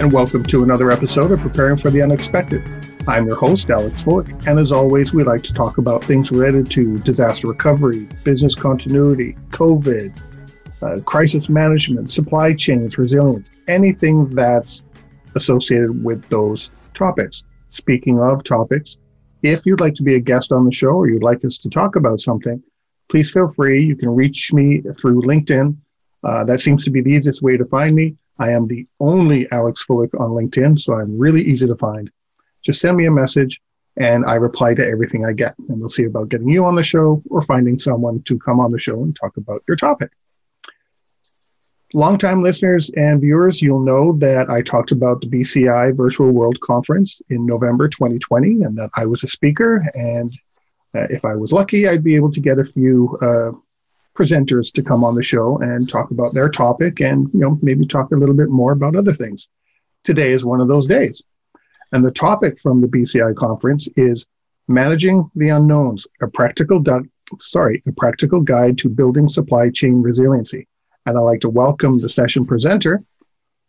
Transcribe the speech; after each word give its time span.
and 0.00 0.12
welcome 0.12 0.42
to 0.42 0.64
another 0.64 0.90
episode 0.90 1.30
of 1.30 1.38
Preparing 1.38 1.76
for 1.76 1.88
the 1.88 2.02
Unexpected. 2.02 2.68
I'm 3.06 3.28
your 3.28 3.36
host, 3.36 3.70
Alex 3.70 4.02
Fullick, 4.02 4.44
and 4.44 4.58
as 4.58 4.72
always, 4.72 5.14
we 5.14 5.22
like 5.22 5.44
to 5.44 5.54
talk 5.54 5.78
about 5.78 6.02
things 6.02 6.32
related 6.32 6.68
to 6.72 6.98
disaster 6.98 7.46
recovery, 7.46 8.08
business 8.24 8.56
continuity, 8.56 9.36
COVID, 9.50 10.12
uh, 10.82 11.00
crisis 11.04 11.48
management, 11.48 12.10
supply 12.10 12.54
chains, 12.54 12.98
resilience, 12.98 13.52
anything 13.68 14.28
that's 14.30 14.82
associated 15.36 16.02
with 16.02 16.28
those 16.28 16.70
topics. 16.92 17.44
Speaking 17.68 18.18
of 18.18 18.42
topics, 18.42 18.98
if 19.44 19.64
you'd 19.64 19.80
like 19.80 19.94
to 19.94 20.02
be 20.02 20.16
a 20.16 20.20
guest 20.20 20.50
on 20.50 20.64
the 20.64 20.72
show 20.72 20.90
or 20.90 21.08
you'd 21.08 21.22
like 21.22 21.44
us 21.44 21.56
to 21.58 21.70
talk 21.70 21.94
about 21.94 22.18
something, 22.18 22.60
please 23.08 23.30
feel 23.30 23.48
free. 23.48 23.80
You 23.80 23.94
can 23.94 24.08
reach 24.08 24.52
me 24.52 24.82
through 25.00 25.22
LinkedIn. 25.22 25.76
Uh, 26.24 26.42
that 26.44 26.60
seems 26.60 26.82
to 26.82 26.90
be 26.90 27.00
the 27.00 27.10
easiest 27.10 27.42
way 27.42 27.56
to 27.56 27.64
find 27.64 27.92
me. 27.92 28.16
I 28.38 28.50
am 28.50 28.66
the 28.66 28.86
only 29.00 29.50
Alex 29.52 29.84
Fullick 29.88 30.18
on 30.18 30.30
LinkedIn, 30.30 30.80
so 30.80 30.94
I'm 30.94 31.18
really 31.18 31.42
easy 31.42 31.66
to 31.66 31.76
find. 31.76 32.10
Just 32.62 32.80
send 32.80 32.96
me 32.96 33.06
a 33.06 33.10
message 33.10 33.60
and 33.96 34.24
I 34.24 34.34
reply 34.34 34.74
to 34.74 34.86
everything 34.86 35.24
I 35.24 35.32
get. 35.32 35.54
And 35.68 35.80
we'll 35.80 35.88
see 35.88 36.04
about 36.04 36.28
getting 36.28 36.48
you 36.48 36.64
on 36.64 36.74
the 36.74 36.82
show 36.82 37.22
or 37.30 37.42
finding 37.42 37.78
someone 37.78 38.22
to 38.22 38.38
come 38.38 38.58
on 38.58 38.70
the 38.70 38.78
show 38.78 39.02
and 39.02 39.14
talk 39.14 39.36
about 39.36 39.62
your 39.68 39.76
topic. 39.76 40.10
Longtime 41.92 42.42
listeners 42.42 42.90
and 42.96 43.20
viewers, 43.20 43.62
you'll 43.62 43.84
know 43.84 44.16
that 44.18 44.50
I 44.50 44.62
talked 44.62 44.90
about 44.90 45.20
the 45.20 45.28
BCI 45.28 45.96
Virtual 45.96 46.32
World 46.32 46.58
Conference 46.58 47.22
in 47.30 47.46
November 47.46 47.88
2020 47.88 48.62
and 48.62 48.76
that 48.76 48.90
I 48.96 49.06
was 49.06 49.22
a 49.22 49.28
speaker. 49.28 49.86
And 49.94 50.36
uh, 50.96 51.06
if 51.10 51.24
I 51.24 51.36
was 51.36 51.52
lucky, 51.52 51.86
I'd 51.86 52.02
be 52.02 52.16
able 52.16 52.32
to 52.32 52.40
get 52.40 52.58
a 52.58 52.64
few 52.64 53.16
uh, 53.22 53.52
presenters 54.14 54.72
to 54.72 54.82
come 54.82 55.04
on 55.04 55.14
the 55.14 55.22
show 55.22 55.58
and 55.58 55.88
talk 55.88 56.10
about 56.10 56.34
their 56.34 56.48
topic 56.48 57.00
and 57.00 57.28
you 57.32 57.40
know 57.40 57.58
maybe 57.62 57.86
talk 57.86 58.10
a 58.12 58.16
little 58.16 58.34
bit 58.34 58.48
more 58.48 58.72
about 58.72 58.96
other 58.96 59.12
things. 59.12 59.48
Today 60.04 60.32
is 60.32 60.44
one 60.44 60.60
of 60.60 60.68
those 60.68 60.86
days. 60.86 61.22
And 61.92 62.04
the 62.04 62.10
topic 62.10 62.58
from 62.58 62.80
the 62.80 62.86
BCI 62.88 63.36
conference 63.36 63.88
is 63.96 64.26
managing 64.68 65.30
the 65.34 65.50
unknowns, 65.50 66.06
a 66.22 66.28
practical 66.28 66.80
du- 66.80 67.08
sorry, 67.40 67.82
a 67.86 67.92
practical 67.92 68.40
guide 68.40 68.78
to 68.78 68.88
building 68.88 69.28
supply 69.28 69.70
chain 69.70 70.02
resiliency. 70.02 70.66
And 71.06 71.16
I'd 71.18 71.22
like 71.22 71.40
to 71.40 71.50
welcome 71.50 71.98
the 71.98 72.08
session 72.08 72.46
presenter, 72.46 73.00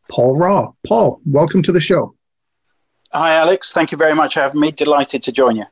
Paul 0.09 0.37
Raw. 0.37 0.73
Paul, 0.85 1.21
welcome 1.25 1.61
to 1.63 1.71
the 1.71 1.79
show. 1.79 2.15
Hi, 3.11 3.35
Alex. 3.35 3.71
Thank 3.71 3.91
you 3.91 3.97
very 3.97 4.13
much 4.13 4.33
for 4.33 4.41
having 4.41 4.59
me. 4.59 4.71
Delighted 4.71 5.23
to 5.23 5.31
join 5.31 5.57
you. 5.57 5.65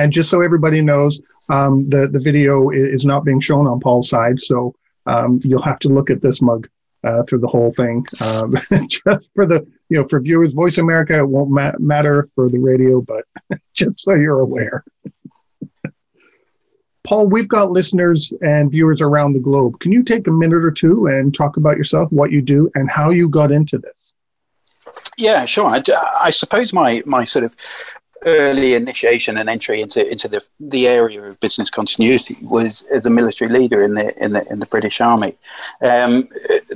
And 0.00 0.10
just 0.10 0.30
so 0.30 0.40
everybody 0.40 0.80
knows, 0.80 1.20
um, 1.50 1.86
the 1.90 2.08
the 2.08 2.20
video 2.20 2.70
is 2.70 3.04
not 3.04 3.22
being 3.22 3.38
shown 3.38 3.66
on 3.66 3.80
Paul's 3.80 4.08
side, 4.08 4.40
so 4.40 4.74
um, 5.04 5.40
you'll 5.44 5.60
have 5.60 5.78
to 5.80 5.90
look 5.90 6.08
at 6.08 6.22
this 6.22 6.40
mug 6.40 6.68
uh, 7.04 7.22
through 7.24 7.40
the 7.40 7.48
whole 7.48 7.70
thing. 7.72 8.06
Um, 8.22 8.54
just 8.88 9.28
for 9.34 9.44
the 9.44 9.66
you 9.90 9.98
know 9.98 10.08
for 10.08 10.18
viewers, 10.18 10.54
Voice 10.54 10.78
America 10.78 11.18
it 11.18 11.28
won't 11.28 11.50
ma- 11.50 11.78
matter 11.78 12.26
for 12.34 12.48
the 12.48 12.58
radio, 12.58 13.02
but 13.02 13.26
just 13.74 13.98
so 13.98 14.14
you're 14.14 14.40
aware. 14.40 14.84
Paul, 17.04 17.28
we've 17.28 17.48
got 17.48 17.70
listeners 17.70 18.32
and 18.40 18.70
viewers 18.70 19.02
around 19.02 19.34
the 19.34 19.40
globe. 19.40 19.80
Can 19.80 19.92
you 19.92 20.02
take 20.02 20.26
a 20.26 20.30
minute 20.30 20.64
or 20.64 20.70
two 20.70 21.08
and 21.08 21.34
talk 21.34 21.58
about 21.58 21.76
yourself, 21.76 22.10
what 22.10 22.32
you 22.32 22.40
do, 22.40 22.70
and 22.74 22.90
how 22.90 23.10
you 23.10 23.28
got 23.28 23.52
into 23.52 23.76
this? 23.76 24.14
Yeah, 25.18 25.44
sure. 25.44 25.66
I, 25.66 25.82
I, 26.18 26.30
suppose 26.30 26.72
my 26.72 27.02
my 27.04 27.24
sort 27.24 27.44
of 27.44 27.54
early 28.26 28.74
initiation 28.74 29.38
and 29.38 29.48
entry 29.48 29.80
into 29.80 30.06
into 30.10 30.28
the 30.28 30.44
the 30.58 30.86
area 30.86 31.22
of 31.22 31.40
business 31.40 31.70
continuity 31.70 32.36
was 32.42 32.82
as 32.92 33.06
a 33.06 33.10
military 33.10 33.50
leader 33.50 33.82
in 33.82 33.94
the 33.94 34.16
in 34.22 34.32
the 34.32 34.46
in 34.50 34.58
the 34.58 34.66
British 34.66 35.00
Army. 35.00 35.34
Um, 35.82 36.28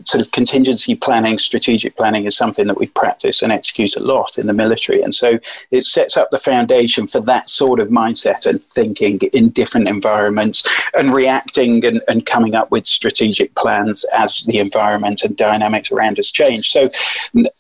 sort 0.04 0.24
of 0.24 0.32
contingency 0.32 0.94
planning, 0.94 1.38
strategic 1.38 1.96
planning 1.96 2.24
is 2.24 2.36
something 2.36 2.66
that 2.66 2.78
we 2.78 2.86
practice 2.86 3.42
and 3.42 3.52
execute 3.52 3.96
a 3.96 4.02
lot 4.02 4.38
in 4.38 4.46
the 4.46 4.52
military, 4.52 5.02
and 5.02 5.14
so 5.14 5.38
it 5.70 5.84
sets 5.84 6.16
up 6.16 6.30
the 6.30 6.38
foundation 6.38 7.06
for 7.06 7.20
that 7.20 7.50
sort 7.50 7.80
of 7.80 7.88
mindset 7.88 8.46
and 8.46 8.62
thinking 8.62 9.18
in 9.32 9.50
different 9.50 9.88
environments 9.88 10.62
and 10.94 11.12
reacting 11.12 11.84
and, 11.84 12.00
and 12.08 12.26
coming 12.26 12.54
up 12.54 12.70
with 12.70 12.86
strategic 12.86 13.54
plans 13.54 14.04
as 14.16 14.40
the 14.42 14.58
environment 14.58 15.22
and 15.22 15.36
dynamics 15.36 15.92
around 15.92 16.18
us 16.18 16.30
change. 16.30 16.68
So, 16.68 16.88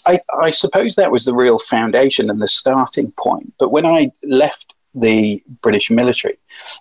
I, 0.06 0.20
I 0.40 0.50
suppose 0.50 0.94
that 0.94 1.12
was 1.12 1.24
the 1.24 1.34
real 1.34 1.58
foundation 1.58 2.30
and 2.30 2.40
the 2.40 2.48
starting 2.48 3.12
point, 3.12 3.52
but 3.58 3.73
when 3.74 3.84
I 3.84 4.12
left 4.22 4.72
the 4.94 5.42
British 5.60 5.90
military, 5.90 6.38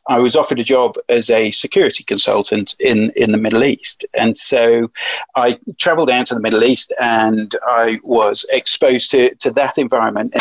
I 0.07 0.19
was 0.19 0.35
offered 0.35 0.59
a 0.59 0.63
job 0.63 0.95
as 1.09 1.31
a 1.31 1.49
security 1.49 2.03
consultant 2.03 2.75
in, 2.79 3.11
in 3.15 3.31
the 3.31 3.39
Middle 3.39 3.63
East. 3.63 4.05
And 4.13 4.37
so 4.37 4.91
I 5.35 5.57
traveled 5.79 6.09
down 6.09 6.25
to 6.25 6.35
the 6.35 6.39
Middle 6.47 6.63
East 6.63 6.93
and 7.01 7.55
I 7.65 7.99
was 8.03 8.45
exposed 8.51 9.09
to, 9.09 9.33
to 9.43 9.49
that 9.53 9.79
environment 9.79 10.35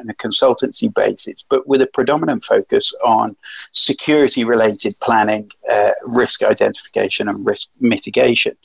on 0.00 0.08
a 0.08 0.14
consultancy 0.14 0.88
basis, 1.02 1.44
but 1.46 1.68
with 1.68 1.82
a 1.82 1.86
predominant 1.86 2.42
focus 2.42 2.94
on 3.04 3.36
security 3.72 4.44
related 4.44 4.94
planning, 5.02 5.50
uh, 5.70 5.90
risk 6.06 6.42
identification, 6.42 7.28
and 7.28 7.44
risk 7.44 7.68
mitigation. 7.80 8.56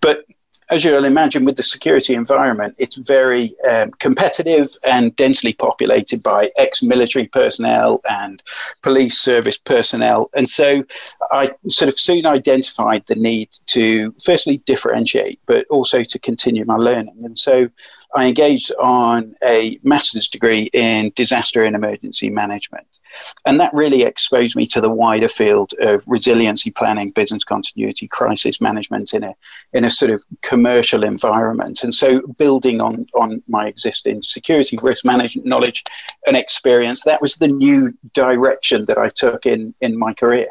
But 0.00 0.24
as 0.72 0.84
you'll 0.84 1.04
imagine, 1.04 1.44
with 1.44 1.56
the 1.56 1.62
security 1.62 2.14
environment, 2.14 2.74
it's 2.78 2.96
very 2.96 3.54
um, 3.70 3.90
competitive 3.98 4.68
and 4.88 5.14
densely 5.16 5.52
populated 5.52 6.22
by 6.22 6.50
ex 6.56 6.82
military 6.82 7.26
personnel 7.26 8.00
and 8.08 8.42
police 8.82 9.18
service 9.18 9.58
personnel. 9.58 10.30
And 10.32 10.48
so 10.48 10.82
I 11.30 11.50
sort 11.68 11.88
of 11.88 11.98
soon 11.98 12.24
identified 12.24 13.04
the 13.06 13.16
need 13.16 13.50
to 13.66 14.14
firstly 14.24 14.62
differentiate, 14.64 15.40
but 15.44 15.66
also 15.68 16.04
to 16.04 16.18
continue 16.18 16.64
my 16.64 16.76
learning. 16.76 17.18
And 17.22 17.38
so 17.38 17.68
I 18.14 18.28
engaged 18.28 18.72
on 18.78 19.34
a 19.42 19.78
master's 19.82 20.28
degree 20.28 20.68
in 20.72 21.12
disaster 21.16 21.64
and 21.64 21.74
emergency 21.74 22.28
management. 22.28 23.00
And 23.46 23.58
that 23.58 23.72
really 23.72 24.02
exposed 24.02 24.54
me 24.54 24.66
to 24.68 24.80
the 24.80 24.90
wider 24.90 25.28
field 25.28 25.72
of 25.80 26.04
resiliency 26.06 26.70
planning, 26.70 27.10
business 27.10 27.44
continuity, 27.44 28.06
crisis 28.06 28.60
management 28.60 29.14
in 29.14 29.24
a, 29.24 29.34
in 29.72 29.84
a 29.84 29.90
sort 29.90 30.10
of 30.10 30.24
commercial 30.42 31.04
environment. 31.04 31.82
And 31.82 31.94
so, 31.94 32.20
building 32.38 32.80
on, 32.80 33.06
on 33.14 33.42
my 33.48 33.66
existing 33.66 34.22
security 34.22 34.78
risk 34.80 35.04
management 35.04 35.46
knowledge 35.46 35.84
and 36.26 36.36
experience, 36.36 37.04
that 37.04 37.22
was 37.22 37.36
the 37.36 37.48
new 37.48 37.94
direction 38.12 38.84
that 38.86 38.98
I 38.98 39.08
took 39.08 39.46
in, 39.46 39.74
in 39.80 39.98
my 39.98 40.12
career. 40.12 40.48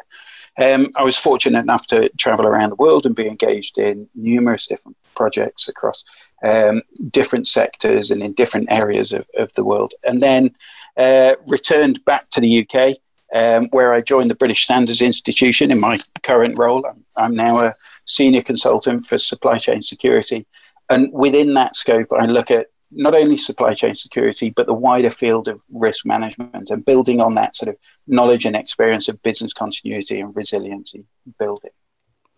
Um, 0.60 0.88
I 0.96 1.04
was 1.04 1.16
fortunate 1.16 1.60
enough 1.60 1.86
to 1.88 2.10
travel 2.18 2.46
around 2.46 2.70
the 2.70 2.76
world 2.76 3.06
and 3.06 3.14
be 3.14 3.26
engaged 3.26 3.78
in 3.78 4.08
numerous 4.14 4.66
different 4.66 4.96
projects 5.14 5.68
across 5.68 6.04
um, 6.44 6.82
different 7.10 7.46
sectors 7.46 8.10
and 8.10 8.22
in 8.22 8.34
different 8.34 8.70
areas 8.70 9.12
of, 9.12 9.26
of 9.36 9.52
the 9.54 9.64
world. 9.64 9.94
And 10.04 10.22
then 10.22 10.54
uh, 10.96 11.36
returned 11.48 12.04
back 12.04 12.28
to 12.30 12.40
the 12.40 12.66
UK, 12.66 12.96
um, 13.34 13.68
where 13.70 13.94
I 13.94 14.02
joined 14.02 14.30
the 14.30 14.34
British 14.34 14.64
Standards 14.64 15.00
Institution 15.00 15.70
in 15.70 15.80
my 15.80 15.98
current 16.22 16.58
role. 16.58 16.84
I'm, 16.86 17.04
I'm 17.16 17.34
now 17.34 17.60
a 17.60 17.74
senior 18.04 18.42
consultant 18.42 19.06
for 19.06 19.16
supply 19.16 19.58
chain 19.58 19.80
security. 19.80 20.46
And 20.90 21.10
within 21.12 21.54
that 21.54 21.76
scope, 21.76 22.12
I 22.12 22.26
look 22.26 22.50
at 22.50 22.66
not 22.94 23.14
only 23.14 23.36
supply 23.36 23.74
chain 23.74 23.94
security, 23.94 24.50
but 24.50 24.66
the 24.66 24.74
wider 24.74 25.10
field 25.10 25.48
of 25.48 25.62
risk 25.70 26.04
management 26.04 26.70
and 26.70 26.84
building 26.84 27.20
on 27.20 27.34
that 27.34 27.54
sort 27.54 27.68
of 27.68 27.78
knowledge 28.06 28.44
and 28.44 28.56
experience 28.56 29.08
of 29.08 29.22
business 29.22 29.52
continuity 29.52 30.20
and 30.20 30.34
resiliency 30.36 31.04
building. 31.38 31.70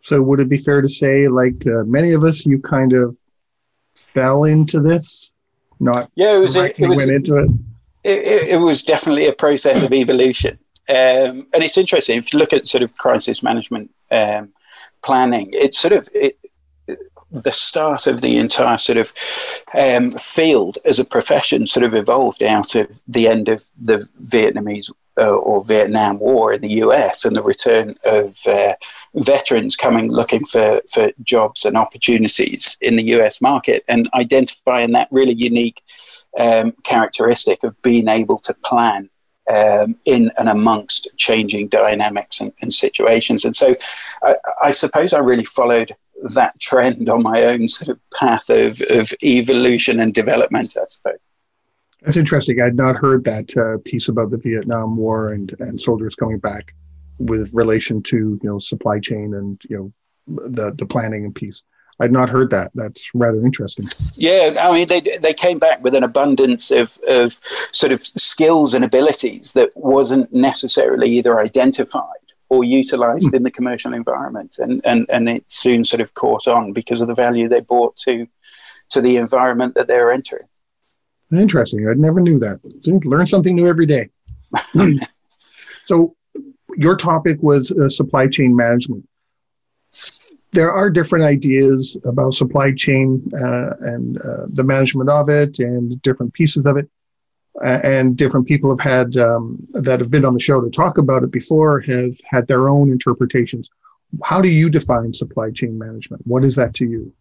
So, 0.02 0.22
would 0.22 0.40
it 0.40 0.48
be 0.48 0.58
fair 0.58 0.80
to 0.80 0.88
say, 0.88 1.28
like 1.28 1.66
uh, 1.66 1.84
many 1.84 2.12
of 2.12 2.24
us, 2.24 2.44
you 2.44 2.60
kind 2.60 2.92
of 2.92 3.16
fell 3.96 4.44
into 4.44 4.80
this? 4.80 5.32
Not 5.80 6.10
yeah, 6.14 6.36
it 6.36 6.38
was. 6.38 6.56
It, 6.56 6.78
it 6.78 6.88
was 6.88 6.98
went 6.98 7.10
into 7.10 7.36
it. 7.38 7.50
It, 8.04 8.48
it, 8.48 8.56
was 8.56 8.82
definitely 8.82 9.26
a 9.26 9.32
process 9.32 9.82
of 9.82 9.92
evolution, 9.92 10.58
um, 10.90 11.46
and 11.54 11.62
it's 11.62 11.78
interesting 11.78 12.18
if 12.18 12.32
you 12.32 12.38
look 12.38 12.52
at 12.52 12.68
sort 12.68 12.82
of 12.82 12.94
crisis 12.96 13.42
management 13.42 13.90
um, 14.10 14.52
planning. 15.02 15.48
It's 15.52 15.78
sort 15.78 15.94
of 15.94 16.08
it, 16.14 16.38
the 17.42 17.52
start 17.52 18.06
of 18.06 18.20
the 18.20 18.38
entire 18.38 18.78
sort 18.78 18.98
of 18.98 19.12
um, 19.74 20.10
field 20.10 20.78
as 20.84 20.98
a 20.98 21.04
profession 21.04 21.66
sort 21.66 21.84
of 21.84 21.94
evolved 21.94 22.42
out 22.42 22.74
of 22.74 23.00
the 23.08 23.28
end 23.28 23.48
of 23.48 23.64
the 23.80 24.08
Vietnamese 24.22 24.90
uh, 25.18 25.36
or 25.36 25.64
Vietnam 25.64 26.18
War 26.18 26.52
in 26.52 26.62
the 26.62 26.74
US 26.84 27.24
and 27.24 27.36
the 27.36 27.42
return 27.42 27.94
of 28.04 28.38
uh, 28.46 28.74
veterans 29.14 29.76
coming 29.76 30.10
looking 30.10 30.44
for, 30.44 30.80
for 30.90 31.10
jobs 31.22 31.64
and 31.64 31.76
opportunities 31.76 32.76
in 32.80 32.96
the 32.96 33.04
US 33.16 33.40
market 33.40 33.84
and 33.88 34.08
identifying 34.14 34.92
that 34.92 35.08
really 35.10 35.34
unique 35.34 35.82
um, 36.38 36.72
characteristic 36.82 37.62
of 37.62 37.80
being 37.82 38.08
able 38.08 38.38
to 38.38 38.54
plan 38.54 39.10
um, 39.52 39.96
in 40.06 40.30
and 40.38 40.48
amongst 40.48 41.08
changing 41.16 41.68
dynamics 41.68 42.40
and, 42.40 42.52
and 42.62 42.72
situations. 42.72 43.44
And 43.44 43.54
so 43.54 43.74
I, 44.22 44.36
I, 44.62 44.70
suppose 44.70 45.12
I 45.12 45.18
really 45.18 45.44
followed 45.44 45.94
that 46.22 46.58
trend 46.60 47.08
on 47.08 47.22
my 47.22 47.44
own 47.44 47.68
sort 47.68 47.88
of 47.88 48.00
path 48.12 48.48
of, 48.48 48.80
of 48.90 49.12
evolution 49.22 50.00
and 50.00 50.14
development, 50.14 50.74
I 50.76 50.84
suppose. 50.88 51.18
That's 52.02 52.16
interesting. 52.16 52.60
I'd 52.60 52.76
not 52.76 52.96
heard 52.96 53.24
that 53.24 53.56
uh, 53.56 53.78
piece 53.84 54.08
about 54.08 54.30
the 54.30 54.36
Vietnam 54.36 54.96
War 54.96 55.32
and, 55.32 55.54
and 55.58 55.80
soldiers 55.80 56.14
coming 56.14 56.38
back 56.38 56.74
with 57.18 57.54
relation 57.54 58.02
to 58.02 58.16
you 58.42 58.50
know 58.50 58.58
supply 58.58 58.98
chain 58.98 59.34
and 59.34 59.60
you 59.68 59.76
know 60.26 60.46
the 60.48 60.72
the 60.72 60.86
planning 60.86 61.24
and 61.24 61.34
piece. 61.34 61.62
I'd 62.00 62.12
not 62.12 62.28
heard 62.28 62.50
that. 62.50 62.72
That's 62.74 63.08
rather 63.14 63.44
interesting. 63.46 63.86
Yeah, 64.16 64.56
I 64.60 64.72
mean, 64.72 64.88
they 64.88 65.00
they 65.00 65.32
came 65.32 65.58
back 65.58 65.82
with 65.82 65.94
an 65.94 66.02
abundance 66.02 66.70
of 66.70 66.98
of 67.08 67.40
sort 67.72 67.92
of 67.92 68.00
skills 68.00 68.74
and 68.74 68.84
abilities 68.84 69.52
that 69.54 69.70
wasn't 69.74 70.32
necessarily 70.32 71.10
either 71.10 71.40
identified 71.40 72.23
or 72.48 72.64
utilized 72.64 73.30
mm. 73.30 73.34
in 73.34 73.42
the 73.42 73.50
commercial 73.50 73.94
environment, 73.94 74.56
and 74.58 74.80
and 74.84 75.06
and 75.10 75.28
it 75.28 75.50
soon 75.50 75.84
sort 75.84 76.00
of 76.00 76.14
caught 76.14 76.46
on 76.46 76.72
because 76.72 77.00
of 77.00 77.08
the 77.08 77.14
value 77.14 77.48
they 77.48 77.60
brought 77.60 77.96
to 77.96 78.26
to 78.90 79.00
the 79.00 79.16
environment 79.16 79.74
that 79.74 79.86
they're 79.86 80.12
entering. 80.12 80.46
Interesting. 81.32 81.88
I 81.88 81.94
never 81.94 82.20
knew 82.20 82.38
that. 82.40 82.60
Learn 83.04 83.26
something 83.26 83.56
new 83.56 83.66
every 83.66 83.86
day. 83.86 84.10
so, 85.86 86.14
your 86.76 86.96
topic 86.96 87.38
was 87.42 87.72
uh, 87.72 87.88
supply 87.88 88.28
chain 88.28 88.54
management 88.54 89.08
there 90.54 90.72
are 90.72 90.88
different 90.88 91.24
ideas 91.24 91.96
about 92.04 92.32
supply 92.32 92.72
chain 92.72 93.28
uh, 93.36 93.70
and 93.80 94.20
uh, 94.22 94.46
the 94.48 94.62
management 94.62 95.10
of 95.10 95.28
it 95.28 95.58
and 95.58 96.00
different 96.02 96.32
pieces 96.32 96.64
of 96.64 96.76
it. 96.76 96.88
And 97.62 98.16
different 98.16 98.46
people 98.46 98.70
have 98.70 98.80
had 98.80 99.16
um, 99.16 99.64
that 99.74 100.00
have 100.00 100.10
been 100.10 100.24
on 100.24 100.32
the 100.32 100.40
show 100.40 100.60
to 100.60 100.70
talk 100.70 100.98
about 100.98 101.22
it 101.22 101.30
before 101.30 101.80
have 101.80 102.16
had 102.24 102.48
their 102.48 102.68
own 102.68 102.90
interpretations. 102.90 103.70
How 104.24 104.40
do 104.40 104.48
you 104.48 104.68
define 104.70 105.12
supply 105.12 105.50
chain 105.50 105.78
management? 105.78 106.26
What 106.26 106.44
is 106.44 106.56
that 106.56 106.74
to 106.74 106.84
you? 106.84 107.12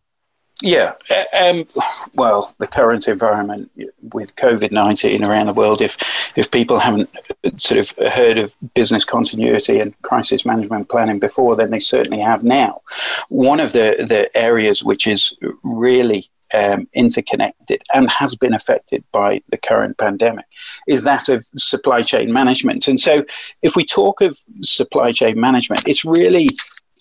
Yeah, 0.61 0.93
um, 1.37 1.65
well, 2.13 2.55
the 2.57 2.67
current 2.67 3.07
environment 3.07 3.69
with 4.01 4.35
COVID 4.37 4.71
nineteen 4.71 5.23
around 5.23 5.47
the 5.47 5.53
world. 5.53 5.81
If 5.81 5.97
if 6.37 6.49
people 6.51 6.79
haven't 6.79 7.09
sort 7.57 7.79
of 7.79 8.13
heard 8.13 8.37
of 8.37 8.55
business 8.73 9.03
continuity 9.03 9.79
and 9.79 9.99
crisis 10.03 10.45
management 10.45 10.87
planning 10.87 11.19
before, 11.19 11.57
then 11.57 11.71
they 11.71 11.81
certainly 11.81 12.21
have 12.21 12.43
now. 12.43 12.81
One 13.27 13.59
of 13.59 13.73
the 13.73 14.05
the 14.07 14.29
areas 14.37 14.83
which 14.83 15.05
is 15.05 15.37
really 15.63 16.27
um, 16.53 16.87
interconnected 16.93 17.83
and 17.93 18.09
has 18.09 18.35
been 18.35 18.53
affected 18.53 19.03
by 19.11 19.41
the 19.49 19.57
current 19.57 19.97
pandemic 19.97 20.45
is 20.87 21.03
that 21.03 21.29
of 21.29 21.45
supply 21.55 22.01
chain 22.01 22.31
management. 22.31 22.87
And 22.87 22.99
so, 22.99 23.23
if 23.61 23.75
we 23.75 23.85
talk 23.85 24.21
of 24.21 24.37
supply 24.61 25.11
chain 25.11 25.39
management, 25.39 25.87
it's 25.87 26.05
really 26.05 26.49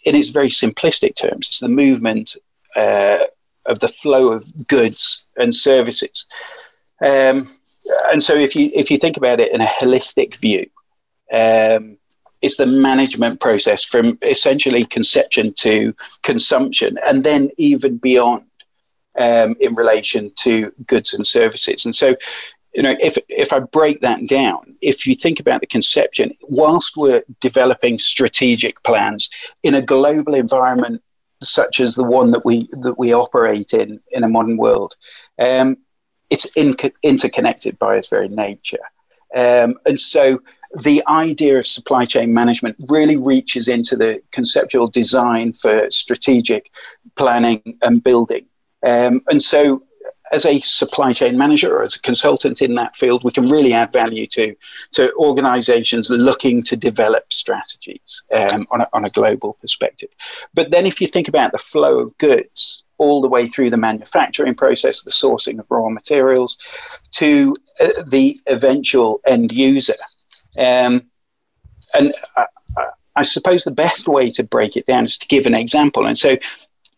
in 0.04 0.16
its 0.16 0.30
very 0.30 0.48
simplistic 0.48 1.14
terms, 1.14 1.48
it's 1.48 1.60
the 1.60 1.68
movement. 1.68 2.36
Uh, 2.74 3.18
of 3.66 3.78
the 3.80 3.88
flow 3.88 4.32
of 4.32 4.66
goods 4.66 5.26
and 5.36 5.54
services. 5.54 6.26
Um, 7.00 7.50
and 8.10 8.22
so, 8.22 8.34
if 8.34 8.54
you 8.54 8.70
if 8.74 8.90
you 8.90 8.98
think 8.98 9.16
about 9.16 9.40
it 9.40 9.52
in 9.52 9.60
a 9.60 9.66
holistic 9.66 10.36
view, 10.36 10.66
um, 11.32 11.98
it's 12.40 12.56
the 12.56 12.66
management 12.66 13.40
process 13.40 13.84
from 13.84 14.18
essentially 14.22 14.84
conception 14.84 15.52
to 15.54 15.94
consumption, 16.22 16.98
and 17.04 17.24
then 17.24 17.50
even 17.56 17.96
beyond 17.96 18.44
um, 19.18 19.56
in 19.60 19.74
relation 19.74 20.32
to 20.36 20.72
goods 20.86 21.14
and 21.14 21.26
services. 21.26 21.84
And 21.84 21.94
so, 21.94 22.16
you 22.74 22.82
know, 22.82 22.96
if 23.00 23.18
if 23.28 23.52
I 23.52 23.60
break 23.60 24.00
that 24.00 24.26
down, 24.26 24.76
if 24.80 25.06
you 25.06 25.14
think 25.14 25.38
about 25.40 25.60
the 25.60 25.66
conception, 25.66 26.32
whilst 26.42 26.96
we're 26.96 27.22
developing 27.40 27.98
strategic 27.98 28.82
plans 28.82 29.28
in 29.62 29.74
a 29.74 29.82
global 29.82 30.34
environment 30.34 31.02
such 31.42 31.80
as 31.80 31.94
the 31.94 32.04
one 32.04 32.30
that 32.30 32.44
we 32.44 32.68
that 32.72 32.98
we 32.98 33.12
operate 33.12 33.72
in 33.74 34.00
in 34.10 34.24
a 34.24 34.28
modern 34.28 34.56
world. 34.56 34.94
Um, 35.38 35.78
it's 36.30 36.46
in, 36.56 36.74
interconnected 37.02 37.78
by 37.78 37.96
its 37.96 38.08
very 38.08 38.28
nature, 38.28 38.84
um, 39.34 39.78
and 39.84 40.00
so 40.00 40.40
the 40.80 41.02
idea 41.06 41.58
of 41.58 41.66
supply 41.66 42.06
chain 42.06 42.32
management 42.32 42.76
really 42.88 43.16
reaches 43.16 43.68
into 43.68 43.96
the 43.96 44.22
conceptual 44.30 44.88
design 44.88 45.52
for 45.52 45.90
strategic 45.90 46.70
planning 47.16 47.78
and 47.82 48.02
building. 48.02 48.46
Um, 48.82 49.22
and 49.28 49.42
so 49.42 49.82
as 50.32 50.46
a 50.46 50.60
supply 50.60 51.12
chain 51.12 51.36
manager 51.36 51.76
or 51.76 51.82
as 51.82 51.94
a 51.94 52.00
consultant 52.00 52.62
in 52.62 52.74
that 52.74 52.96
field, 52.96 53.22
we 53.22 53.30
can 53.30 53.46
really 53.46 53.74
add 53.74 53.92
value 53.92 54.26
to, 54.26 54.56
to 54.92 55.12
organizations 55.16 56.08
looking 56.08 56.62
to 56.62 56.74
develop 56.74 57.30
strategies 57.32 58.22
um, 58.32 58.66
on, 58.70 58.80
a, 58.80 58.88
on 58.94 59.04
a 59.04 59.10
global 59.10 59.58
perspective. 59.60 60.08
But 60.54 60.70
then, 60.70 60.86
if 60.86 61.00
you 61.00 61.06
think 61.06 61.28
about 61.28 61.52
the 61.52 61.58
flow 61.58 61.98
of 61.98 62.16
goods, 62.16 62.82
all 62.96 63.20
the 63.20 63.28
way 63.28 63.46
through 63.46 63.68
the 63.68 63.76
manufacturing 63.76 64.54
process, 64.54 65.02
the 65.02 65.10
sourcing 65.10 65.58
of 65.58 65.66
raw 65.68 65.88
materials, 65.88 66.56
to 67.10 67.54
uh, 67.80 67.88
the 68.06 68.40
eventual 68.46 69.20
end 69.26 69.52
user. 69.52 69.94
Um, 70.56 71.10
and 71.94 72.12
I, 72.36 72.46
I, 73.16 73.22
suppose 73.22 73.64
the 73.64 73.70
best 73.70 74.06
way 74.06 74.30
to 74.30 74.44
break 74.44 74.76
it 74.76 74.86
down 74.86 75.04
is 75.04 75.18
to 75.18 75.26
give 75.26 75.46
an 75.46 75.54
example. 75.54 76.06
And 76.06 76.16
so, 76.16 76.36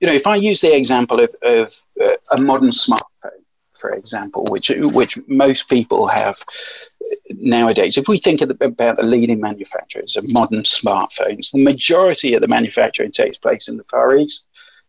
you 0.04 0.10
know, 0.10 0.16
if 0.16 0.26
I 0.26 0.36
use 0.36 0.60
the 0.60 0.76
example 0.76 1.18
of, 1.18 1.34
of 1.40 1.72
uh, 1.98 2.16
a 2.36 2.42
modern 2.42 2.72
smartphone, 2.72 3.40
for 3.72 3.88
example, 3.94 4.44
which 4.50 4.68
which 4.68 5.16
most 5.28 5.66
people 5.70 6.08
have 6.08 6.44
nowadays, 7.30 7.96
if 7.96 8.06
we 8.06 8.18
think 8.18 8.40
the, 8.40 8.54
about 8.60 8.96
the 8.96 9.02
leading 9.02 9.40
manufacturers 9.40 10.14
of 10.16 10.30
modern 10.30 10.60
smartphones, 10.60 11.52
the 11.52 11.64
majority 11.64 12.34
of 12.34 12.42
the 12.42 12.48
manufacturing 12.48 13.12
takes 13.12 13.38
place 13.38 13.66
in 13.66 13.78
the 13.78 13.84
Far 13.84 14.14
East, 14.14 14.46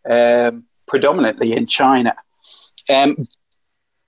um, 0.09 0.65
predominantly 0.85 1.53
in 1.53 1.65
China. 1.65 2.13
Um, 2.93 3.15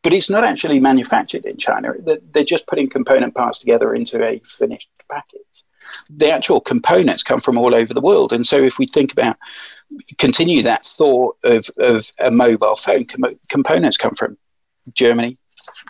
but 0.04 0.12
it's 0.12 0.30
not 0.30 0.44
actually 0.44 0.82
manufactured 0.82 1.46
in 1.46 1.56
China. 1.56 1.94
They're 2.34 2.44
just 2.44 2.68
putting 2.68 2.90
component 2.90 3.34
parts 3.34 3.60
together 3.60 3.96
into 3.96 4.22
a 4.22 4.40
finished 4.40 4.90
package 5.10 5.64
the 6.10 6.32
actual 6.32 6.62
components 6.62 7.24
come 7.24 7.40
from 7.40 7.58
all 7.58 7.76
over 7.76 7.94
the 7.94 8.02
world. 8.02 8.34
And 8.34 8.46
so 8.46 8.58
if 8.58 8.78
we 8.80 8.86
think 8.88 9.12
about, 9.12 9.38
continue 10.18 10.64
that 10.64 10.86
thought 10.86 11.38
of, 11.44 11.70
of 11.78 12.12
a 12.20 12.32
mobile 12.32 12.76
phone, 12.76 13.06
com- 13.06 13.40
components 13.50 13.98
come 13.98 14.16
from 14.16 14.38
Germany, 14.94 15.38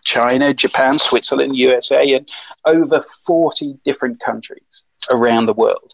China, 0.04 0.54
Japan, 0.54 0.98
Switzerland, 0.98 1.56
USA, 1.56 2.14
and 2.14 2.28
over 2.66 3.02
40 3.02 3.80
different 3.84 4.20
countries 4.20 4.84
around 5.10 5.46
the 5.46 5.54
world. 5.54 5.94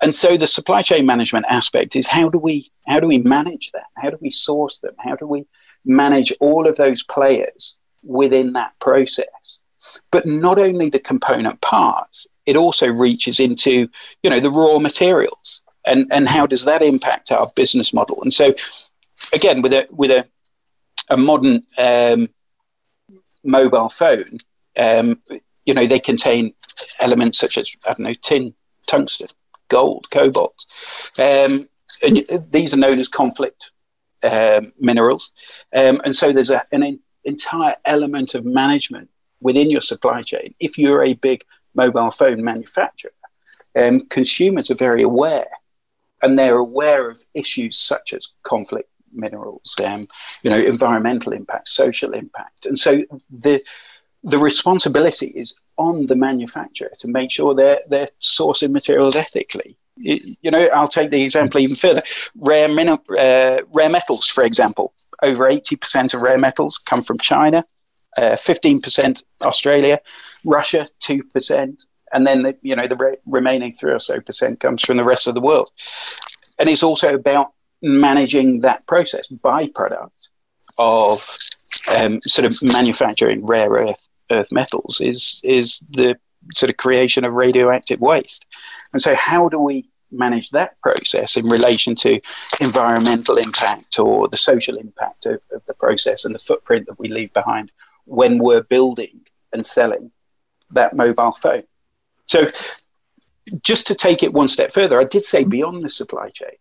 And 0.00 0.14
so 0.14 0.36
the 0.36 0.46
supply 0.46 0.82
chain 0.82 1.06
management 1.06 1.46
aspect 1.48 1.96
is 1.96 2.08
how 2.08 2.28
do 2.28 2.38
we 2.38 2.70
how 2.86 3.00
do 3.00 3.08
we 3.08 3.18
manage 3.18 3.72
that? 3.72 3.86
How 3.96 4.10
do 4.10 4.18
we 4.20 4.30
source 4.30 4.78
them? 4.78 4.94
How 4.98 5.16
do 5.16 5.26
we 5.26 5.46
manage 5.84 6.32
all 6.40 6.68
of 6.68 6.76
those 6.76 7.02
players 7.02 7.78
within 8.02 8.52
that 8.52 8.78
process? 8.78 9.58
But 10.12 10.26
not 10.26 10.58
only 10.58 10.88
the 10.88 10.98
component 11.00 11.60
parts, 11.60 12.26
it 12.48 12.56
also 12.56 12.86
reaches 12.88 13.38
into 13.40 13.88
you 14.22 14.30
know 14.30 14.40
the 14.40 14.50
raw 14.50 14.78
materials. 14.78 15.62
And 15.86 16.06
and 16.10 16.28
how 16.28 16.46
does 16.46 16.64
that 16.64 16.82
impact 16.82 17.32
our 17.32 17.50
business 17.54 17.94
model? 17.94 18.18
And 18.22 18.32
so 18.32 18.54
again 19.32 19.62
with 19.62 19.72
a 19.72 19.86
with 19.90 20.10
a 20.10 20.26
a 21.08 21.16
modern 21.16 21.62
um, 21.78 22.28
mobile 23.42 23.88
phone 23.88 24.38
um, 24.76 25.22
you 25.64 25.72
know 25.72 25.86
they 25.86 25.98
contain 25.98 26.52
elements 27.00 27.38
such 27.38 27.56
as 27.56 27.74
i 27.86 27.94
don't 27.94 28.00
know 28.00 28.12
tin 28.12 28.54
tungsten 28.86 29.28
gold 29.68 30.10
cobalt. 30.10 30.66
Um, 31.18 31.68
and 32.02 32.24
these 32.50 32.74
are 32.74 32.78
known 32.78 32.98
as 32.98 33.08
conflict 33.08 33.70
um, 34.22 34.72
minerals. 34.78 35.30
Um, 35.74 36.00
and 36.04 36.16
so 36.16 36.32
there's 36.32 36.50
a, 36.50 36.64
an 36.72 37.00
entire 37.24 37.76
element 37.84 38.34
of 38.34 38.44
management 38.44 39.10
within 39.40 39.70
your 39.70 39.80
supply 39.80 40.22
chain. 40.22 40.54
If 40.58 40.78
you're 40.78 41.04
a 41.04 41.14
big 41.14 41.44
mobile 41.74 42.10
phone 42.10 42.42
manufacturer, 42.42 43.12
um, 43.76 44.06
consumers 44.08 44.70
are 44.70 44.74
very 44.74 45.02
aware, 45.02 45.50
and 46.22 46.36
they're 46.36 46.56
aware 46.56 47.10
of 47.10 47.24
issues 47.34 47.78
such 47.78 48.12
as 48.12 48.32
conflict 48.42 48.90
minerals, 49.12 49.74
um, 49.84 50.06
you 50.42 50.50
know, 50.50 50.58
environmental 50.58 51.32
impact, 51.32 51.68
social 51.68 52.12
impact, 52.12 52.66
and 52.66 52.78
so 52.78 53.02
the 53.30 53.60
the 54.24 54.38
responsibility 54.38 55.28
is 55.28 55.54
on 55.76 56.06
the 56.06 56.16
manufacturer 56.16 56.90
to 56.98 57.08
make 57.08 57.30
sure 57.30 57.54
they're 57.54 57.80
they're 57.88 58.10
sourcing 58.20 58.72
materials 58.72 59.16
ethically. 59.16 59.76
You, 60.00 60.50
know, 60.52 60.68
I'll 60.72 60.86
take 60.86 61.10
the 61.10 61.24
example 61.24 61.60
even 61.60 61.74
further. 61.74 62.02
Rare 62.36 62.68
min- 62.68 62.88
uh, 62.88 63.58
rare 63.72 63.88
metals, 63.88 64.26
for 64.26 64.44
example, 64.44 64.94
over 65.22 65.48
eighty 65.48 65.76
percent 65.76 66.14
of 66.14 66.22
rare 66.22 66.38
metals 66.38 66.78
come 66.78 67.02
from 67.02 67.18
China. 67.18 67.64
Uh, 68.16 68.32
15% 68.32 69.22
Australia, 69.44 70.00
Russia 70.44 70.88
2%, 71.00 71.86
and 72.12 72.26
then 72.26 72.42
the, 72.42 72.56
you 72.62 72.74
know 72.74 72.88
the 72.88 72.96
re- 72.96 73.16
remaining 73.26 73.72
three 73.74 73.92
or 73.92 73.98
so 73.98 74.20
percent 74.20 74.60
comes 74.60 74.82
from 74.82 74.96
the 74.96 75.04
rest 75.04 75.26
of 75.26 75.34
the 75.34 75.40
world. 75.40 75.70
And 76.58 76.68
it's 76.68 76.82
also 76.82 77.14
about 77.14 77.52
managing 77.82 78.60
that 78.62 78.86
process 78.86 79.28
byproduct 79.28 80.28
of 80.78 81.36
um, 82.00 82.20
sort 82.22 82.46
of 82.46 82.60
manufacturing 82.62 83.44
rare 83.44 83.70
earth 83.70 84.08
earth 84.30 84.52
metals 84.52 85.00
is 85.00 85.40
is 85.44 85.80
the 85.90 86.16
sort 86.54 86.70
of 86.70 86.76
creation 86.76 87.24
of 87.24 87.32
radioactive 87.34 88.00
waste. 88.00 88.46
And 88.92 89.02
so, 89.02 89.14
how 89.14 89.48
do 89.48 89.58
we 89.58 89.88
manage 90.10 90.50
that 90.50 90.80
process 90.80 91.36
in 91.36 91.46
relation 91.46 91.94
to 91.94 92.20
environmental 92.60 93.36
impact 93.36 93.98
or 93.98 94.26
the 94.26 94.38
social 94.38 94.76
impact 94.76 95.26
of, 95.26 95.40
of 95.52 95.62
the 95.66 95.74
process 95.74 96.24
and 96.24 96.34
the 96.34 96.38
footprint 96.38 96.86
that 96.86 96.98
we 96.98 97.08
leave 97.08 97.32
behind 97.34 97.70
when 98.08 98.38
we're 98.38 98.62
building 98.62 99.20
and 99.52 99.64
selling 99.64 100.10
that 100.70 100.96
mobile 100.96 101.32
phone? 101.32 101.64
So, 102.24 102.48
just 103.62 103.86
to 103.86 103.94
take 103.94 104.22
it 104.22 104.32
one 104.32 104.48
step 104.48 104.72
further, 104.72 105.00
I 105.00 105.04
did 105.04 105.24
say 105.24 105.44
beyond 105.44 105.82
the 105.82 105.88
supply 105.88 106.28
chain. 106.28 106.56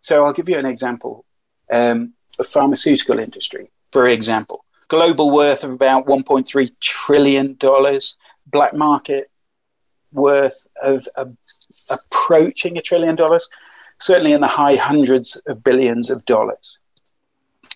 So, 0.00 0.24
I'll 0.24 0.32
give 0.32 0.48
you 0.48 0.58
an 0.58 0.66
example. 0.66 1.24
Um, 1.70 2.14
the 2.36 2.44
pharmaceutical 2.44 3.18
industry, 3.18 3.70
for 3.92 4.08
example, 4.08 4.64
global 4.88 5.30
worth 5.30 5.64
of 5.64 5.72
about 5.72 6.06
1.3 6.06 6.70
trillion 6.80 7.54
dollars, 7.54 8.16
black 8.46 8.74
market 8.74 9.30
worth 10.12 10.66
of 10.82 11.06
uh, 11.16 11.26
approaching 11.90 12.78
a 12.78 12.82
trillion 12.82 13.14
dollars, 13.14 13.48
certainly 13.98 14.32
in 14.32 14.40
the 14.40 14.46
high 14.46 14.76
hundreds 14.76 15.36
of 15.46 15.62
billions 15.62 16.10
of 16.10 16.24
dollars. 16.24 16.78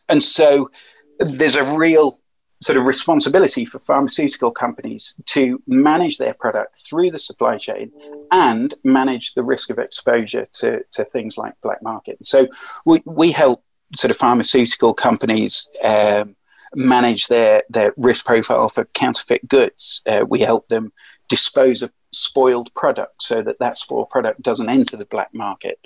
And 0.08 0.22
so 0.22 0.70
there's 1.18 1.56
a 1.56 1.76
real 1.76 2.18
sort 2.62 2.78
of 2.78 2.86
responsibility 2.86 3.64
for 3.64 3.78
pharmaceutical 3.78 4.50
companies 4.50 5.14
to 5.26 5.62
manage 5.66 6.18
their 6.18 6.34
product 6.34 6.78
through 6.78 7.10
the 7.10 7.18
supply 7.18 7.58
chain 7.58 7.90
and 8.30 8.74
manage 8.84 9.34
the 9.34 9.42
risk 9.42 9.68
of 9.68 9.78
exposure 9.78 10.46
to, 10.52 10.80
to 10.92 11.04
things 11.04 11.36
like 11.36 11.54
black 11.62 11.82
market. 11.82 12.16
So 12.22 12.46
we, 12.86 13.02
we 13.04 13.32
help 13.32 13.64
sort 13.96 14.10
of 14.10 14.16
pharmaceutical 14.16 14.94
companies 14.94 15.68
um, 15.82 16.36
manage 16.74 17.26
their, 17.26 17.64
their 17.68 17.92
risk 17.96 18.24
profile 18.24 18.68
for 18.68 18.84
counterfeit 18.86 19.48
goods. 19.48 20.02
Uh, 20.06 20.24
we 20.28 20.40
help 20.40 20.68
them 20.68 20.92
dispose 21.28 21.82
of 21.82 21.92
spoiled 22.12 22.72
product 22.74 23.22
so 23.22 23.42
that 23.42 23.58
that 23.58 23.76
spoiled 23.76 24.10
product 24.10 24.40
doesn't 24.42 24.68
enter 24.68 24.96
the 24.96 25.06
black 25.06 25.34
market. 25.34 25.78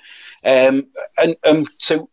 Um, 0.45 0.89
and 1.17 1.37
um, 1.45 1.67
so 1.79 2.11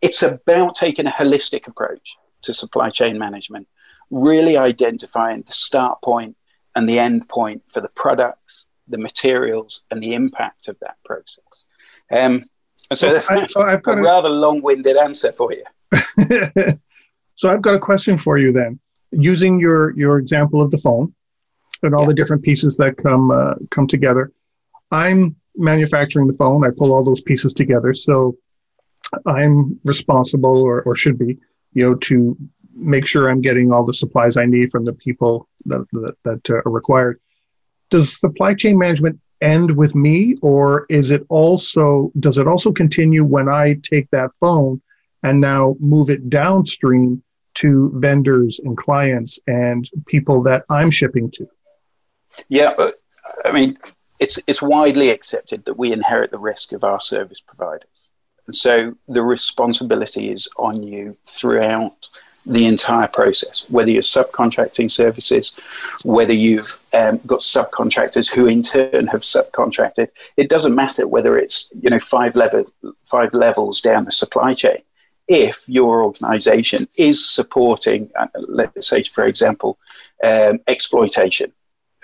it's 0.00 0.22
about 0.22 0.74
taking 0.74 1.06
a 1.06 1.10
holistic 1.10 1.68
approach 1.68 2.16
to 2.42 2.52
supply 2.52 2.90
chain 2.90 3.18
management, 3.18 3.68
really 4.12 4.56
identifying 4.56 5.42
the 5.42 5.52
start 5.52 6.00
point 6.02 6.36
and 6.76 6.88
the 6.88 6.98
end 6.98 7.28
point 7.28 7.62
for 7.66 7.80
the 7.80 7.88
products, 7.88 8.68
the 8.86 8.98
materials, 8.98 9.84
and 9.90 10.02
the 10.02 10.14
impact 10.14 10.68
of 10.68 10.78
that 10.80 10.96
process. 11.04 11.66
Um, 12.10 12.44
and 12.90 12.98
so, 12.98 13.12
that's 13.12 13.30
I, 13.30 13.46
so 13.46 13.62
I've 13.62 13.82
got 13.82 13.96
a, 13.96 14.00
a 14.00 14.04
rather 14.04 14.28
long-winded 14.28 14.96
answer 14.98 15.32
for 15.32 15.52
you. 15.52 15.64
so 17.34 17.50
I've 17.50 17.62
got 17.62 17.74
a 17.74 17.78
question 17.78 18.18
for 18.18 18.38
you 18.38 18.52
then. 18.52 18.78
Using 19.12 19.58
your 19.58 19.96
your 19.96 20.18
example 20.18 20.62
of 20.62 20.70
the 20.70 20.78
phone 20.78 21.14
and 21.82 21.94
all 21.94 22.02
yeah. 22.02 22.08
the 22.08 22.14
different 22.14 22.42
pieces 22.42 22.76
that 22.76 22.96
come 22.96 23.30
uh, 23.30 23.54
come 23.70 23.86
together, 23.86 24.30
I'm 24.90 25.36
manufacturing 25.56 26.26
the 26.26 26.34
phone. 26.34 26.64
I 26.64 26.70
pull 26.70 26.94
all 26.94 27.04
those 27.04 27.20
pieces 27.22 27.52
together, 27.52 27.94
so 27.94 28.36
I'm 29.26 29.78
responsible, 29.84 30.62
or 30.62 30.82
or 30.82 30.94
should 30.94 31.18
be, 31.18 31.38
you 31.74 31.88
know, 31.88 31.94
to 31.94 32.36
make 32.74 33.06
sure 33.06 33.28
I'm 33.28 33.40
getting 33.40 33.72
all 33.72 33.84
the 33.84 33.94
supplies 33.94 34.36
I 34.36 34.46
need 34.46 34.70
from 34.70 34.84
the 34.84 34.92
people 34.92 35.48
that 35.66 35.86
that, 35.92 36.16
that 36.24 36.50
uh, 36.50 36.62
are 36.64 36.70
required. 36.70 37.20
Does 37.90 38.18
supply 38.18 38.54
chain 38.54 38.78
management 38.78 39.20
end 39.42 39.76
with 39.76 39.94
me 39.94 40.36
or 40.40 40.86
is 40.88 41.10
it 41.10 41.26
also 41.28 42.12
does 42.20 42.38
it 42.38 42.46
also 42.46 42.72
continue 42.72 43.24
when 43.24 43.48
i 43.48 43.74
take 43.82 44.08
that 44.10 44.30
phone 44.40 44.80
and 45.24 45.40
now 45.40 45.76
move 45.80 46.08
it 46.08 46.30
downstream 46.30 47.22
to 47.54 47.92
vendors 47.96 48.60
and 48.60 48.76
clients 48.76 49.38
and 49.48 49.90
people 50.06 50.42
that 50.42 50.64
i'm 50.70 50.90
shipping 50.90 51.30
to 51.30 51.44
yeah 52.48 52.72
i 53.44 53.52
mean 53.52 53.76
it's 54.20 54.38
it's 54.46 54.62
widely 54.62 55.10
accepted 55.10 55.64
that 55.64 55.74
we 55.74 55.92
inherit 55.92 56.30
the 56.30 56.38
risk 56.38 56.72
of 56.72 56.84
our 56.84 57.00
service 57.00 57.40
providers 57.40 58.10
and 58.46 58.54
so 58.54 58.96
the 59.08 59.22
responsibility 59.22 60.30
is 60.30 60.48
on 60.56 60.82
you 60.84 61.16
throughout 61.26 62.08
the 62.44 62.66
entire 62.66 63.08
process, 63.08 63.64
whether 63.68 63.90
you're 63.90 64.02
subcontracting 64.02 64.90
services, 64.90 65.52
whether 66.04 66.32
you've 66.32 66.78
um, 66.92 67.20
got 67.26 67.40
subcontractors 67.40 68.32
who 68.32 68.46
in 68.46 68.62
turn 68.62 69.06
have 69.08 69.20
subcontracted. 69.20 70.08
It 70.36 70.48
doesn't 70.48 70.74
matter 70.74 71.06
whether 71.06 71.36
it's 71.36 71.70
you 71.80 71.90
know 71.90 72.00
five 72.00 72.34
level 72.34 72.64
five 73.04 73.32
levels 73.32 73.80
down 73.80 74.04
the 74.04 74.12
supply 74.12 74.54
chain. 74.54 74.82
If 75.28 75.64
your 75.68 76.02
organization 76.02 76.86
is 76.98 77.24
supporting, 77.24 78.10
uh, 78.18 78.26
let's 78.34 78.88
say, 78.88 79.04
for 79.04 79.24
example, 79.24 79.78
um, 80.22 80.60
exploitation 80.66 81.52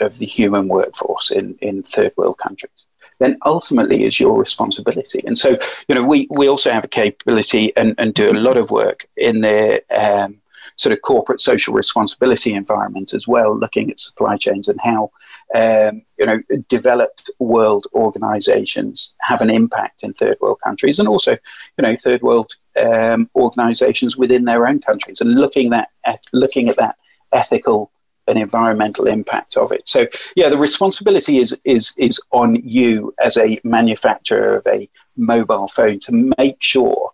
of 0.00 0.18
the 0.18 0.26
human 0.26 0.68
workforce 0.68 1.32
in, 1.32 1.58
in 1.60 1.82
third 1.82 2.12
world 2.16 2.38
countries, 2.38 2.86
then 3.18 3.36
ultimately 3.44 4.04
is 4.04 4.20
your 4.20 4.38
responsibility. 4.38 5.22
And 5.26 5.36
so, 5.36 5.58
you 5.88 5.94
know, 5.94 6.02
we, 6.02 6.26
we 6.30 6.48
also 6.48 6.70
have 6.70 6.84
a 6.84 6.88
capability 6.88 7.76
and, 7.76 7.94
and 7.98 8.14
do 8.14 8.30
a 8.30 8.32
lot 8.32 8.56
of 8.56 8.70
work 8.70 9.06
in 9.16 9.40
the 9.40 9.82
um, 9.90 10.40
sort 10.76 10.92
of 10.92 11.02
corporate 11.02 11.40
social 11.40 11.74
responsibility 11.74 12.54
environment 12.54 13.12
as 13.12 13.26
well, 13.26 13.58
looking 13.58 13.90
at 13.90 13.98
supply 13.98 14.36
chains 14.36 14.68
and 14.68 14.80
how, 14.80 15.10
um, 15.54 16.02
you 16.18 16.26
know, 16.26 16.40
developed 16.68 17.30
world 17.38 17.86
organizations 17.94 19.14
have 19.20 19.40
an 19.40 19.50
impact 19.50 20.04
in 20.04 20.12
third 20.12 20.36
world 20.40 20.60
countries 20.62 20.98
and 20.98 21.08
also, 21.08 21.32
you 21.32 21.82
know, 21.82 21.96
third 21.96 22.22
world 22.22 22.52
um, 22.80 23.28
organizations 23.34 24.16
within 24.16 24.44
their 24.44 24.68
own 24.68 24.80
countries 24.80 25.20
and 25.20 25.34
looking, 25.34 25.70
that, 25.70 25.88
at, 26.04 26.20
looking 26.32 26.68
at 26.68 26.76
that 26.76 26.94
ethical 27.32 27.90
an 28.28 28.36
environmental 28.36 29.06
impact 29.06 29.56
of 29.56 29.72
it. 29.72 29.88
So 29.88 30.06
yeah, 30.36 30.48
the 30.48 30.58
responsibility 30.58 31.38
is 31.38 31.56
is 31.64 31.94
is 31.96 32.20
on 32.30 32.56
you 32.56 33.14
as 33.22 33.36
a 33.36 33.60
manufacturer 33.64 34.56
of 34.56 34.66
a 34.66 34.88
mobile 35.16 35.68
phone 35.68 35.98
to 36.00 36.32
make 36.38 36.62
sure 36.62 37.12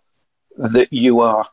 that 0.57 0.91
you 0.93 1.19
are 1.21 1.47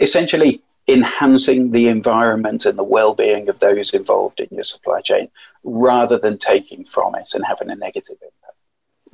essentially 0.00 0.62
enhancing 0.88 1.70
the 1.70 1.88
environment 1.88 2.66
and 2.66 2.78
the 2.78 2.84
well-being 2.84 3.48
of 3.48 3.60
those 3.60 3.92
involved 3.92 4.40
in 4.40 4.48
your 4.50 4.64
supply 4.64 5.00
chain 5.00 5.28
rather 5.62 6.18
than 6.18 6.38
taking 6.38 6.84
from 6.84 7.14
it 7.14 7.30
and 7.34 7.44
having 7.46 7.70
a 7.70 7.76
negative 7.76 8.16
impact. 8.20 8.56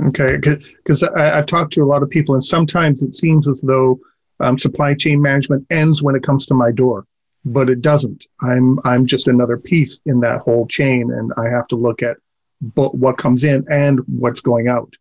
Okay, 0.08 0.36
because 0.36 1.02
I've 1.02 1.46
talked 1.46 1.72
to 1.74 1.82
a 1.82 1.86
lot 1.86 2.02
of 2.02 2.10
people, 2.10 2.34
and 2.34 2.44
sometimes 2.44 3.02
it 3.02 3.14
seems 3.14 3.48
as 3.48 3.60
though 3.62 3.98
um, 4.40 4.58
supply 4.58 4.94
chain 4.94 5.20
management 5.20 5.66
ends 5.70 6.02
when 6.02 6.14
it 6.14 6.22
comes 6.22 6.46
to 6.46 6.54
my 6.54 6.70
door 6.70 7.06
but 7.46 7.70
it 7.70 7.80
doesn't. 7.80 8.26
I'm 8.42 8.78
I'm 8.84 9.06
just 9.06 9.28
another 9.28 9.56
piece 9.56 10.00
in 10.04 10.20
that 10.20 10.40
whole 10.40 10.66
chain, 10.66 11.10
and 11.12 11.32
I 11.38 11.48
have 11.48 11.68
to 11.68 11.76
look 11.76 12.02
at 12.02 12.16
bo- 12.60 12.90
what 12.90 13.16
comes 13.16 13.44
in 13.44 13.64
and 13.70 14.00
what's 14.06 14.40
going 14.40 14.66
out. 14.68 14.94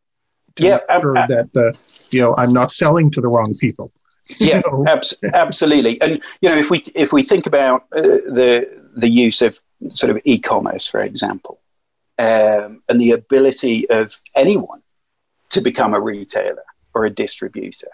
yeah, 0.60 0.80
make 0.88 1.02
sure 1.02 1.18
uh, 1.18 1.28
that 1.28 1.50
uh, 1.58 1.78
you 2.12 2.22
know 2.22 2.36
I'm 2.38 2.54
not 2.54 2.72
selling 2.72 3.10
to 3.12 3.22
the 3.22 3.28
wrong 3.28 3.56
people. 3.60 3.92
Yeah, 4.40 4.64
you 4.66 4.72
know? 4.72 4.92
abs- 4.92 5.24
absolutely. 5.36 6.02
And 6.02 6.20
you 6.42 6.50
know, 6.50 6.58
if 6.58 6.72
we 6.72 6.82
if 6.96 7.14
we 7.14 7.22
think 7.22 7.46
about 7.46 7.84
uh, 7.96 8.02
the 8.02 8.68
the 8.96 9.10
use 9.10 9.44
of 9.44 9.60
sort 9.92 10.10
of 10.10 10.20
e-commerce, 10.24 10.88
for 10.88 11.02
example, 11.02 11.60
um, 12.18 12.82
and 12.90 13.00
the 13.00 13.12
ability 13.12 13.88
of 13.88 14.20
anyone 14.36 14.82
to 15.50 15.62
become 15.62 15.94
a 15.94 16.00
retailer 16.00 16.64
or 16.96 17.06
a 17.06 17.12
distributor 17.12 17.92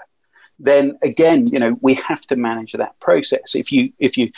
then 0.63 0.97
again, 1.03 1.47
you 1.47 1.59
know, 1.59 1.77
we 1.81 1.95
have 1.95 2.21
to 2.27 2.35
manage 2.35 2.73
that 2.73 2.99
process. 2.99 3.55
If 3.55 3.71
you 3.71 3.91
if 3.99 4.17
you 4.17 4.31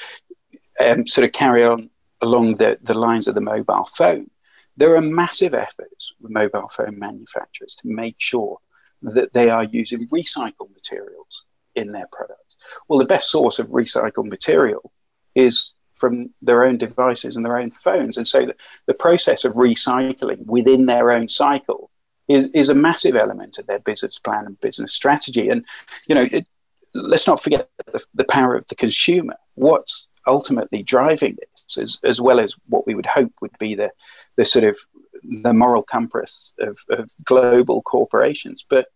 um, 0.79 1.05
sort 1.05 1.25
of 1.25 1.33
carry 1.33 1.63
on 1.63 1.89
along 2.21 2.55
the, 2.55 2.77
the 2.81 2.93
lines 2.93 3.27
of 3.27 3.35
the 3.35 3.41
mobile 3.41 3.85
phone, 3.85 4.29
there 4.77 4.95
are 4.95 5.01
massive 5.01 5.53
efforts 5.53 6.13
with 6.19 6.31
mobile 6.31 6.69
phone 6.69 6.97
manufacturers 6.97 7.75
to 7.75 7.87
make 7.87 8.15
sure 8.17 8.59
that 9.01 9.33
they 9.33 9.49
are 9.49 9.65
using 9.65 10.07
recycled 10.07 10.73
materials 10.73 11.45
in 11.75 11.91
their 11.91 12.07
products. 12.11 12.55
Well, 12.87 12.99
the 12.99 13.05
best 13.05 13.29
source 13.29 13.59
of 13.59 13.67
recycled 13.67 14.29
material 14.29 14.93
is 15.35 15.73
from 15.93 16.31
their 16.41 16.63
own 16.63 16.77
devices 16.77 17.35
and 17.35 17.45
their 17.45 17.57
own 17.57 17.71
phones. 17.71 18.17
And 18.17 18.27
so 18.27 18.45
the, 18.45 18.55
the 18.87 18.93
process 18.93 19.45
of 19.45 19.53
recycling 19.53 20.45
within 20.45 20.85
their 20.85 21.11
own 21.11 21.27
cycle 21.27 21.91
is, 22.33 22.47
is 22.47 22.69
a 22.69 22.75
massive 22.75 23.15
element 23.15 23.57
of 23.57 23.67
their 23.67 23.79
business 23.79 24.19
plan 24.19 24.45
and 24.45 24.59
business 24.59 24.93
strategy. 24.93 25.49
And, 25.49 25.65
you 26.07 26.15
know, 26.15 26.27
it, 26.31 26.45
let's 26.93 27.27
not 27.27 27.41
forget 27.41 27.69
the, 27.91 28.03
the, 28.13 28.25
power 28.25 28.55
of 28.55 28.67
the 28.67 28.75
consumer. 28.75 29.35
What's 29.55 30.07
ultimately 30.27 30.83
driving 30.83 31.37
this, 31.39 31.77
as, 31.77 31.99
as 32.03 32.21
well 32.21 32.39
as 32.39 32.55
what 32.67 32.85
we 32.87 32.95
would 32.95 33.05
hope 33.05 33.33
would 33.41 33.57
be 33.59 33.75
the, 33.75 33.91
the 34.35 34.45
sort 34.45 34.65
of 34.65 34.77
the 35.23 35.53
moral 35.53 35.83
compass 35.83 36.53
of, 36.59 36.79
of 36.89 37.11
global 37.23 37.81
corporations. 37.81 38.65
But 38.67 38.87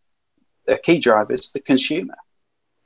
the 0.66 0.78
key 0.78 1.00
driver 1.00 1.34
is 1.34 1.50
the 1.50 1.62
consumer 1.62 2.16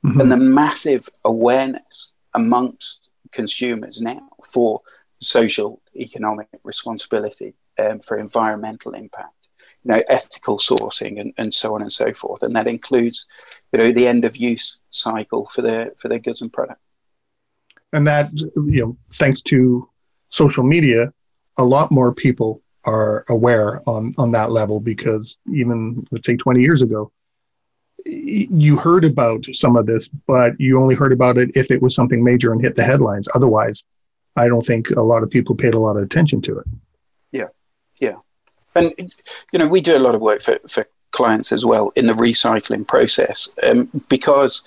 mm-hmm. 0.04 0.20
and 0.20 0.30
the 0.30 0.36
massive 0.36 1.08
awareness 1.24 2.12
amongst 2.34 3.08
consumers 3.32 4.00
now 4.00 4.28
for 4.50 4.82
social 5.20 5.80
economic 5.94 6.48
responsibility 6.64 7.54
um, 7.78 8.00
for 8.00 8.18
environmental 8.18 8.92
impact, 8.92 9.41
you 9.84 9.92
know, 9.92 10.02
ethical 10.08 10.58
sourcing, 10.58 11.20
and, 11.20 11.32
and 11.36 11.52
so 11.52 11.74
on 11.74 11.82
and 11.82 11.92
so 11.92 12.12
forth. 12.12 12.42
And 12.42 12.54
that 12.56 12.66
includes, 12.66 13.26
you 13.72 13.78
know, 13.78 13.92
the 13.92 14.06
end 14.06 14.24
of 14.24 14.36
use 14.36 14.80
cycle 14.90 15.46
for 15.46 15.62
their 15.62 15.92
for 15.96 16.08
their 16.08 16.18
goods 16.18 16.40
and 16.40 16.52
product. 16.52 16.80
And 17.92 18.06
that, 18.06 18.30
you 18.32 18.52
know, 18.56 18.96
thanks 19.12 19.42
to 19.42 19.88
social 20.30 20.64
media, 20.64 21.12
a 21.58 21.64
lot 21.64 21.90
more 21.90 22.12
people 22.12 22.62
are 22.84 23.24
aware 23.28 23.80
on 23.88 24.14
on 24.18 24.32
that 24.32 24.50
level 24.50 24.80
because 24.80 25.38
even 25.54 26.04
let's 26.10 26.26
say 26.26 26.36
20 26.36 26.60
years 26.60 26.82
ago 26.82 27.12
you 28.04 28.76
heard 28.76 29.04
about 29.04 29.44
some 29.52 29.76
of 29.76 29.86
this 29.86 30.08
but 30.26 30.58
you 30.58 30.80
only 30.80 30.94
heard 30.94 31.12
about 31.12 31.38
it 31.38 31.50
if 31.54 31.70
it 31.70 31.80
was 31.80 31.94
something 31.94 32.24
major 32.24 32.52
and 32.52 32.60
hit 32.60 32.74
the 32.74 32.82
headlines 32.82 33.28
otherwise 33.34 33.84
i 34.36 34.48
don't 34.48 34.66
think 34.66 34.90
a 34.90 35.00
lot 35.00 35.22
of 35.22 35.30
people 35.30 35.54
paid 35.54 35.74
a 35.74 35.78
lot 35.78 35.96
of 35.96 36.02
attention 36.02 36.40
to 36.40 36.58
it 36.58 36.66
yeah 37.30 37.46
yeah 38.00 38.16
and 38.74 38.92
you 39.52 39.58
know 39.58 39.68
we 39.68 39.80
do 39.80 39.96
a 39.96 39.98
lot 39.98 40.14
of 40.14 40.20
work 40.20 40.40
for, 40.40 40.58
for 40.68 40.86
clients 41.10 41.52
as 41.52 41.64
well 41.64 41.92
in 41.94 42.06
the 42.06 42.12
recycling 42.14 42.86
process 42.86 43.48
um, 43.62 43.90
because 44.08 44.62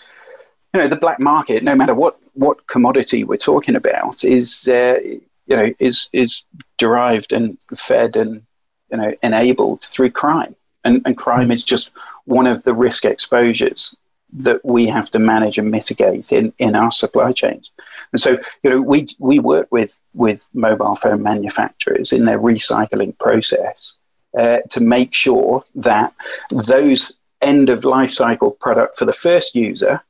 you 0.73 0.79
know 0.79 0.87
the 0.87 0.95
black 0.95 1.19
market 1.19 1.63
no 1.63 1.75
matter 1.75 1.95
what 1.95 2.17
what 2.33 2.67
commodity 2.67 3.23
we're 3.23 3.37
talking 3.37 3.75
about 3.75 4.23
is 4.23 4.67
uh, 4.67 4.99
you 5.47 5.55
know, 5.55 5.73
is 5.79 6.09
is 6.11 6.43
derived 6.77 7.31
and 7.31 7.57
fed 7.75 8.15
and 8.15 8.43
you 8.91 8.97
know 8.97 9.13
enabled 9.21 9.81
through 9.81 10.11
crime, 10.11 10.55
and 10.83 11.01
and 11.05 11.17
crime 11.17 11.51
is 11.51 11.63
just 11.63 11.91
one 12.25 12.47
of 12.47 12.63
the 12.63 12.73
risk 12.73 13.05
exposures 13.05 13.95
that 14.33 14.63
we 14.65 14.87
have 14.87 15.09
to 15.11 15.19
manage 15.19 15.57
and 15.57 15.71
mitigate 15.71 16.31
in, 16.31 16.53
in 16.57 16.75
our 16.75 16.91
supply 16.91 17.31
chains. 17.31 17.71
And 18.11 18.19
so, 18.19 18.37
you 18.63 18.69
know, 18.69 18.81
we 18.81 19.07
we 19.19 19.39
work 19.39 19.67
with 19.71 19.99
with 20.13 20.47
mobile 20.53 20.95
phone 20.95 21.23
manufacturers 21.23 22.11
in 22.11 22.23
their 22.23 22.39
recycling 22.39 23.17
process 23.17 23.95
uh, 24.37 24.59
to 24.69 24.81
make 24.81 25.13
sure 25.13 25.63
that 25.75 26.13
those 26.49 27.13
end 27.41 27.69
of 27.69 27.85
life 27.85 28.11
cycle 28.11 28.51
product 28.51 28.97
for 28.97 29.05
the 29.05 29.13
first 29.13 29.55
user 29.55 30.03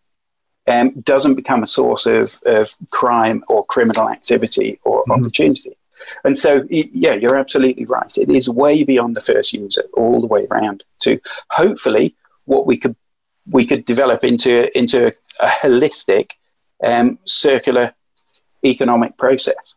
um, 0.67 0.91
doesn't 1.01 1.35
become 1.35 1.61
a 1.61 1.67
source 1.67 2.05
of, 2.05 2.39
of 2.45 2.73
crime 2.89 3.43
or 3.47 3.65
criminal 3.65 4.09
activity 4.09 4.79
or 4.83 5.01
mm-hmm. 5.01 5.11
opportunity. 5.11 5.77
And 6.23 6.37
so, 6.37 6.65
yeah, 6.69 7.13
you're 7.13 7.37
absolutely 7.37 7.85
right. 7.85 8.11
It 8.17 8.29
is 8.29 8.49
way 8.49 8.83
beyond 8.83 9.15
the 9.15 9.21
first 9.21 9.53
user, 9.53 9.83
all 9.93 10.19
the 10.19 10.27
way 10.27 10.45
around 10.51 10.83
to 10.99 11.19
hopefully 11.51 12.15
what 12.45 12.65
we 12.65 12.77
could 12.77 12.95
we 13.47 13.65
could 13.65 13.85
develop 13.85 14.23
into 14.23 14.75
into 14.77 15.13
a 15.39 15.45
holistic, 15.45 16.31
um, 16.83 17.19
circular 17.25 17.93
economic 18.63 19.17
process. 19.17 19.75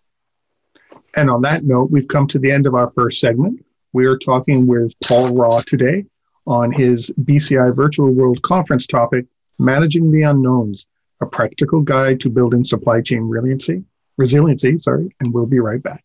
And 1.16 1.30
on 1.30 1.42
that 1.42 1.64
note, 1.64 1.90
we've 1.90 2.08
come 2.08 2.26
to 2.28 2.38
the 2.38 2.50
end 2.50 2.66
of 2.66 2.74
our 2.74 2.90
first 2.90 3.20
segment. 3.20 3.64
We 3.92 4.06
are 4.06 4.16
talking 4.16 4.66
with 4.66 4.94
Paul 5.04 5.34
Raw 5.34 5.60
today 5.60 6.04
on 6.46 6.72
his 6.72 7.10
BCI 7.22 7.74
Virtual 7.74 8.10
World 8.10 8.42
Conference 8.42 8.86
topic 8.86 9.26
Managing 9.58 10.10
the 10.10 10.22
Unknowns, 10.22 10.86
a 11.20 11.26
practical 11.26 11.80
guide 11.82 12.20
to 12.20 12.30
building 12.30 12.64
supply 12.64 13.00
chain 13.00 13.22
resiliency, 13.22 13.84
resiliency, 14.16 14.78
sorry, 14.78 15.14
and 15.20 15.32
we'll 15.32 15.46
be 15.46 15.58
right 15.58 15.82
back. 15.82 16.04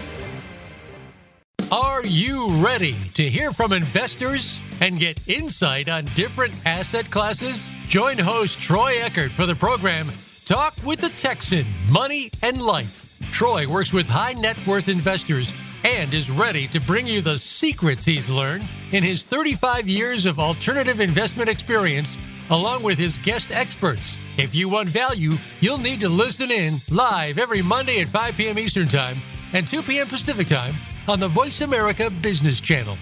Are 2.01 2.07
you 2.07 2.47
ready 2.65 2.95
to 3.13 3.29
hear 3.29 3.51
from 3.51 3.71
investors 3.71 4.59
and 4.79 4.97
get 4.97 5.21
insight 5.27 5.87
on 5.87 6.05
different 6.15 6.51
asset 6.65 7.07
classes? 7.11 7.69
Join 7.85 8.17
host 8.17 8.59
Troy 8.59 8.95
Eckert 8.99 9.31
for 9.31 9.45
the 9.45 9.53
program 9.53 10.09
Talk 10.43 10.73
with 10.83 10.99
the 10.99 11.09
Texan 11.09 11.63
Money 11.91 12.31
and 12.41 12.59
Life. 12.59 13.15
Troy 13.31 13.69
works 13.69 13.93
with 13.93 14.09
high 14.09 14.33
net 14.33 14.57
worth 14.65 14.89
investors 14.89 15.53
and 15.83 16.11
is 16.11 16.31
ready 16.31 16.67
to 16.69 16.79
bring 16.79 17.05
you 17.05 17.21
the 17.21 17.37
secrets 17.37 18.03
he's 18.03 18.31
learned 18.31 18.65
in 18.93 19.03
his 19.03 19.23
35 19.23 19.87
years 19.87 20.25
of 20.25 20.39
alternative 20.39 21.01
investment 21.01 21.49
experience, 21.49 22.17
along 22.49 22.81
with 22.81 22.97
his 22.97 23.19
guest 23.19 23.51
experts. 23.51 24.17
If 24.39 24.55
you 24.55 24.69
want 24.69 24.89
value, 24.89 25.33
you'll 25.59 25.77
need 25.77 25.99
to 25.99 26.09
listen 26.09 26.49
in 26.49 26.79
live 26.89 27.37
every 27.37 27.61
Monday 27.61 28.01
at 28.01 28.07
5 28.07 28.37
p.m. 28.37 28.57
Eastern 28.57 28.87
Time 28.87 29.17
and 29.53 29.67
2 29.67 29.83
p.m. 29.83 30.07
Pacific 30.07 30.47
Time 30.47 30.73
on 31.07 31.19
the 31.19 31.27
Voice 31.27 31.61
America 31.61 32.09
Business 32.09 32.61
Channel. 32.61 32.97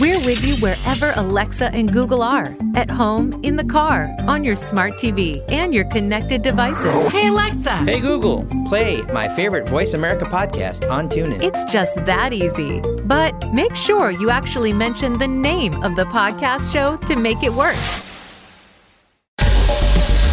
We're 0.00 0.18
with 0.24 0.42
you 0.44 0.56
wherever 0.56 1.12
Alexa 1.16 1.66
and 1.74 1.92
Google 1.92 2.22
are 2.22 2.56
at 2.74 2.90
home, 2.90 3.38
in 3.44 3.56
the 3.56 3.64
car, 3.64 4.08
on 4.20 4.42
your 4.42 4.56
smart 4.56 4.94
TV, 4.94 5.44
and 5.50 5.74
your 5.74 5.84
connected 5.84 6.40
devices. 6.40 7.12
Hey, 7.12 7.28
Alexa. 7.28 7.76
Hey, 7.84 8.00
Google. 8.00 8.46
Play 8.66 9.02
my 9.12 9.28
favorite 9.28 9.68
Voice 9.68 9.92
America 9.92 10.24
podcast 10.24 10.90
on 10.90 11.08
TuneIn. 11.08 11.42
It's 11.42 11.64
just 11.70 12.02
that 12.06 12.32
easy. 12.32 12.80
But 13.04 13.52
make 13.52 13.76
sure 13.76 14.10
you 14.10 14.30
actually 14.30 14.72
mention 14.72 15.12
the 15.18 15.28
name 15.28 15.74
of 15.84 15.94
the 15.94 16.04
podcast 16.04 16.72
show 16.72 16.96
to 17.08 17.16
make 17.16 17.42
it 17.42 17.52
work. 17.52 17.76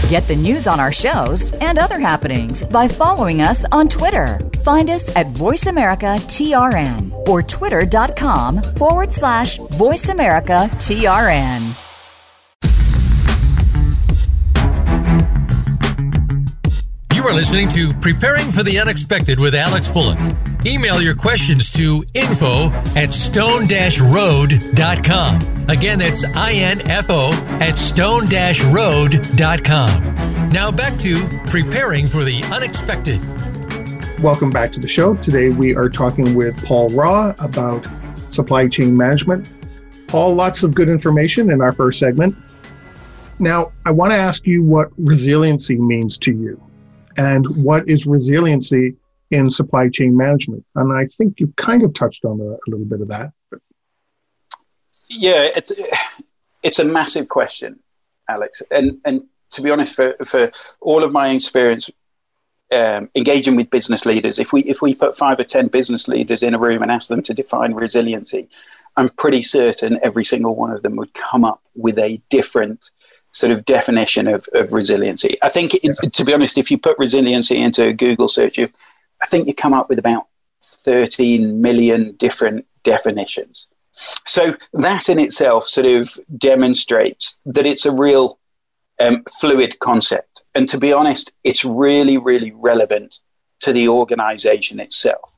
Get 0.09 0.27
the 0.27 0.35
news 0.35 0.65
on 0.65 0.79
our 0.79 0.91
shows 0.91 1.51
and 1.61 1.77
other 1.77 1.99
happenings 1.99 2.63
by 2.63 2.87
following 2.87 3.43
us 3.43 3.63
on 3.71 3.87
Twitter. 3.87 4.39
Find 4.63 4.89
us 4.89 5.15
at 5.15 5.27
VoiceAmericaTRN 5.33 7.29
or 7.29 7.43
twitter.com 7.43 8.63
forward 8.63 9.13
slash 9.13 9.59
VoiceAmericaTRN. 9.59 11.75
You 17.13 17.23
are 17.23 17.35
listening 17.35 17.69
to 17.69 17.93
Preparing 17.93 18.49
for 18.49 18.63
the 18.63 18.79
Unexpected 18.79 19.39
with 19.39 19.53
Alex 19.53 19.87
Fullick. 19.87 20.48
Email 20.65 21.01
your 21.01 21.15
questions 21.15 21.71
to 21.71 22.03
info 22.13 22.69
at 22.97 23.13
stone-road.com. 23.13 23.69
Again, 25.69 25.99
that's 25.99 26.25
I-N-F-O 26.25 27.31
at 27.61 27.79
stone-road.com. 27.79 28.29
Now 30.49 30.69
back 30.71 30.99
to 30.99 31.15
Preparing 31.45 32.07
for 32.07 32.25
the 32.25 32.43
Unexpected. 32.51 33.21
Welcome 34.21 34.49
back 34.49 34.73
to 34.73 34.81
the 34.81 34.87
show. 34.87 35.15
Today 35.15 35.47
we 35.47 35.75
are 35.77 35.87
talking 35.87 36.35
with 36.35 36.61
Paul 36.65 36.89
Raw 36.89 37.33
about 37.39 37.87
supply 38.17 38.67
chain 38.67 38.97
management. 38.97 39.49
Paul, 40.07 40.35
lots 40.35 40.63
of 40.63 40.75
good 40.75 40.89
information 40.89 41.51
in 41.51 41.61
our 41.61 41.71
first 41.71 41.99
segment. 41.99 42.35
Now, 43.39 43.71
I 43.85 43.91
want 43.91 44.11
to 44.11 44.17
ask 44.17 44.45
you 44.45 44.61
what 44.61 44.89
resiliency 44.97 45.77
means 45.77 46.17
to 46.17 46.33
you 46.33 46.61
and 47.15 47.47
what 47.63 47.87
is 47.87 48.05
resiliency 48.05 48.97
in 49.31 49.51
supply 49.51 49.89
chain 49.89 50.17
management. 50.17 50.65
And 50.75 50.91
I 50.91 51.05
think 51.05 51.39
you 51.39 51.53
kind 51.55 51.83
of 51.83 51.93
touched 51.93 52.25
on 52.25 52.39
a, 52.39 52.51
a 52.53 52.67
little 52.67 52.85
bit 52.85 53.01
of 53.01 53.09
that. 53.09 53.31
But. 53.49 53.59
Yeah, 55.07 55.49
it's 55.55 55.71
it's 56.63 56.79
a 56.79 56.83
massive 56.83 57.29
question, 57.29 57.79
Alex. 58.27 58.61
And 58.71 58.99
and 59.05 59.23
to 59.51 59.61
be 59.61 59.71
honest, 59.71 59.95
for 59.95 60.15
for 60.25 60.51
all 60.81 61.03
of 61.03 61.11
my 61.11 61.29
experience 61.29 61.89
um, 62.71 63.09
engaging 63.15 63.55
with 63.55 63.69
business 63.69 64.05
leaders, 64.05 64.39
if 64.39 64.53
we 64.53 64.61
if 64.61 64.81
we 64.81 64.93
put 64.95 65.17
five 65.17 65.39
or 65.39 65.43
ten 65.43 65.67
business 65.67 66.07
leaders 66.07 66.43
in 66.43 66.53
a 66.53 66.59
room 66.59 66.81
and 66.81 66.91
ask 66.91 67.07
them 67.07 67.23
to 67.23 67.33
define 67.33 67.73
resiliency, 67.73 68.49
I'm 68.97 69.09
pretty 69.09 69.41
certain 69.41 69.99
every 70.03 70.25
single 70.25 70.55
one 70.55 70.71
of 70.71 70.83
them 70.83 70.95
would 70.95 71.13
come 71.13 71.45
up 71.45 71.61
with 71.75 71.97
a 71.97 72.21
different 72.29 72.91
sort 73.31 73.51
of 73.51 73.63
definition 73.63 74.27
of, 74.27 74.47
of 74.53 74.73
resiliency. 74.73 75.37
I 75.41 75.49
think, 75.49 75.75
it, 75.75 76.13
to 76.13 76.25
be 76.25 76.33
honest, 76.33 76.57
if 76.57 76.71
you 76.71 76.79
put 76.79 76.97
resiliency 76.97 77.57
into 77.57 77.85
a 77.85 77.93
Google 77.93 78.27
search, 78.27 78.57
you 78.57 78.69
I 79.21 79.25
think 79.25 79.47
you 79.47 79.53
come 79.53 79.73
up 79.73 79.89
with 79.89 79.99
about 79.99 80.27
13 80.63 81.61
million 81.61 82.15
different 82.15 82.65
definitions. 82.83 83.67
So 84.25 84.55
that 84.73 85.09
in 85.09 85.19
itself 85.19 85.67
sort 85.67 85.87
of 85.87 86.17
demonstrates 86.37 87.39
that 87.45 87.65
it's 87.65 87.85
a 87.85 87.91
real 87.91 88.39
um, 88.99 89.23
fluid 89.39 89.79
concept. 89.79 90.43
And 90.55 90.69
to 90.69 90.77
be 90.77 90.93
honest, 90.93 91.31
it's 91.43 91.65
really, 91.65 92.17
really 92.17 92.51
relevant 92.51 93.19
to 93.61 93.73
the 93.73 93.89
organization 93.89 94.79
itself. 94.79 95.37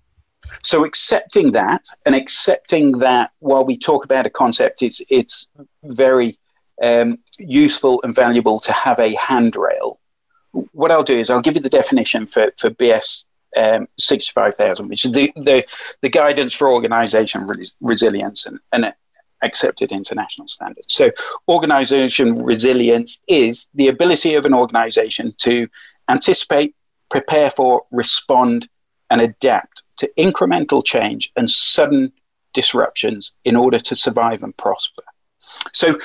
So 0.63 0.86
accepting 0.86 1.54
that 1.54 1.86
and 2.06 2.13
accepting 2.13 3.00
that 3.00 3.32
while 3.39 3.65
we 3.65 3.78
talk 3.78 4.04
about 4.04 4.26
a 4.26 4.30
concept, 4.30 4.84
it's, 4.84 5.02
it's 5.10 5.48
very 5.84 6.38
um, 6.82 7.20
useful 7.39 8.00
and 8.04 8.13
valuable 8.13 8.60
to 8.60 8.72
have 8.72 9.00
a 9.00 9.15
handrail 9.15 10.00
what 10.52 10.91
I'll 10.91 11.04
do 11.04 11.17
is 11.17 11.30
I'll 11.30 11.41
give 11.41 11.56
you 11.56 11.62
the 11.62 11.70
definition 11.70 12.28
for, 12.28 12.52
for 12.58 12.70
BS 12.70 13.24
um, 13.57 13.87
65,000, 13.97 14.87
which 14.87 15.05
is 15.05 15.13
the, 15.13 15.31
the, 15.35 15.65
the 16.01 16.09
guidance 16.09 16.53
for 16.53 16.69
organization 16.69 17.47
res- 17.47 17.73
resilience 17.81 18.45
and, 18.45 18.59
and 18.71 18.93
accepted 19.41 19.91
international 19.91 20.47
standards. 20.47 20.93
So, 20.93 21.11
organization 21.47 22.35
resilience 22.43 23.21
is 23.27 23.67
the 23.73 23.87
ability 23.87 24.35
of 24.35 24.45
an 24.45 24.53
organization 24.53 25.33
to 25.39 25.67
anticipate, 26.07 26.75
prepare 27.09 27.49
for, 27.49 27.83
respond, 27.91 28.69
and 29.09 29.21
adapt 29.21 29.83
to 29.97 30.09
incremental 30.17 30.83
change 30.85 31.31
and 31.35 31.49
sudden 31.49 32.11
disruptions 32.53 33.33
in 33.43 33.55
order 33.55 33.79
to 33.79 33.95
survive 33.95 34.43
and 34.43 34.55
prosper. 34.57 35.03
So, 35.73 35.97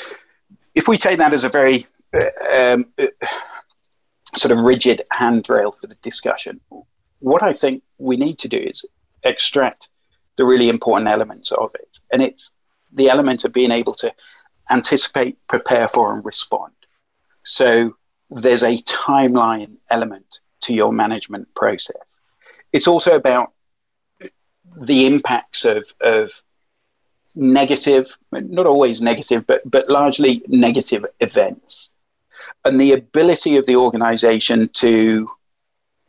if 0.74 0.88
we 0.88 0.98
take 0.98 1.18
that 1.18 1.32
as 1.32 1.44
a 1.44 1.48
very 1.48 1.86
uh, 2.14 2.74
um, 2.74 2.86
uh, 2.98 3.06
sort 4.36 4.52
of 4.52 4.60
rigid 4.60 5.02
handrail 5.10 5.72
for 5.72 5.86
the 5.86 5.96
discussion, 5.96 6.60
what 7.26 7.42
I 7.42 7.52
think 7.52 7.82
we 7.98 8.16
need 8.16 8.38
to 8.38 8.48
do 8.48 8.56
is 8.56 8.84
extract 9.24 9.88
the 10.36 10.44
really 10.44 10.68
important 10.68 11.08
elements 11.08 11.50
of 11.50 11.74
it. 11.74 11.98
And 12.12 12.22
it's 12.22 12.54
the 12.92 13.08
element 13.08 13.44
of 13.44 13.52
being 13.52 13.72
able 13.72 13.94
to 13.94 14.12
anticipate, 14.70 15.36
prepare 15.48 15.88
for, 15.88 16.14
and 16.14 16.24
respond. 16.24 16.72
So 17.42 17.96
there's 18.30 18.62
a 18.62 18.76
timeline 18.82 19.78
element 19.90 20.38
to 20.62 20.72
your 20.72 20.92
management 20.92 21.52
process. 21.56 22.20
It's 22.72 22.86
also 22.86 23.16
about 23.16 23.52
the 24.76 25.06
impacts 25.06 25.64
of, 25.64 25.94
of 26.00 26.44
negative, 27.34 28.18
not 28.30 28.66
always 28.66 29.00
negative, 29.00 29.48
but, 29.48 29.68
but 29.68 29.88
largely 29.88 30.44
negative 30.46 31.04
events. 31.18 31.92
And 32.64 32.78
the 32.78 32.92
ability 32.92 33.56
of 33.56 33.66
the 33.66 33.74
organization 33.74 34.68
to 34.74 35.28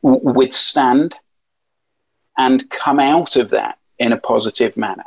withstand 0.02 1.16
and 2.38 2.70
come 2.70 3.00
out 3.00 3.36
of 3.36 3.50
that 3.50 3.80
in 3.98 4.14
a 4.14 4.18
positive 4.18 4.78
manner. 4.78 5.06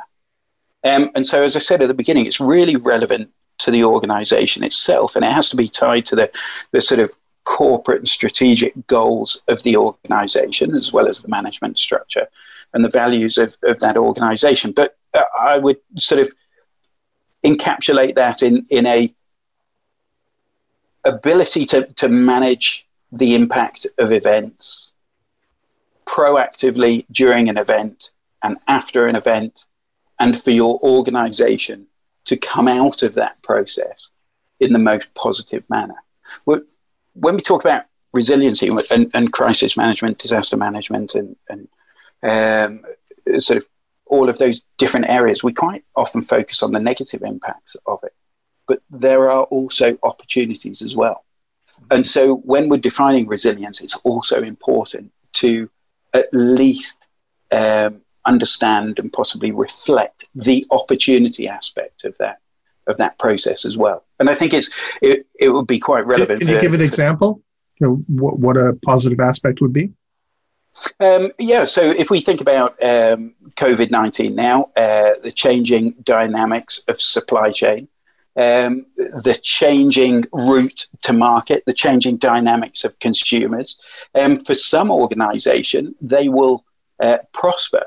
Um, 0.83 1.11
and 1.15 1.25
so, 1.25 1.43
as 1.43 1.55
I 1.55 1.59
said 1.59 1.81
at 1.81 1.87
the 1.87 1.93
beginning, 1.93 2.25
it's 2.25 2.41
really 2.41 2.75
relevant 2.75 3.29
to 3.59 3.71
the 3.71 3.83
organization 3.83 4.63
itself, 4.63 5.15
and 5.15 5.23
it 5.23 5.31
has 5.31 5.49
to 5.49 5.55
be 5.55 5.69
tied 5.69 6.05
to 6.07 6.15
the, 6.15 6.31
the 6.71 6.81
sort 6.81 6.99
of 6.99 7.13
corporate 7.43 7.99
and 7.99 8.09
strategic 8.09 8.87
goals 8.87 9.41
of 9.47 9.63
the 9.63 9.77
organization, 9.77 10.75
as 10.75 10.91
well 10.91 11.07
as 11.07 11.21
the 11.21 11.27
management 11.27 11.77
structure 11.77 12.27
and 12.73 12.83
the 12.83 12.89
values 12.89 13.37
of, 13.37 13.57
of 13.63 13.79
that 13.79 13.97
organization. 13.97 14.71
But 14.71 14.97
uh, 15.13 15.23
I 15.39 15.57
would 15.57 15.77
sort 15.97 16.21
of 16.21 16.31
encapsulate 17.43 18.15
that 18.15 18.41
in, 18.41 18.65
in 18.69 18.85
a 18.85 19.13
ability 21.03 21.65
to, 21.65 21.85
to 21.85 22.07
manage 22.07 22.87
the 23.11 23.35
impact 23.35 23.85
of 23.97 24.11
events 24.11 24.91
proactively 26.05 27.05
during 27.11 27.49
an 27.49 27.57
event 27.57 28.11
and 28.43 28.57
after 28.67 29.07
an 29.07 29.15
event, 29.15 29.65
and 30.19 30.39
for 30.39 30.51
your 30.51 30.79
organization 30.81 31.87
to 32.25 32.35
come 32.37 32.67
out 32.67 33.03
of 33.03 33.13
that 33.15 33.41
process 33.43 34.09
in 34.59 34.71
the 34.71 34.79
most 34.79 35.13
positive 35.13 35.63
manner. 35.69 35.95
When 36.43 37.35
we 37.35 37.41
talk 37.41 37.63
about 37.63 37.85
resiliency 38.13 38.67
and, 38.67 39.11
and 39.13 39.33
crisis 39.33 39.75
management, 39.75 40.19
disaster 40.19 40.57
management, 40.57 41.15
and, 41.15 41.35
and 41.49 41.67
um, 42.23 43.39
sort 43.39 43.57
of 43.57 43.67
all 44.05 44.29
of 44.29 44.37
those 44.37 44.61
different 44.77 45.09
areas, 45.09 45.43
we 45.43 45.53
quite 45.53 45.83
often 45.95 46.21
focus 46.21 46.61
on 46.61 46.71
the 46.71 46.79
negative 46.79 47.21
impacts 47.23 47.75
of 47.85 47.99
it. 48.03 48.13
But 48.67 48.81
there 48.89 49.29
are 49.29 49.43
also 49.43 49.97
opportunities 50.03 50.81
as 50.81 50.95
well. 50.95 51.25
And 51.89 52.05
so 52.05 52.37
when 52.37 52.69
we're 52.69 52.77
defining 52.77 53.27
resilience, 53.27 53.81
it's 53.81 53.95
also 53.97 54.41
important 54.41 55.11
to 55.33 55.69
at 56.13 56.27
least 56.33 57.07
um, 57.51 58.01
understand 58.25 58.99
and 58.99 59.11
possibly 59.11 59.51
reflect 59.51 60.25
the 60.35 60.65
opportunity 60.71 61.47
aspect 61.47 62.03
of 62.03 62.17
that 62.17 62.39
of 62.87 62.97
that 62.97 63.17
process 63.19 63.63
as 63.63 63.77
well. 63.77 64.03
And 64.19 64.29
I 64.29 64.33
think 64.33 64.53
it's 64.53 64.69
it, 65.01 65.27
it 65.39 65.49
would 65.49 65.67
be 65.67 65.79
quite 65.79 66.05
relevant. 66.05 66.41
Can, 66.41 66.49
you 66.49 66.61
give 66.61 66.73
an 66.73 66.81
example? 66.81 67.41
You 67.79 67.87
know, 67.87 68.03
what, 68.07 68.39
what 68.39 68.57
a 68.57 68.73
positive 68.83 69.19
aspect 69.19 69.61
would 69.61 69.73
be? 69.73 69.91
Um, 70.99 71.31
yeah, 71.37 71.65
so 71.65 71.91
if 71.91 72.09
we 72.09 72.21
think 72.21 72.39
about 72.39 72.71
um, 72.81 73.33
COVID 73.55 73.91
19 73.91 74.33
now, 74.33 74.69
uh, 74.75 75.11
the 75.21 75.31
changing 75.33 75.95
dynamics 76.03 76.83
of 76.87 77.01
supply 77.01 77.51
chain, 77.51 77.87
um, 78.35 78.85
the 78.95 79.37
changing 79.41 80.25
route 80.31 80.87
to 81.01 81.13
market, 81.13 81.63
the 81.65 81.73
changing 81.73 82.17
dynamics 82.17 82.83
of 82.83 82.97
consumers. 82.99 83.77
Um, 84.15 84.39
for 84.39 84.53
some 84.53 84.89
organization, 84.89 85.95
they 86.01 86.29
will 86.29 86.65
uh, 86.99 87.19
prosper 87.33 87.83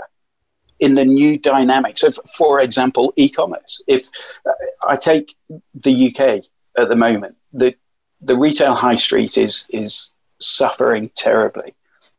in 0.80 0.94
the 0.94 1.04
new 1.04 1.38
dynamics 1.38 2.02
of, 2.02 2.18
for 2.36 2.60
example, 2.60 3.12
e-commerce. 3.16 3.82
If 3.86 4.08
uh, 4.44 4.52
I 4.86 4.96
take 4.96 5.36
the 5.74 6.08
UK 6.08 6.44
at 6.76 6.88
the 6.88 6.96
moment, 6.96 7.36
the 7.52 7.74
the 8.20 8.36
retail 8.36 8.74
high 8.74 8.96
street 8.96 9.36
is 9.38 9.66
is 9.70 10.12
suffering 10.40 11.10
terribly, 11.14 11.74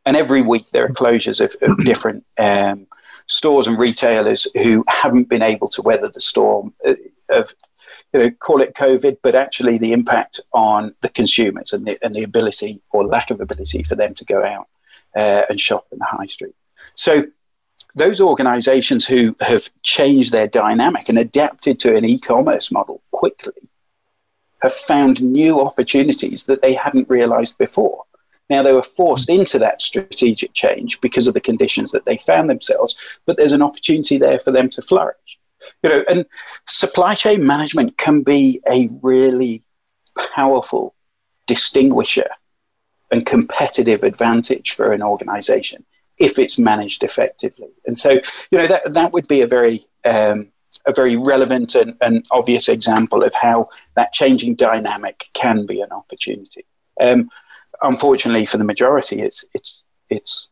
and 0.06 0.16
every 0.16 0.42
week 0.42 0.70
there 0.70 0.86
are 0.86 0.90
closures 0.90 1.42
of, 1.42 1.56
of 1.62 1.84
different 1.86 2.26
um, 2.38 2.88
stores 3.28 3.68
and 3.68 3.78
retailers 3.78 4.48
who 4.56 4.84
haven't 4.88 5.30
been 5.30 5.42
able 5.42 5.68
to 5.70 5.82
weather 5.82 6.10
the 6.10 6.22
storm 6.22 6.74
uh, 6.88 6.94
of 7.30 7.54
you 8.16 8.24
know, 8.24 8.32
call 8.32 8.62
it 8.62 8.74
COVID, 8.74 9.18
but 9.22 9.36
actually 9.36 9.78
the 9.78 9.92
impact 9.92 10.40
on 10.54 10.96
the 11.02 11.10
consumers 11.10 11.74
and 11.74 11.86
the, 11.86 12.00
and 12.02 12.16
the 12.16 12.24
ability 12.24 12.82
or 12.92 13.06
lack 13.06 13.30
of 13.30 13.42
ability 13.42 13.84
for 13.84 13.96
them 13.96 14.14
to 14.14 14.24
go 14.24 14.42
out 14.46 14.68
uh, 15.18 15.42
and 15.50 15.60
shop 15.60 15.86
in 15.92 16.00
the 16.00 16.06
high 16.06 16.26
street. 16.26 16.56
So 16.94 17.26
those 17.94 18.22
organizations 18.22 19.06
who 19.06 19.36
have 19.42 19.70
changed 19.84 20.32
their 20.32 20.48
dynamic 20.48 21.10
and 21.10 21.20
adapted 21.20 21.78
to 21.82 21.94
an 21.98 22.06
e-commerce 22.06 22.72
model 22.72 23.02
quickly 23.12 23.70
have 24.62 24.72
found 24.74 25.22
new 25.22 25.60
opportunities 25.60 26.46
that 26.46 26.62
they 26.62 26.74
hadn't 26.74 27.10
realized 27.10 27.58
before. 27.58 28.04
Now, 28.50 28.64
they 28.64 28.72
were 28.72 28.84
forced 28.84 29.30
into 29.30 29.60
that 29.60 29.82
strategic 29.82 30.54
change 30.54 31.02
because 31.02 31.28
of 31.28 31.34
the 31.34 31.42
conditions 31.42 31.92
that 31.92 32.06
they 32.06 32.16
found 32.16 32.50
themselves, 32.50 32.96
but 33.26 33.36
there's 33.36 33.52
an 33.52 33.62
opportunity 33.62 34.18
there 34.18 34.40
for 34.40 34.52
them 34.52 34.70
to 34.70 34.82
flourish. 34.82 35.38
You 35.84 35.90
know, 35.90 36.06
and 36.10 36.26
supply 36.66 37.16
chain 37.16 37.46
management 37.46 37.98
can 37.98 38.24
be 38.24 38.62
a 38.70 38.90
really 39.02 39.64
powerful 40.34 40.96
distinguisher 41.48 42.30
and 43.12 43.26
competitive 43.26 44.04
advantage 44.04 44.72
for 44.72 44.92
an 44.92 45.04
organization 45.04 45.86
if 46.18 46.40
it's 46.40 46.58
managed 46.58 47.04
effectively. 47.04 47.70
And 47.86 47.98
so, 48.00 48.20
you 48.52 48.58
know, 48.58 48.68
that, 48.68 48.94
that 48.94 49.12
would 49.14 49.28
be 49.28 49.42
a 49.42 49.48
very, 49.48 49.86
um, 50.06 50.48
a 50.88 50.94
very 50.94 51.16
relevant 51.16 51.76
and, 51.76 51.96
and, 52.02 52.26
obvious 52.32 52.70
example 52.70 53.24
of 53.24 53.34
how 53.34 53.70
that 53.96 54.14
changing 54.14 54.56
dynamic 54.56 55.26
can 55.34 55.66
be 55.66 55.82
an 55.82 55.92
opportunity. 55.92 56.66
Um, 57.02 57.30
unfortunately, 57.82 58.46
for 58.46 58.58
the 58.58 58.64
majority, 58.64 59.22
it's, 59.22 59.44
it's, 59.54 59.84
it's 60.10 60.50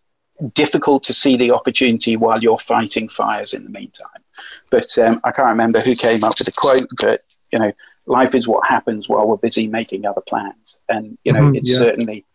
difficult 0.54 1.04
to 1.04 1.14
see 1.14 1.38
the 1.38 1.52
opportunity 1.52 2.18
while 2.18 2.42
you're 2.42 2.60
fighting 2.60 3.08
fires 3.08 3.54
in 3.54 3.64
the 3.64 3.70
meantime. 3.70 4.23
But 4.70 4.98
um, 5.00 5.20
I 5.24 5.32
can't 5.32 5.50
remember 5.50 5.80
who 5.80 5.96
came 5.96 6.24
up 6.24 6.38
with 6.38 6.46
the 6.46 6.52
quote, 6.52 6.88
but, 7.02 7.22
you 7.52 7.60
know, 7.60 7.72
life 8.06 8.36
is 8.36 8.48
what 8.48 8.68
happens 8.68 9.08
while 9.08 9.28
we're 9.28 9.38
busy 9.38 9.68
making 9.68 10.06
other 10.06 10.22
plans. 10.22 10.80
And, 10.90 11.18
you 11.24 11.34
know, 11.34 11.42
mm-hmm, 11.42 11.56
it's 11.56 11.72
yeah. 11.72 11.78
certainly 11.78 12.26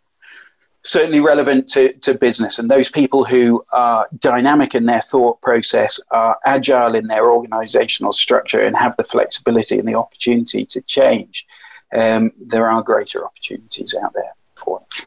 certainly 0.83 1.21
relevant 1.21 1.69
to, 1.69 1.93
to 1.93 2.15
business. 2.15 2.59
And 2.59 2.71
those 2.71 2.91
people 2.91 3.25
who 3.25 3.63
are 3.73 4.09
dynamic 4.19 4.75
in 4.75 4.87
their 4.87 5.03
thought 5.03 5.41
process, 5.43 6.01
are 6.11 6.39
agile 6.45 6.95
in 6.95 7.07
their 7.07 7.31
organizational 7.31 8.13
structure, 8.13 8.65
and 8.65 8.77
have 8.77 8.97
the 8.97 9.05
flexibility 9.05 9.79
and 9.79 9.87
the 9.87 9.95
opportunity 9.95 10.65
to 10.67 10.81
change, 10.83 11.47
um, 11.95 12.33
there 12.41 12.69
are 12.69 12.83
greater 12.83 13.25
opportunities 13.25 13.95
out 14.03 14.13
there 14.15 14.33
for 14.55 14.79
them. 14.79 15.07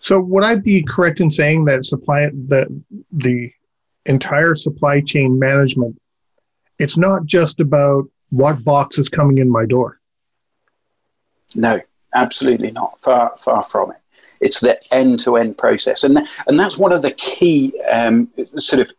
So, 0.00 0.20
would 0.20 0.44
I 0.44 0.56
be 0.56 0.82
correct 0.82 1.20
in 1.20 1.30
saying 1.30 1.64
that 1.66 1.86
supply 1.86 2.28
the 2.28 2.82
the 3.10 3.50
entire 4.04 4.54
supply 4.54 5.00
chain 5.00 5.38
management? 5.38 5.98
It's 6.78 6.96
not 6.96 7.24
just 7.24 7.60
about 7.60 8.08
what 8.30 8.64
box 8.64 8.98
is 8.98 9.08
coming 9.08 9.38
in 9.38 9.50
my 9.50 9.64
door. 9.64 10.00
No, 11.54 11.80
absolutely 12.14 12.70
not. 12.72 13.00
Far 13.00 13.36
far 13.38 13.62
from 13.62 13.92
it. 13.92 13.98
It's 14.40 14.60
the 14.60 14.78
end 14.92 15.20
to 15.20 15.36
end 15.36 15.56
process, 15.56 16.04
and 16.04 16.16
th- 16.16 16.28
and 16.46 16.58
that's 16.58 16.76
one 16.76 16.92
of 16.92 17.02
the 17.02 17.12
key 17.12 17.72
um, 17.90 18.28
sort 18.56 18.80
of 18.80 18.92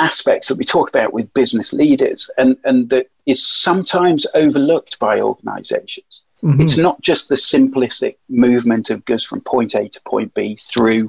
aspects 0.00 0.48
that 0.48 0.58
we 0.58 0.64
talk 0.64 0.88
about 0.88 1.12
with 1.12 1.32
business 1.34 1.72
leaders, 1.72 2.30
and 2.36 2.56
and 2.64 2.90
that 2.90 3.08
is 3.26 3.46
sometimes 3.46 4.26
overlooked 4.34 4.98
by 4.98 5.20
organisations. 5.20 6.22
Mm-hmm. 6.42 6.60
It's 6.60 6.76
not 6.76 7.00
just 7.00 7.28
the 7.28 7.34
simplistic 7.34 8.16
movement 8.28 8.90
of 8.90 9.04
goods 9.04 9.24
from 9.24 9.40
point 9.40 9.74
A 9.74 9.88
to 9.88 10.00
point 10.02 10.34
B 10.34 10.54
through, 10.54 11.08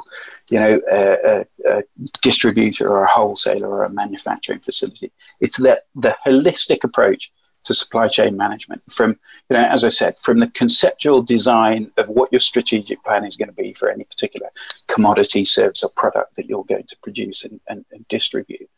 you 0.50 0.60
know, 0.60 0.82
a, 0.92 1.46
a, 1.68 1.78
a 1.78 1.84
distributor 2.24 2.90
or 2.90 3.04
a 3.04 3.08
wholesaler 3.08 3.70
or 3.70 3.84
a 3.84 3.92
manufacturing 3.92 4.60
facility. 4.60 5.12
It's 5.40 5.58
that 5.58 5.84
the 5.96 6.16
holistic 6.26 6.84
approach 6.84 7.32
to 7.66 7.74
supply 7.74 8.08
chain 8.08 8.38
management 8.38 8.82
from, 8.90 9.12
you 9.50 9.58
know, 9.58 9.66
as 9.66 9.84
I 9.84 9.90
said, 9.90 10.18
from 10.20 10.40
the 10.40 10.48
conceptual 10.48 11.22
design 11.22 11.92
of 11.98 12.10
what 12.10 12.32
your 12.32 12.40
strategic 12.40 13.04
plan 13.04 13.26
is 13.26 13.36
going 13.36 13.50
to 13.50 13.56
be 13.56 13.74
for 13.74 13.90
any 13.90 14.06
particular 14.06 14.50
commodity, 14.88 15.46
service, 15.46 15.84
or 15.84 15.90
product 15.90 16.36
that 16.36 16.48
you're 16.48 16.64
going 16.64 16.88
to 16.88 16.98
produce 17.04 17.44
and, 17.44 17.60
and, 17.68 17.86
and 17.92 18.08
distribute, 18.08 18.70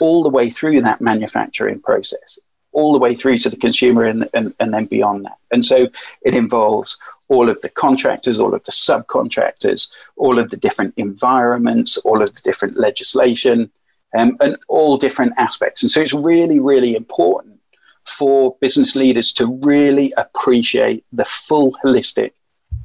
all 0.00 0.22
the 0.22 0.30
way 0.30 0.50
through 0.50 0.82
that 0.82 1.00
manufacturing 1.00 1.80
process, 1.80 2.38
all 2.72 2.92
the 2.92 2.98
way 2.98 3.14
through 3.14 3.38
to 3.38 3.48
the 3.48 3.56
consumer 3.56 4.04
and, 4.04 4.28
and, 4.34 4.54
and 4.60 4.74
then 4.74 4.84
beyond 4.84 5.24
that. 5.24 5.38
And 5.50 5.64
so 5.64 5.88
it 6.22 6.34
involves 6.34 6.98
all 7.28 7.48
of 7.48 7.60
the 7.62 7.70
contractors, 7.70 8.38
all 8.38 8.54
of 8.54 8.64
the 8.64 8.72
subcontractors, 8.72 9.90
all 10.16 10.38
of 10.38 10.50
the 10.50 10.58
different 10.58 10.92
environments, 10.98 11.96
all 11.98 12.22
of 12.22 12.34
the 12.34 12.42
different 12.42 12.76
legislation, 12.76 13.70
um, 14.16 14.36
and 14.40 14.56
all 14.68 14.96
different 14.96 15.32
aspects. 15.36 15.82
And 15.82 15.90
so 15.90 16.00
it's 16.00 16.14
really, 16.14 16.60
really 16.60 16.96
important 16.96 17.60
for 18.04 18.56
business 18.60 18.94
leaders 18.96 19.32
to 19.34 19.46
really 19.62 20.12
appreciate 20.16 21.04
the 21.12 21.24
full 21.24 21.76
holistic 21.84 22.32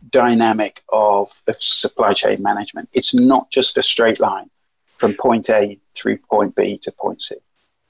dynamic 0.10 0.82
of, 0.90 1.42
of 1.48 1.56
supply 1.62 2.14
chain 2.14 2.42
management. 2.42 2.90
It's 2.94 3.14
not 3.14 3.50
just 3.52 3.78
a 3.78 3.82
straight 3.82 4.20
line 4.20 4.50
from 4.98 5.14
point 5.14 5.50
A 5.50 5.80
through 5.96 6.18
point 6.18 6.56
B 6.56 6.78
to 6.80 6.92
point 6.92 7.22
C. 7.22 7.36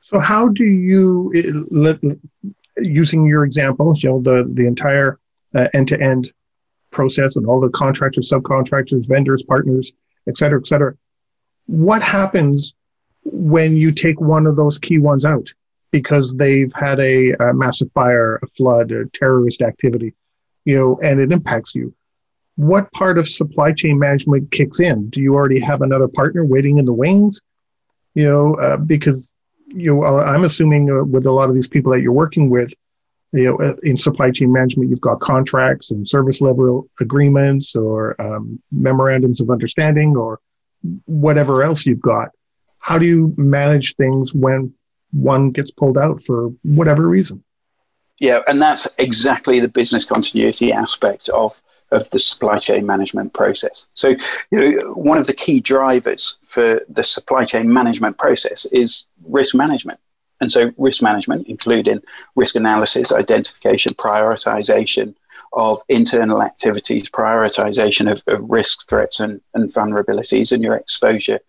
So, 0.02 0.20
how 0.20 0.50
do 0.50 0.66
you, 0.66 1.32
using 2.78 3.26
your 3.26 3.46
example, 3.46 3.94
you 3.98 4.10
know, 4.10 4.22
the, 4.22 4.50
the 4.54 4.68
entire 4.68 5.20
end 5.74 5.88
to 5.88 6.00
end 6.00 6.32
process 6.92 7.38
and 7.38 7.48
all 7.48 7.62
the 7.62 7.70
contractors, 7.70 8.30
subcontractors, 8.30 9.08
vendors, 9.08 9.42
partners, 9.44 9.94
et 10.28 10.38
cetera, 10.38 10.60
et 10.60 10.68
cetera, 10.68 10.94
what 11.68 12.02
happens 12.04 12.74
when 13.24 13.78
you 13.78 13.92
take 13.92 14.20
one 14.20 14.48
of 14.48 14.56
those 14.56 14.80
key 14.80 14.98
ones 14.98 15.26
out 15.26 15.52
because 15.92 16.36
they've 16.36 16.72
had 16.74 17.00
a, 17.00 17.32
a 17.32 17.54
massive 17.54 17.92
fire, 17.94 18.38
a 18.38 18.48
flood, 18.48 18.92
a 18.92 19.06
terrorist 19.08 19.62
activity, 19.62 20.14
you 20.66 20.78
know, 20.78 21.00
and 21.04 21.20
it 21.20 21.32
impacts 21.32 21.76
you? 21.76 21.94
What 22.56 22.92
part 22.94 23.18
of 23.18 23.28
supply 23.28 23.72
chain 23.74 24.00
management 24.00 24.52
kicks 24.52 24.80
in? 24.80 25.10
Do 25.10 25.22
you 25.22 25.36
already 25.36 25.60
have 25.60 25.82
another 25.82 26.08
partner 26.08 26.46
waiting 26.46 26.78
in 26.78 26.86
the 26.86 26.94
wings? 26.94 27.42
You 28.14 28.24
know, 28.24 28.56
uh, 28.56 28.78
because 28.78 29.34
you 29.68 29.96
know, 29.96 30.04
I'm 30.04 30.44
assuming 30.44 30.90
uh, 30.90 31.04
with 31.04 31.26
a 31.26 31.32
lot 31.32 31.50
of 31.50 31.56
these 31.56 31.68
people 31.68 31.92
that 31.94 32.02
you're 32.02 32.12
working 32.12 32.50
with, 32.50 32.74
you 33.32 33.46
know, 33.46 33.56
uh, 33.58 33.76
in 33.84 33.98
supply 33.98 34.32
chain 34.32 34.52
management, 34.52 34.90
you've 34.90 35.02
got 35.02 35.22
contracts 35.22 35.92
and 35.92 36.08
service 36.08 36.42
level 36.42 36.90
agreements 37.00 37.76
or 37.76 38.22
um, 38.22 38.62
memorandums 38.72 39.40
of 39.40 39.50
understanding 39.50 40.18
or 40.18 40.40
whatever 41.06 41.64
else 41.64 41.86
you've 41.86 42.02
got 42.02 42.30
how 42.82 42.98
do 42.98 43.06
you 43.06 43.34
manage 43.38 43.96
things 43.96 44.34
when 44.34 44.74
one 45.12 45.52
gets 45.52 45.72
pulled 45.72 45.98
out 45.98 46.22
for 46.22 46.50
whatever 46.64 47.08
reason? 47.08 47.44
Yeah, 48.20 48.42
and 48.48 48.62
that's 48.62 48.88
exactly 48.98 49.60
the 49.60 49.68
business 49.68 50.06
continuity 50.06 50.72
aspect 50.72 51.30
of 51.30 51.62
of 51.92 52.10
the 52.12 52.20
supply 52.20 52.58
chain 52.58 52.86
management 52.86 53.34
process. 53.34 53.86
So, 53.94 54.16
you 54.50 54.60
know, 54.60 54.94
one 54.94 55.18
of 55.18 55.28
the 55.28 55.34
key 55.34 55.60
drivers 55.60 56.38
for 56.42 56.82
the 56.88 57.04
supply 57.04 57.44
chain 57.44 57.72
management 57.72 58.18
process 58.18 58.66
is 58.66 59.06
risk 59.26 59.54
management. 59.54 60.00
And 60.40 60.52
so, 60.52 60.72
risk 60.78 61.02
management, 61.02 61.48
including 61.48 62.02
risk 62.36 62.56
analysis, 62.56 63.12
identification, 63.12 63.94
prioritization 63.94 65.16
of 65.54 65.80
internal 65.90 66.42
activities, 66.42 67.10
prioritization 67.10 68.10
of, 68.10 68.24
of 68.28 68.50
risk 68.50 68.88
threats 68.88 69.20
and, 69.20 69.42
and 69.54 69.70
vulnerabilities, 69.70 70.52
and 70.52 70.64
your 70.64 70.76
exposure 70.76 71.42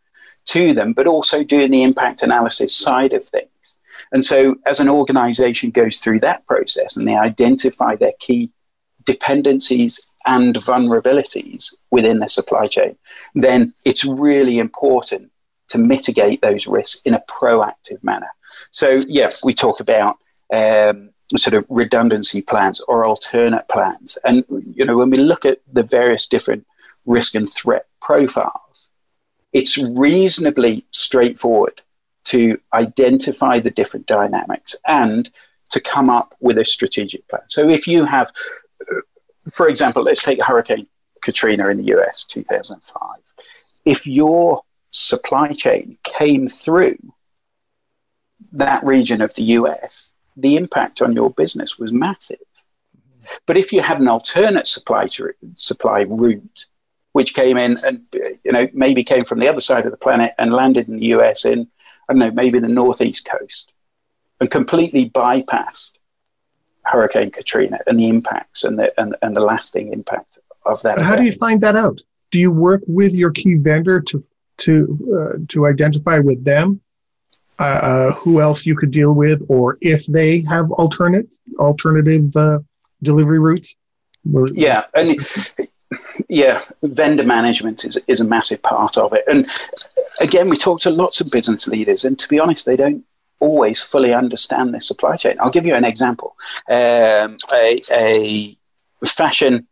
to 0.46 0.74
them, 0.74 0.92
but 0.92 1.06
also 1.06 1.44
doing 1.44 1.70
the 1.70 1.82
impact 1.82 2.22
analysis 2.22 2.76
side 2.76 3.12
of 3.12 3.24
things. 3.24 3.78
And 4.12 4.24
so, 4.24 4.56
as 4.66 4.80
an 4.80 4.88
organization 4.88 5.70
goes 5.70 5.98
through 5.98 6.20
that 6.20 6.46
process 6.46 6.96
and 6.96 7.06
they 7.06 7.16
identify 7.16 7.96
their 7.96 8.12
key 8.18 8.52
dependencies 9.04 10.00
and 10.26 10.54
vulnerabilities 10.54 11.74
within 11.90 12.20
the 12.20 12.28
supply 12.28 12.66
chain, 12.66 12.96
then 13.34 13.74
it's 13.84 14.04
really 14.04 14.58
important 14.58 15.30
to 15.68 15.78
mitigate 15.78 16.42
those 16.42 16.66
risks 16.66 17.00
in 17.04 17.14
a 17.14 17.22
proactive 17.28 18.02
manner. 18.02 18.30
So, 18.70 19.02
yeah, 19.08 19.30
we 19.42 19.54
talk 19.54 19.80
about 19.80 20.18
um, 20.52 21.10
sort 21.36 21.54
of 21.54 21.64
redundancy 21.68 22.42
plans 22.42 22.80
or 22.80 23.04
alternate 23.04 23.68
plans. 23.68 24.18
And, 24.24 24.44
you 24.50 24.84
know, 24.84 24.96
when 24.96 25.10
we 25.10 25.16
look 25.18 25.44
at 25.44 25.60
the 25.72 25.82
various 25.82 26.26
different 26.26 26.66
risk 27.06 27.34
and 27.34 27.50
threat 27.50 27.86
profiles, 28.00 28.91
it's 29.52 29.78
reasonably 29.78 30.84
straightforward 30.92 31.82
to 32.24 32.58
identify 32.72 33.58
the 33.60 33.70
different 33.70 34.06
dynamics 34.06 34.76
and 34.86 35.30
to 35.70 35.80
come 35.80 36.08
up 36.08 36.34
with 36.40 36.58
a 36.58 36.64
strategic 36.64 37.26
plan. 37.28 37.42
So 37.48 37.68
if 37.68 37.86
you 37.88 38.04
have, 38.04 38.32
for 39.50 39.68
example, 39.68 40.02
let's 40.02 40.22
take 40.22 40.42
Hurricane 40.42 40.86
Katrina 41.22 41.68
in 41.68 41.78
the 41.78 41.96
US 41.96 42.24
2005. 42.24 43.00
If 43.84 44.06
your 44.06 44.62
supply 44.90 45.52
chain 45.52 45.98
came 46.04 46.46
through 46.46 46.98
that 48.52 48.86
region 48.86 49.20
of 49.20 49.34
the 49.34 49.42
US, 49.42 50.14
the 50.36 50.56
impact 50.56 51.02
on 51.02 51.14
your 51.14 51.30
business 51.30 51.78
was 51.78 51.92
massive. 51.92 52.38
But 53.46 53.56
if 53.56 53.72
you 53.72 53.82
had 53.82 54.00
an 54.00 54.08
alternate 54.08 54.66
supply, 54.66 55.06
to, 55.06 55.32
supply 55.54 56.00
route 56.02 56.66
which 57.12 57.34
came 57.34 57.56
in 57.56 57.76
and 57.84 58.02
you 58.44 58.52
know 58.52 58.68
maybe 58.72 59.04
came 59.04 59.22
from 59.22 59.38
the 59.38 59.48
other 59.48 59.60
side 59.60 59.84
of 59.84 59.90
the 59.90 59.96
planet 59.96 60.32
and 60.38 60.52
landed 60.52 60.88
in 60.88 60.96
the 60.96 61.06
US 61.06 61.44
in 61.44 61.68
I 62.08 62.12
don't 62.12 62.20
know 62.20 62.30
maybe 62.30 62.58
the 62.58 62.68
northeast 62.68 63.28
coast 63.30 63.72
and 64.40 64.50
completely 64.50 65.08
bypassed 65.08 65.92
Hurricane 66.84 67.30
Katrina 67.30 67.78
and 67.86 67.98
the 67.98 68.08
impacts 68.08 68.64
and 68.64 68.78
the 68.78 68.92
and, 69.00 69.14
and 69.22 69.36
the 69.36 69.40
lasting 69.40 69.92
impact 69.92 70.38
of 70.66 70.82
that. 70.82 70.98
How 70.98 71.14
event. 71.14 71.20
do 71.20 71.24
you 71.26 71.32
find 71.32 71.60
that 71.60 71.76
out? 71.76 72.00
Do 72.30 72.40
you 72.40 72.50
work 72.50 72.82
with 72.86 73.14
your 73.14 73.30
key 73.30 73.54
vendor 73.54 74.00
to 74.00 74.24
to 74.58 74.74
uh, 75.16 75.38
to 75.48 75.66
identify 75.66 76.18
with 76.18 76.44
them 76.44 76.80
uh, 77.58 77.62
uh, 77.62 78.12
who 78.14 78.40
else 78.40 78.66
you 78.66 78.76
could 78.76 78.90
deal 78.90 79.12
with, 79.12 79.42
or 79.48 79.78
if 79.80 80.06
they 80.06 80.40
have 80.42 80.70
alternate 80.72 81.34
alternative 81.58 82.34
uh, 82.36 82.58
delivery 83.02 83.38
routes? 83.38 83.76
Yeah, 84.54 84.82
and 84.94 85.16
yeah, 86.28 86.62
vendor 86.82 87.24
management 87.24 87.84
is, 87.84 87.98
is 88.06 88.20
a 88.20 88.24
massive 88.24 88.62
part 88.62 88.96
of 88.96 89.12
it. 89.12 89.24
And 89.26 89.46
again, 90.20 90.48
we 90.48 90.56
talk 90.56 90.80
to 90.80 90.90
lots 90.90 91.20
of 91.20 91.30
business 91.30 91.66
leaders, 91.66 92.04
and 92.04 92.18
to 92.18 92.28
be 92.28 92.40
honest, 92.40 92.66
they 92.66 92.76
don't 92.76 93.04
always 93.40 93.82
fully 93.82 94.14
understand 94.14 94.72
their 94.72 94.80
supply 94.80 95.16
chain. 95.16 95.36
I'll 95.40 95.50
give 95.50 95.66
you 95.66 95.74
an 95.74 95.84
example. 95.84 96.36
Um, 96.68 97.36
a, 97.52 97.82
a 97.92 98.56
fashion 99.04 99.66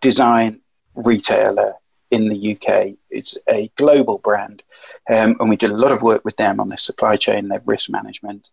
design 0.00 0.60
retailer 0.94 1.74
in 2.10 2.28
the 2.28 2.52
UK. 2.52 2.94
It's 3.10 3.36
a 3.48 3.70
global 3.76 4.18
brand, 4.18 4.62
um, 5.08 5.36
and 5.40 5.48
we 5.48 5.56
did 5.56 5.70
a 5.70 5.76
lot 5.76 5.92
of 5.92 6.02
work 6.02 6.24
with 6.24 6.36
them 6.36 6.60
on 6.60 6.68
their 6.68 6.78
supply 6.78 7.16
chain, 7.16 7.48
their 7.48 7.62
risk 7.64 7.90
management. 7.90 8.50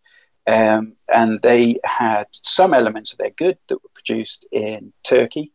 Um, 0.47 0.93
and 1.13 1.41
they 1.41 1.77
had 1.83 2.25
some 2.31 2.73
elements 2.73 3.11
of 3.11 3.19
their 3.19 3.29
good 3.29 3.59
that 3.67 3.83
were 3.83 3.89
produced 3.93 4.45
in 4.51 4.93
Turkey, 5.03 5.51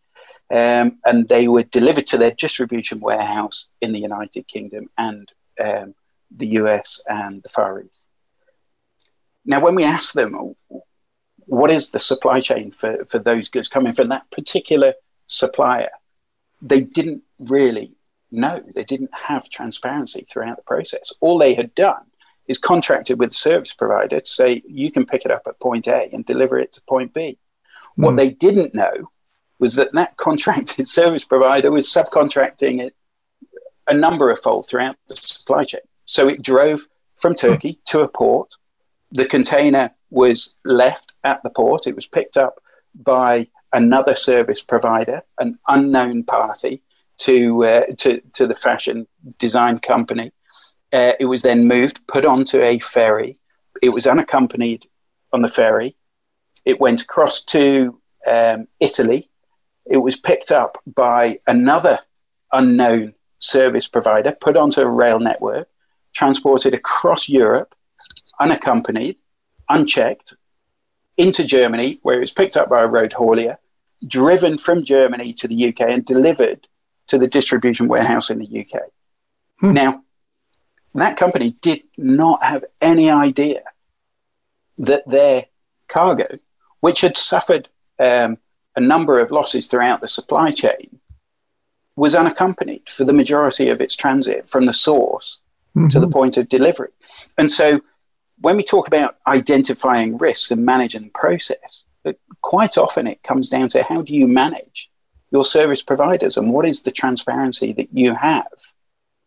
um, 0.51 0.99
and 1.05 1.29
they 1.29 1.49
were 1.49 1.63
delivered 1.63 2.07
to 2.09 2.19
their 2.19 2.31
distribution 2.33 3.01
warehouse 3.01 3.69
in 3.81 3.93
the 3.93 4.01
United 4.01 4.47
Kingdom 4.47 4.89
and 4.97 5.33
um, 5.61 5.95
the 6.31 6.49
US 6.59 7.01
and 7.07 7.43
the 7.43 7.49
Far 7.49 7.83
East. 7.83 8.09
Now, 9.45 9.61
when 9.61 9.75
we 9.75 9.85
asked 9.85 10.15
them, 10.15 10.55
what 11.47 11.71
is 11.71 11.91
the 11.91 11.99
supply 11.99 12.41
chain 12.41 12.71
for, 12.71 13.05
for 13.05 13.19
those 13.19 13.49
goods 13.49 13.69
coming 13.69 13.93
from 13.93 14.09
that 14.09 14.31
particular 14.31 14.95
supplier, 15.27 15.91
they 16.63 16.81
didn't 16.81 17.23
really 17.39 17.93
know. 18.31 18.63
They 18.75 18.85
didn't 18.85 19.15
have 19.15 19.51
transparency 19.51 20.27
throughout 20.31 20.57
the 20.57 20.63
process. 20.63 21.13
All 21.21 21.39
they 21.39 21.55
had 21.55 21.75
done 21.75 22.05
is 22.49 22.59
contracted 22.59 23.19
with 23.19 23.31
the 23.31 23.37
service 23.37 23.73
provider 23.73 24.21
to 24.21 24.27
say, 24.27 24.63
you 24.67 24.91
can 24.91 25.07
pick 25.07 25.25
it 25.25 25.31
up 25.31 25.43
at 25.47 25.61
point 25.61 25.87
A 25.87 26.09
and 26.13 26.25
deliver 26.25 26.59
it 26.59 26.73
to 26.73 26.83
point 26.83 27.15
B. 27.15 27.39
Mm. 27.99 28.05
What 28.05 28.11
hmm. 28.11 28.17
they 28.17 28.31
didn't 28.31 28.75
know 28.75 29.11
was 29.65 29.77
that 29.77 29.95
that 29.95 30.15
contracted 30.19 30.87
service 31.01 31.25
provider 31.25 31.71
was 31.71 31.87
subcontracting 31.89 32.83
it 32.85 32.95
a 33.87 33.95
number 33.95 34.29
of 34.31 34.39
fold 34.39 34.69
throughout 34.69 34.97
the 35.09 35.17
supply 35.17 35.65
chain. 35.65 35.81
So 36.05 36.29
it 36.29 36.43
drove 36.43 36.87
from 37.17 37.35
Turkey 37.35 37.79
to 37.87 38.01
a 38.01 38.09
port. 38.09 38.57
The 39.11 39.25
container 39.25 39.93
was 40.11 40.55
left 40.67 41.13
at 41.23 41.43
the 41.43 41.49
port. 41.49 41.87
It 41.87 41.97
was 41.97 42.07
picked 42.07 42.37
up 42.37 42.61
by 42.95 43.49
another 43.73 44.15
service 44.15 44.61
provider, 44.61 45.23
an 45.39 45.59
unknown 45.67 46.25
party 46.25 46.83
to 47.25 47.65
uh, 47.65 47.87
to, 48.01 48.21
to 48.35 48.47
the 48.47 48.61
fashion 48.67 49.07
design 49.39 49.79
company. 49.79 50.33
Uh, 50.93 51.13
it 51.19 51.25
was 51.25 51.41
then 51.41 51.67
moved, 51.67 52.07
put 52.07 52.27
onto 52.27 52.61
a 52.61 52.79
ferry. 52.81 53.39
It 53.81 53.95
was 53.95 54.07
unaccompanied 54.07 54.87
on 55.33 55.41
the 55.41 55.55
ferry. 55.61 55.97
It 56.67 56.81
went 56.81 57.01
across 57.01 57.43
to 57.57 57.99
um, 58.27 58.69
Italy 58.79 59.31
it 59.87 59.99
was 59.99 60.17
picked 60.17 60.51
up 60.51 60.79
by 60.87 61.39
another 61.47 62.01
unknown 62.53 63.15
service 63.39 63.87
provider, 63.87 64.33
put 64.33 64.57
onto 64.57 64.81
a 64.81 64.89
rail 64.89 65.19
network, 65.19 65.69
transported 66.13 66.73
across 66.75 67.29
Europe, 67.29 67.75
unaccompanied, 68.41 69.17
unchecked, 69.69 70.35
into 71.17 71.45
Germany, 71.45 71.99
where 72.03 72.17
it 72.17 72.21
was 72.21 72.33
picked 72.33 72.57
up 72.57 72.69
by 72.69 72.83
a 72.83 72.89
road 72.89 73.13
haulier, 73.13 73.57
driven 74.07 74.59
from 74.59 74.85
Germany 74.85 75.33
to 75.35 75.47
the 75.47 75.69
UK, 75.69 75.83
and 75.83 76.05
delivered 76.05 76.67
to 77.07 77.19
the 77.19 77.29
distribution 77.29 77.87
warehouse 77.89 78.31
in 78.31 78.39
the 78.39 78.61
UK. 78.61 78.83
Hmm. 79.61 79.73
Now, 79.73 80.03
that 80.95 81.17
company 81.17 81.57
did 81.61 81.83
not 81.97 82.43
have 82.43 82.65
any 82.81 83.11
idea 83.11 83.63
that 84.79 85.07
their 85.07 85.47
cargo, 85.89 86.39
which 86.81 87.01
had 87.01 87.17
suffered 87.17 87.69
um, 87.99 88.39
a 88.77 88.81
number 88.81 89.19
of 89.19 89.31
losses 89.31 89.67
throughout 89.67 90.03
the 90.03 90.09
supply 90.09 90.51
chain, 90.51 91.01
was 91.97 92.15
unaccompanied 92.15 92.89
for 92.89 93.05
the 93.05 93.13
majority 93.13 93.69
of 93.69 93.81
its 93.81 93.95
transit 93.95 94.49
from 94.49 94.67
the 94.67 94.73
source 94.73 95.41
mm-hmm. 95.77 95.89
to 95.89 96.01
the 96.01 96.07
mm-hmm. 96.07 96.13
point 96.13 96.37
of 96.37 96.49
delivery. 96.49 96.91
And 97.39 97.51
so 97.51 97.81
when 98.41 98.57
we 98.57 98.65
talk 98.65 98.87
about 98.87 99.17
identifying 99.27 100.19
risks 100.19 100.51
and 100.51 100.65
managing 100.65 101.05
the 101.05 101.11
process, 101.11 101.85
quite 102.43 102.77
often 102.77 103.07
it 103.07 103.23
comes 103.23 103.49
down 103.49 103.69
to 103.71 103.83
how 103.83 104.03
do 104.03 104.13
you 104.13 104.27
manage 104.27 104.91
your 105.31 105.45
service 105.45 105.83
providers 105.83 106.37
and 106.37 106.53
what 106.53 106.67
is 106.67 106.83
the 106.83 106.91
transparency 106.91 107.73
that 107.73 107.89
you 107.93 108.15
have 108.15 108.47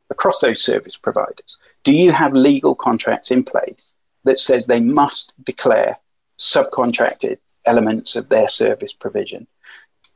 across 0.10 0.39
those 0.39 0.62
service 0.62 0.97
providers? 0.97 1.57
Do 1.83 1.93
you 1.93 2.12
have 2.12 2.33
legal 2.33 2.75
contracts 2.75 3.31
in 3.31 3.43
place 3.43 3.95
that 4.23 4.39
says 4.39 4.65
they 4.65 4.81
must 4.81 5.33
declare 5.43 5.97
subcontracted 6.38 7.38
elements 7.67 8.15
of 8.15 8.30
their 8.30 8.47
service 8.47 8.93
provision? 8.93 9.47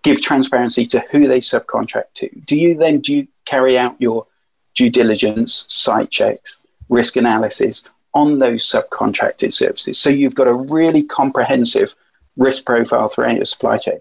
Give 0.04 0.22
transparency 0.22 0.86
to 0.88 1.00
who 1.12 1.28
they 1.28 1.42
subcontract 1.42 2.14
to. 2.16 2.30
Do 2.46 2.56
you 2.56 2.76
then 2.76 3.00
do 3.00 3.14
you 3.14 3.28
carry 3.46 3.78
out 3.78 3.96
your 4.00 4.26
due 4.74 4.90
diligence, 4.90 5.66
site 5.68 6.10
checks, 6.10 6.66
risk 6.90 7.16
analysis 7.16 7.84
on 8.14 8.40
those 8.40 8.66
subcontracted 8.66 9.54
services? 9.54 10.00
So 10.00 10.10
you've 10.10 10.36
got 10.36 10.48
a 10.48 10.54
really 10.54 11.04
comprehensive 11.04 11.96
risk 12.38 12.66
profile 12.66 13.10
throughout 13.10 13.36
your 13.36 13.46
supply 13.46 13.78
chain. 13.78 14.00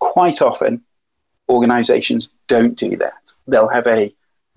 Quite 0.00 0.42
often, 0.42 0.82
organizations 1.48 2.28
don't 2.48 2.76
do 2.76 2.96
that. 2.96 3.32
They'll 3.46 3.68
have 3.68 3.86
a 3.86 4.14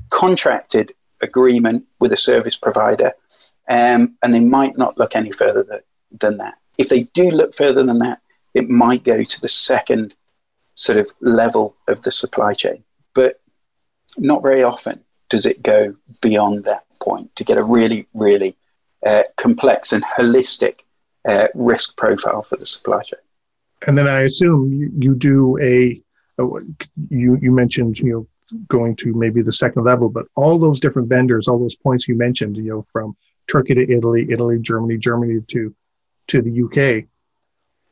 contracted 0.09 0.93
agreement 1.21 1.85
with 1.99 2.11
a 2.11 2.17
service 2.17 2.55
provider, 2.55 3.13
um, 3.67 4.15
and 4.23 4.33
they 4.33 4.39
might 4.39 4.77
not 4.77 4.97
look 4.97 5.15
any 5.15 5.31
further 5.31 5.63
th- 5.63 5.83
than 6.17 6.37
that. 6.37 6.55
If 6.77 6.89
they 6.89 7.03
do 7.13 7.29
look 7.29 7.53
further 7.53 7.83
than 7.83 7.99
that, 7.99 8.21
it 8.59 8.69
might 8.69 9.03
go 9.03 9.23
to 9.23 9.41
the 9.41 9.47
second 9.47 10.15
sort 10.75 10.97
of 10.97 11.11
level 11.21 11.75
of 11.87 12.01
the 12.03 12.11
supply 12.11 12.53
chain. 12.53 12.83
But 13.15 13.41
not 14.17 14.43
very 14.43 14.63
often 14.63 15.01
does 15.29 15.45
it 15.45 15.63
go 15.63 15.95
beyond 16.21 16.65
that 16.65 16.85
point 16.99 17.35
to 17.37 17.43
get 17.43 17.57
a 17.57 17.63
really, 17.63 18.07
really 18.13 18.55
uh, 19.05 19.23
complex 19.37 19.93
and 19.93 20.03
holistic 20.03 20.79
uh, 21.27 21.47
risk 21.53 21.95
profile 21.95 22.41
for 22.41 22.57
the 22.57 22.65
supply 22.65 23.01
chain. 23.01 23.19
And 23.87 23.97
then 23.97 24.07
I 24.07 24.21
assume 24.21 24.91
you, 24.97 25.15
do 25.15 25.57
a, 25.61 26.01
a, 26.37 26.43
you 27.09 27.37
you 27.41 27.51
mentioned 27.51 27.97
you 27.99 28.11
know 28.11 28.27
going 28.67 28.95
to 28.97 29.13
maybe 29.13 29.41
the 29.41 29.53
second 29.53 29.85
level, 29.85 30.09
but 30.09 30.25
all 30.35 30.59
those 30.59 30.81
different 30.81 31.07
vendors, 31.07 31.47
all 31.47 31.59
those 31.59 31.75
points 31.75 32.07
you 32.07 32.15
mentioned, 32.15 32.57
you 32.57 32.71
know, 32.71 32.85
from 32.91 33.15
Turkey 33.47 33.75
to 33.75 33.89
Italy, 33.89 34.27
Italy, 34.29 34.59
Germany, 34.59 34.97
Germany 34.97 35.39
to 35.47 35.73
to 36.27 36.41
the 36.41 36.63
UK, 36.63 37.07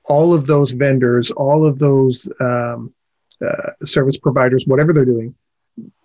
all 0.07 0.33
of 0.33 0.47
those 0.47 0.71
vendors, 0.71 1.31
all 1.31 1.65
of 1.65 1.79
those 1.79 2.29
um, 2.39 2.93
uh, 3.45 3.71
service 3.85 4.17
providers, 4.17 4.65
whatever 4.65 4.93
they're 4.93 5.05
doing, 5.05 5.35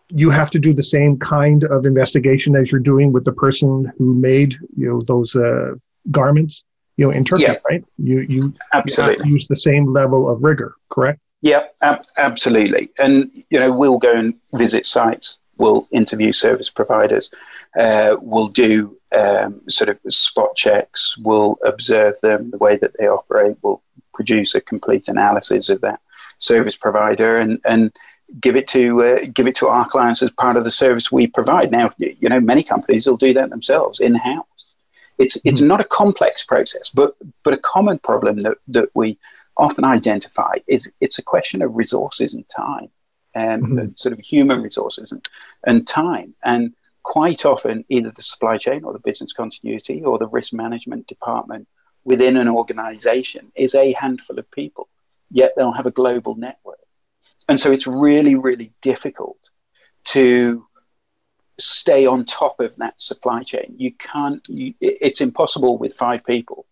you 0.08 0.30
have 0.30 0.50
to 0.50 0.58
do 0.58 0.74
the 0.74 0.82
same 0.82 1.18
kind 1.18 1.64
of 1.64 1.86
investigation 1.86 2.54
as 2.54 2.70
you're 2.70 2.80
doing 2.80 3.12
with 3.12 3.24
the 3.24 3.32
person 3.32 3.90
who 3.96 4.14
made 4.14 4.54
you 4.76 4.88
know 4.88 5.02
those 5.02 5.34
uh, 5.34 5.72
garments 6.10 6.64
you 6.96 7.06
know 7.06 7.10
in 7.10 7.24
Turkey, 7.24 7.44
yeah. 7.44 7.56
right? 7.68 7.84
You 7.98 8.20
you 8.28 8.54
absolutely 8.74 9.28
you 9.28 9.34
use 9.34 9.48
the 9.48 9.56
same 9.56 9.92
level 9.92 10.28
of 10.28 10.42
rigor, 10.42 10.74
correct? 10.90 11.20
Yeah, 11.40 11.64
ab- 11.82 12.04
absolutely. 12.16 12.90
And 12.98 13.30
you 13.50 13.58
know, 13.58 13.72
we'll 13.72 13.98
go 13.98 14.16
and 14.16 14.34
visit 14.54 14.86
sites. 14.86 15.38
We'll 15.58 15.86
interview 15.90 16.32
service 16.32 16.70
providers. 16.70 17.30
Uh, 17.78 18.16
we'll 18.20 18.48
do 18.48 18.96
um, 19.14 19.61
sort 19.68 19.88
of 19.88 19.98
spot 20.09 20.57
checks. 20.57 21.16
We'll 21.18 21.59
observe 21.64 22.16
them, 22.22 22.51
the 22.51 22.59
way 22.59 22.77
that 22.77 22.92
they 22.98 23.07
operate. 23.07 23.57
We'll 23.62 23.83
produce 24.14 24.55
a 24.55 24.61
complete 24.61 25.09
analysis 25.09 25.68
of 25.68 25.81
that 25.81 26.01
service 26.38 26.77
provider 26.77 27.38
and 27.38 27.61
and 27.64 27.92
give 28.40 28.57
it 28.57 28.66
to 28.68 29.03
uh, 29.03 29.27
give 29.33 29.46
it 29.46 29.57
to 29.57 29.68
our 29.68 29.88
clients 29.88 30.22
as 30.22 30.31
part 30.31 30.57
of 30.57 30.64
the 30.64 30.70
service 30.70 31.12
we 31.12 31.27
provide. 31.27 31.70
Now, 31.70 31.92
you 31.98 32.29
know, 32.29 32.40
many 32.40 32.62
companies 32.62 33.07
will 33.07 33.16
do 33.16 33.33
that 33.35 33.51
themselves 33.51 34.01
in 34.01 34.14
house. 34.14 34.77
It's 35.18 35.37
it's 35.44 35.61
mm-hmm. 35.61 35.68
not 35.68 35.81
a 35.81 35.85
complex 35.85 36.44
process, 36.44 36.90
but 36.90 37.14
but 37.42 37.55
a 37.55 37.59
common 37.59 37.98
problem 37.98 38.40
that 38.40 38.59
that 38.68 38.90
we 38.94 39.18
often 39.57 39.85
identify 39.85 40.55
is 40.66 40.90
it's 41.01 41.18
a 41.18 41.22
question 41.22 41.62
of 41.62 41.77
resources 41.77 42.35
and 42.35 42.48
time, 42.48 42.88
and 43.35 43.62
mm-hmm. 43.62 43.87
sort 43.96 44.12
of 44.12 44.20
human 44.20 44.62
resources 44.62 45.12
and, 45.12 45.29
and 45.66 45.87
time. 45.87 46.35
And 46.42 46.72
quite 47.02 47.44
often, 47.44 47.84
either 47.88 48.10
the 48.10 48.22
supply 48.22 48.56
chain 48.58 48.84
or 48.84 48.92
the 48.92 48.98
business 48.98 49.32
continuity 49.32 50.02
or 50.02 50.18
the 50.18 50.26
risk 50.28 50.52
management 50.52 51.06
department 51.06 51.68
within 52.04 52.36
an 52.36 52.48
organization 52.48 53.52
is 53.54 53.74
a 53.74 53.92
handful 53.92 54.38
of 54.38 54.50
people, 54.50 54.88
yet 55.30 55.52
they'll 55.56 55.72
have 55.72 55.86
a 55.86 55.90
global 55.90 56.34
network. 56.34 56.78
And 57.48 57.60
so 57.60 57.70
it's 57.70 57.86
really, 57.86 58.34
really 58.34 58.72
difficult 58.80 59.50
to 60.04 60.66
stay 61.58 62.06
on 62.06 62.24
top 62.24 62.60
of 62.60 62.76
that 62.76 63.00
supply 63.00 63.42
chain. 63.42 63.74
You 63.76 63.92
can't, 63.92 64.46
you, 64.48 64.74
it's 64.80 65.20
impossible 65.20 65.78
with 65.78 65.94
five 65.94 66.24
people 66.24 66.66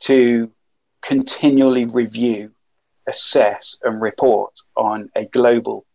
to 0.00 0.52
continually 1.02 1.86
review, 1.86 2.52
assess, 3.06 3.76
and 3.82 4.00
report 4.00 4.60
on 4.76 5.10
a 5.16 5.24
global 5.24 5.86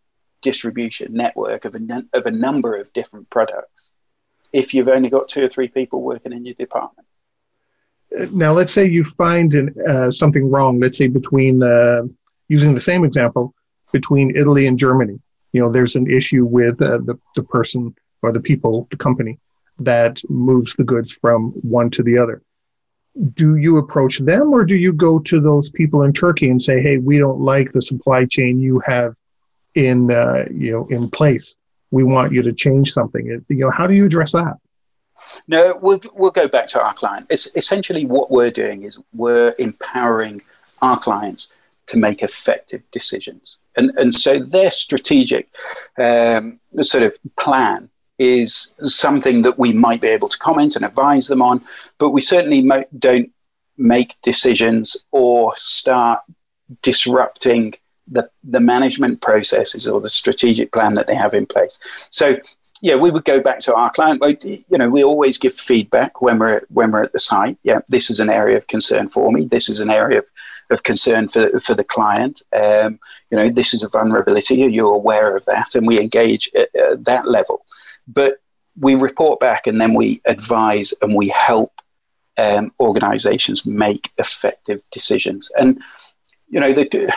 distribution 0.43 1.13
network 1.13 1.65
of 1.65 1.73
a, 1.73 2.03
of 2.13 2.25
a 2.27 2.32
number 2.32 2.75
of 2.75 2.93
different 2.93 3.29
products 3.32 3.93
if 4.51 4.73
you've 4.73 4.89
only 4.89 5.10
got 5.10 5.27
two 5.27 5.43
or 5.43 5.49
three 5.49 5.67
people 5.67 6.03
working 6.03 6.32
in 6.32 6.45
your 6.45 6.53
department. 6.53 7.08
Now, 8.32 8.53
let's 8.53 8.71
say 8.71 8.88
you 8.88 9.03
find 9.03 9.51
an, 9.56 9.73
uh, 9.88 10.12
something 10.12 10.51
wrong, 10.51 10.79
let's 10.79 10.99
say 10.99 11.08
between, 11.08 11.63
uh, 11.63 12.03
using 12.47 12.75
the 12.75 12.79
same 12.79 13.03
example, 13.03 13.56
between 13.91 14.38
Italy 14.38 14.67
and 14.67 14.77
Germany. 14.77 15.19
You 15.53 15.62
know, 15.62 15.71
there's 15.71 15.95
an 15.95 16.10
issue 16.12 16.45
with 16.45 16.79
uh, 16.79 16.99
the, 16.99 17.17
the 17.36 17.41
person 17.41 17.95
or 18.21 18.32
the 18.32 18.39
people, 18.39 18.88
the 18.91 18.97
company 18.97 19.39
that 19.79 20.21
moves 20.29 20.75
the 20.75 20.84
goods 20.84 21.12
from 21.12 21.49
one 21.62 21.89
to 21.89 22.03
the 22.03 22.19
other 22.19 22.43
do 23.36 23.58
you 23.58 23.77
approach 23.77 24.17
them 24.19 24.51
or 24.53 24.63
do 24.63 24.75
you 24.75 24.91
go 24.91 25.19
to 25.19 25.39
those 25.39 25.69
people 25.69 26.01
in 26.03 26.12
Turkey 26.12 26.49
and 26.49 26.62
say, 26.62 26.82
"Hey, 26.82 26.97
we 26.97 27.19
don't 27.19 27.39
like 27.39 27.71
the 27.71 27.82
supply 27.82 28.25
chain 28.25 28.60
you 28.60 28.82
have 28.86 29.15
in 29.75 30.12
uh, 30.12 30.45
you 30.51 30.71
know 30.71 30.88
in 30.88 31.09
place. 31.09 31.55
We 31.91 32.03
want 32.03 32.33
you 32.33 32.41
to 32.41 32.53
change 32.53 32.93
something." 32.93 33.25
You 33.49 33.57
know, 33.57 33.71
how 33.71 33.88
do 33.88 33.93
you 33.93 34.05
address 34.05 34.33
that? 34.33 34.57
No, 35.47 35.77
we'll 35.81 36.01
we'll 36.13 36.31
go 36.31 36.47
back 36.47 36.67
to 36.67 36.83
our 36.83 36.93
client. 36.93 37.27
It's 37.29 37.55
essentially 37.55 38.05
what 38.05 38.31
we're 38.31 38.51
doing 38.51 38.83
is 38.83 38.99
we're 39.13 39.55
empowering 39.59 40.41
our 40.81 40.99
clients 40.99 41.51
to 41.88 41.97
make 41.97 42.23
effective 42.23 42.89
decisions, 42.91 43.59
and 43.75 43.91
and 43.97 44.13
so 44.13 44.39
their 44.39 44.71
strategic 44.71 45.49
um, 45.97 46.59
sort 46.81 47.03
of 47.03 47.17
plan 47.38 47.89
is 48.19 48.73
something 48.81 49.41
that 49.41 49.57
we 49.57 49.73
might 49.73 49.99
be 49.99 50.07
able 50.07 50.29
to 50.29 50.38
comment 50.38 50.75
and 50.75 50.86
advise 50.86 51.27
them 51.27 51.41
on, 51.41 51.62
but 51.97 52.12
we 52.12 52.21
certainly 52.21 52.62
mo- 52.62 52.86
don't 52.97 53.31
make 53.77 54.15
decisions 54.21 54.95
or 55.12 55.53
start 55.55 56.21
disrupting 56.81 57.73
the, 58.07 58.29
the 58.43 58.59
management 58.59 59.21
processes 59.21 59.87
or 59.87 60.01
the 60.01 60.09
strategic 60.09 60.71
plan 60.71 60.93
that 60.95 61.07
they 61.07 61.15
have 61.15 61.33
in 61.33 61.45
place. 61.45 61.79
So, 62.09 62.37
yeah, 62.81 62.95
we 62.95 63.11
would 63.11 63.23
go 63.23 63.39
back 63.39 63.59
to 63.59 63.73
our 63.73 63.89
client. 63.91 64.21
You 64.43 64.77
know, 64.77 64.89
we 64.89 65.05
always 65.05 65.37
give 65.37 65.53
feedback 65.53 66.21
when 66.21 66.37
we're 66.37 66.63
when 66.67 66.91
we're 66.91 67.03
at 67.03 67.13
the 67.13 67.19
site. 67.19 67.57
Yeah, 67.63 67.79
this 67.87 68.09
is 68.09 68.19
an 68.19 68.29
area 68.29 68.57
of 68.57 68.67
concern 68.67 69.07
for 69.07 69.31
me. 69.31 69.45
This 69.45 69.69
is 69.69 69.79
an 69.79 69.89
area 69.89 70.19
of, 70.19 70.25
of 70.69 70.83
concern 70.83 71.29
for 71.29 71.59
for 71.61 71.75
the 71.75 71.85
client. 71.85 72.41
Um, 72.53 72.99
you 73.31 73.37
know, 73.37 73.47
this 73.47 73.73
is 73.73 73.83
a 73.83 73.89
vulnerability. 73.89 74.65
Are 74.65 74.69
you 74.69 74.89
aware 74.89 75.38
of 75.38 75.45
that? 75.45 75.75
And 75.75 75.88
we 75.88 75.97
engage 75.97 76.51
at, 76.55 76.75
at 76.75 77.05
that 77.05 77.25
level. 77.25 77.65
But 78.05 78.39
we 78.78 78.95
report 78.95 79.39
back 79.39 79.65
and 79.65 79.80
then 79.80 79.93
we 79.93 80.21
advise 80.25 80.93
and 81.01 81.15
we 81.15 81.30
help 81.30 81.82
um, 82.38 82.73
organizations 82.80 83.65
make 83.65 84.11
effective 84.17 84.82
decisions. 84.91 85.51
And, 85.57 85.82
you 86.49 86.59
know, 86.59 86.73
the 86.73 87.13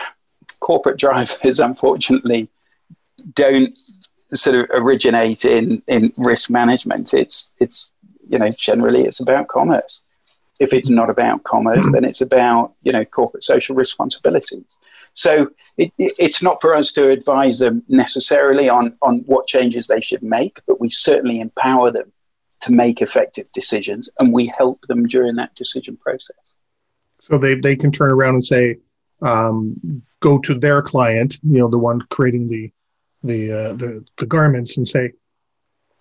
corporate 0.59 0.97
drivers, 0.97 1.59
unfortunately, 1.69 2.49
don't 3.33 3.73
sort 4.33 4.55
of 4.55 4.65
originate 4.71 5.45
in, 5.45 5.81
in 5.87 6.13
risk 6.17 6.49
management. 6.49 7.13
It's, 7.13 7.51
it's, 7.59 7.93
you 8.29 8.37
know, 8.37 8.49
generally 8.49 9.05
it's 9.05 9.19
about 9.19 9.47
commerce 9.47 10.01
if 10.59 10.73
it's 10.73 10.89
not 10.89 11.09
about 11.09 11.43
commerce, 11.43 11.85
hmm. 11.85 11.91
then 11.91 12.03
it's 12.03 12.21
about 12.21 12.73
you 12.81 12.91
know 12.91 13.05
corporate 13.05 13.43
social 13.43 13.75
responsibilities. 13.75 14.77
So 15.13 15.49
it, 15.77 15.91
it, 15.97 16.13
it's 16.19 16.41
not 16.41 16.61
for 16.61 16.75
us 16.75 16.91
to 16.93 17.09
advise 17.09 17.59
them 17.59 17.83
necessarily 17.87 18.69
on 18.69 18.95
on 19.01 19.19
what 19.25 19.47
changes 19.47 19.87
they 19.87 20.01
should 20.01 20.23
make, 20.23 20.59
but 20.67 20.79
we 20.79 20.89
certainly 20.89 21.39
empower 21.39 21.91
them 21.91 22.11
to 22.61 22.71
make 22.71 23.01
effective 23.01 23.51
decisions, 23.53 24.09
and 24.19 24.33
we 24.33 24.47
help 24.57 24.81
them 24.87 25.07
during 25.07 25.35
that 25.35 25.55
decision 25.55 25.95
process. 25.97 26.55
So 27.21 27.37
they, 27.37 27.55
they 27.55 27.75
can 27.75 27.91
turn 27.91 28.09
around 28.09 28.35
and 28.35 28.45
say, 28.45 28.77
um, 29.21 30.01
go 30.19 30.39
to 30.39 30.53
their 30.53 30.81
client, 30.81 31.37
you 31.43 31.59
know, 31.59 31.69
the 31.69 31.77
one 31.77 32.01
creating 32.09 32.47
the 32.49 32.71
the 33.23 33.51
uh, 33.51 33.73
the 33.73 34.05
the 34.19 34.25
garments, 34.25 34.77
and 34.77 34.87
say, 34.87 35.11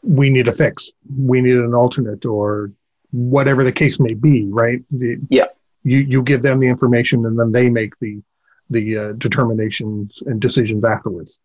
we 0.03 0.31
need 0.31 0.49
a 0.49 0.53
fix, 0.53 0.91
we 1.19 1.41
need 1.41 1.57
an 1.57 1.75
alternate, 1.75 2.25
or 2.25 2.73
whatever 3.13 3.65
the 3.65 3.73
case 3.73 3.99
may 3.99 4.15
be. 4.15 4.45
Right? 4.45 4.83
The, 4.91 5.19
yeah. 5.31 5.47
You 5.83 5.99
you 5.99 6.23
give 6.23 6.43
them 6.43 6.59
the 6.59 6.69
information, 6.69 7.25
and 7.27 7.39
then 7.39 7.53
they 7.53 7.71
make 7.71 7.99
the 8.01 8.23
the 8.71 8.99
uh, 8.99 9.13
determinations 9.13 10.23
and 10.27 10.41
decisions 10.41 10.85
afterwards. 10.85 11.39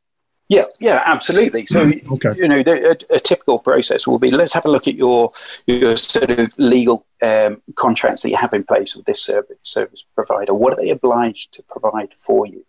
Yeah, 0.52 0.66
yeah, 0.82 1.02
absolutely. 1.06 1.66
So, 1.66 1.86
mm, 1.86 2.12
okay. 2.12 2.38
you 2.38 2.46
know, 2.46 2.62
the, 2.62 2.90
a, 2.90 3.16
a, 3.16 3.20
typical 3.22 3.58
process 3.58 4.06
will 4.06 4.20
be 4.20 4.30
let's 4.30 4.52
have 4.52 4.66
a 4.66 4.70
look 4.70 4.86
at 4.86 4.96
your 4.96 5.32
your 5.66 5.96
sort 5.96 6.30
of 6.30 6.54
legal 6.58 7.06
um, 7.22 7.62
contracts 7.76 8.24
that 8.24 8.32
you 8.32 8.36
have 8.36 8.54
in 8.54 8.66
place 8.66 8.94
with 8.94 9.06
this 9.06 9.22
service 9.22 9.60
service 9.64 10.04
provider. 10.14 10.54
What 10.54 10.74
are 10.74 10.76
they 10.76 10.90
obliged 10.90 11.54
to 11.54 11.64
provide 11.64 12.10
for 12.20 12.46
you, 12.46 12.66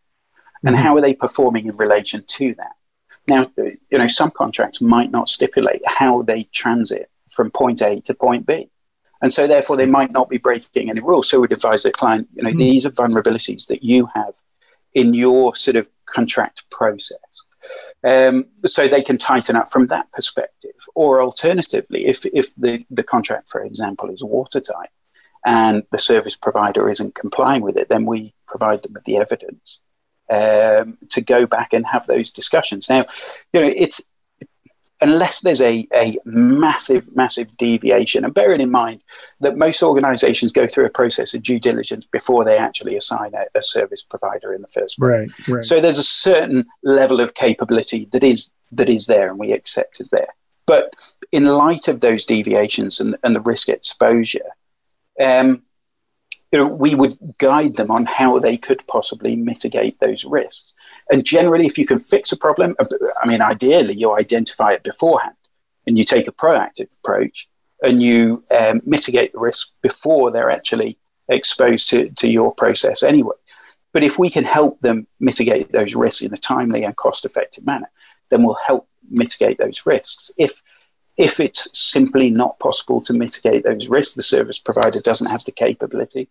and 0.62 0.76
mm-hmm. 0.76 0.84
how 0.84 0.96
are 0.96 1.00
they 1.00 1.12
performing 1.12 1.66
in 1.66 1.76
relation 1.76 2.22
to 2.24 2.54
that? 2.54 2.76
Now, 3.26 3.46
you 3.56 3.98
know, 3.98 4.06
some 4.06 4.30
contracts 4.30 4.80
might 4.80 5.10
not 5.10 5.28
stipulate 5.28 5.82
how 5.84 6.22
they 6.22 6.44
transit 6.52 7.10
from 7.32 7.50
point 7.50 7.82
A 7.82 8.00
to 8.02 8.14
point 8.14 8.46
B. 8.46 8.70
And 9.20 9.32
so, 9.32 9.48
therefore, 9.48 9.76
they 9.76 9.86
might 9.86 10.12
not 10.12 10.30
be 10.30 10.38
breaking 10.38 10.88
any 10.88 11.00
rules. 11.00 11.28
So, 11.28 11.40
we'd 11.40 11.50
advise 11.50 11.82
the 11.82 11.90
client, 11.90 12.28
you 12.32 12.44
know, 12.44 12.50
mm-hmm. 12.50 12.58
these 12.58 12.86
are 12.86 12.90
vulnerabilities 12.90 13.66
that 13.66 13.82
you 13.82 14.08
have 14.14 14.34
in 14.94 15.14
your 15.14 15.56
sort 15.56 15.76
of 15.76 15.88
contract 16.06 16.62
process. 16.70 17.31
Um, 18.04 18.46
so 18.64 18.88
they 18.88 19.02
can 19.02 19.18
tighten 19.18 19.56
up 19.56 19.70
from 19.70 19.86
that 19.86 20.10
perspective. 20.12 20.76
Or 20.94 21.20
alternatively, 21.22 22.06
if, 22.06 22.26
if 22.26 22.54
the, 22.56 22.84
the 22.90 23.02
contract, 23.02 23.50
for 23.50 23.62
example, 23.62 24.10
is 24.10 24.22
watertight 24.22 24.90
and 25.44 25.84
the 25.90 25.98
service 25.98 26.36
provider 26.36 26.88
isn't 26.88 27.14
complying 27.14 27.62
with 27.62 27.76
it, 27.76 27.88
then 27.88 28.06
we 28.06 28.34
provide 28.46 28.82
them 28.82 28.92
with 28.92 29.04
the 29.04 29.16
evidence 29.16 29.80
um, 30.30 30.98
to 31.10 31.20
go 31.20 31.46
back 31.46 31.72
and 31.72 31.86
have 31.86 32.06
those 32.06 32.30
discussions. 32.30 32.88
Now, 32.88 33.06
you 33.52 33.60
know, 33.60 33.72
it's 33.74 34.00
unless 35.02 35.40
there's 35.40 35.60
a, 35.60 35.86
a 35.94 36.16
massive, 36.24 37.14
massive 37.14 37.54
deviation. 37.56 38.24
And 38.24 38.32
bearing 38.32 38.60
in 38.60 38.70
mind 38.70 39.02
that 39.40 39.56
most 39.56 39.82
organizations 39.82 40.52
go 40.52 40.66
through 40.66 40.86
a 40.86 40.90
process 40.90 41.34
of 41.34 41.42
due 41.42 41.58
diligence 41.58 42.06
before 42.06 42.44
they 42.44 42.56
actually 42.56 42.96
assign 42.96 43.32
a, 43.34 43.44
a 43.58 43.62
service 43.62 44.02
provider 44.02 44.54
in 44.54 44.62
the 44.62 44.68
first 44.68 44.98
place. 44.98 45.28
Right, 45.48 45.48
right. 45.48 45.64
So 45.64 45.80
there's 45.80 45.98
a 45.98 46.04
certain 46.04 46.64
level 46.82 47.20
of 47.20 47.34
capability 47.34 48.08
that 48.12 48.24
is 48.24 48.52
that 48.70 48.88
is 48.88 49.06
there 49.06 49.28
and 49.28 49.38
we 49.38 49.52
accept 49.52 50.00
is 50.00 50.10
there. 50.10 50.34
But 50.66 50.94
in 51.32 51.44
light 51.44 51.88
of 51.88 52.00
those 52.00 52.24
deviations 52.24 53.00
and, 53.00 53.16
and 53.22 53.34
the 53.36 53.40
risk 53.40 53.68
exposure, 53.68 54.50
um, 55.20 55.62
you 56.52 56.58
know, 56.58 56.66
we 56.66 56.94
would 56.94 57.16
guide 57.38 57.76
them 57.76 57.90
on 57.90 58.04
how 58.04 58.38
they 58.38 58.58
could 58.58 58.86
possibly 58.86 59.34
mitigate 59.34 59.98
those 60.00 60.24
risks. 60.24 60.74
And 61.10 61.24
generally, 61.24 61.64
if 61.64 61.78
you 61.78 61.86
can 61.86 61.98
fix 61.98 62.30
a 62.30 62.36
problem, 62.36 62.76
uh, 62.78 62.84
I 63.22 63.26
mean, 63.26 63.40
ideally, 63.40 63.94
you 63.94 64.14
identify 64.14 64.72
it 64.72 64.82
beforehand 64.82 65.34
and 65.86 65.96
you 65.96 66.04
take 66.04 66.28
a 66.28 66.32
proactive 66.32 66.88
approach 67.02 67.48
and 67.82 68.02
you 68.02 68.44
um, 68.56 68.82
mitigate 68.84 69.32
the 69.32 69.38
risk 69.38 69.70
before 69.80 70.30
they're 70.30 70.50
actually 70.50 70.98
exposed 71.28 71.88
to, 71.88 72.10
to 72.10 72.28
your 72.28 72.54
process 72.54 73.02
anyway. 73.02 73.34
But 73.94 74.04
if 74.04 74.18
we 74.18 74.28
can 74.28 74.44
help 74.44 74.80
them 74.80 75.06
mitigate 75.20 75.72
those 75.72 75.94
risks 75.94 76.22
in 76.22 76.34
a 76.34 76.36
timely 76.36 76.84
and 76.84 76.96
cost 76.96 77.24
effective 77.24 77.64
manner, 77.64 77.90
then 78.30 78.42
we'll 78.42 78.58
help 78.66 78.88
mitigate 79.10 79.58
those 79.58 79.86
risks. 79.86 80.30
If 80.36 80.62
if 81.18 81.40
it's 81.40 81.68
simply 81.78 82.30
not 82.30 82.58
possible 82.58 83.00
to 83.02 83.12
mitigate 83.12 83.64
those 83.64 83.88
risks, 83.88 84.14
the 84.14 84.22
service 84.22 84.58
provider 84.58 84.98
doesn't 84.98 85.30
have 85.30 85.44
the 85.44 85.52
capability, 85.52 86.30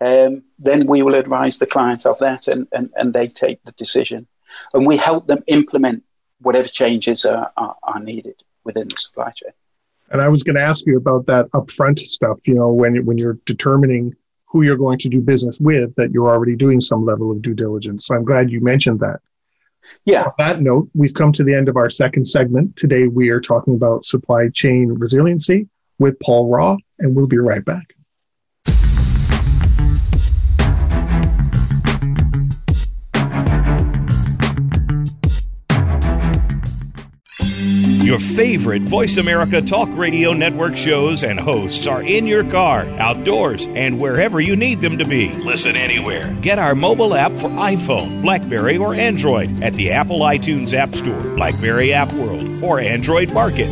um, 0.00 0.42
then 0.58 0.86
we 0.86 1.02
will 1.02 1.14
advise 1.14 1.58
the 1.58 1.66
client 1.66 2.06
of 2.06 2.18
that 2.18 2.48
and, 2.48 2.68
and, 2.72 2.90
and 2.96 3.14
they 3.14 3.28
take 3.28 3.62
the 3.64 3.72
decision. 3.72 4.26
And 4.74 4.86
we 4.86 4.96
help 4.96 5.26
them 5.26 5.42
implement 5.46 6.04
whatever 6.40 6.68
changes 6.68 7.24
are, 7.24 7.50
are, 7.56 7.76
are 7.82 8.00
needed 8.00 8.42
within 8.64 8.88
the 8.88 8.96
supply 8.96 9.30
chain. 9.30 9.52
And 10.10 10.20
I 10.20 10.28
was 10.28 10.42
going 10.42 10.56
to 10.56 10.62
ask 10.62 10.86
you 10.86 10.96
about 10.96 11.26
that 11.26 11.50
upfront 11.50 11.98
stuff, 12.00 12.38
you 12.46 12.54
know, 12.54 12.72
when, 12.72 13.04
when 13.04 13.18
you're 13.18 13.38
determining 13.44 14.14
who 14.44 14.62
you're 14.62 14.76
going 14.76 14.98
to 14.98 15.08
do 15.08 15.20
business 15.20 15.58
with, 15.58 15.94
that 15.96 16.12
you're 16.12 16.28
already 16.28 16.54
doing 16.54 16.80
some 16.80 17.04
level 17.04 17.32
of 17.32 17.42
due 17.42 17.54
diligence. 17.54 18.06
So 18.06 18.14
I'm 18.14 18.24
glad 18.24 18.50
you 18.50 18.60
mentioned 18.60 19.00
that. 19.00 19.20
Yeah. 20.04 20.26
On 20.26 20.32
that 20.38 20.62
note, 20.62 20.88
we've 20.94 21.14
come 21.14 21.32
to 21.32 21.44
the 21.44 21.54
end 21.54 21.68
of 21.68 21.76
our 21.76 21.90
second 21.90 22.26
segment. 22.26 22.76
Today 22.76 23.08
we 23.08 23.30
are 23.30 23.40
talking 23.40 23.74
about 23.74 24.04
supply 24.04 24.48
chain 24.48 24.88
resiliency 24.88 25.68
with 25.98 26.18
Paul 26.20 26.48
Raw, 26.48 26.76
and 27.00 27.16
we'll 27.16 27.26
be 27.26 27.38
right 27.38 27.64
back. 27.64 27.95
Your 38.06 38.20
favorite 38.20 38.82
Voice 38.82 39.16
America 39.16 39.60
Talk 39.60 39.88
Radio 39.90 40.32
Network 40.32 40.76
shows 40.76 41.24
and 41.24 41.40
hosts 41.40 41.88
are 41.88 42.04
in 42.04 42.24
your 42.24 42.48
car, 42.48 42.82
outdoors, 43.00 43.66
and 43.66 44.00
wherever 44.00 44.40
you 44.40 44.54
need 44.54 44.80
them 44.80 44.98
to 44.98 45.04
be. 45.04 45.30
Listen 45.30 45.74
anywhere. 45.74 46.32
Get 46.40 46.60
our 46.60 46.76
mobile 46.76 47.16
app 47.16 47.32
for 47.32 47.48
iPhone, 47.48 48.22
Blackberry, 48.22 48.76
or 48.76 48.94
Android 48.94 49.60
at 49.60 49.72
the 49.72 49.90
Apple 49.90 50.20
iTunes 50.20 50.72
App 50.72 50.94
Store, 50.94 51.20
Blackberry 51.34 51.92
App 51.92 52.12
World, 52.12 52.62
or 52.62 52.78
Android 52.78 53.32
Market. 53.32 53.66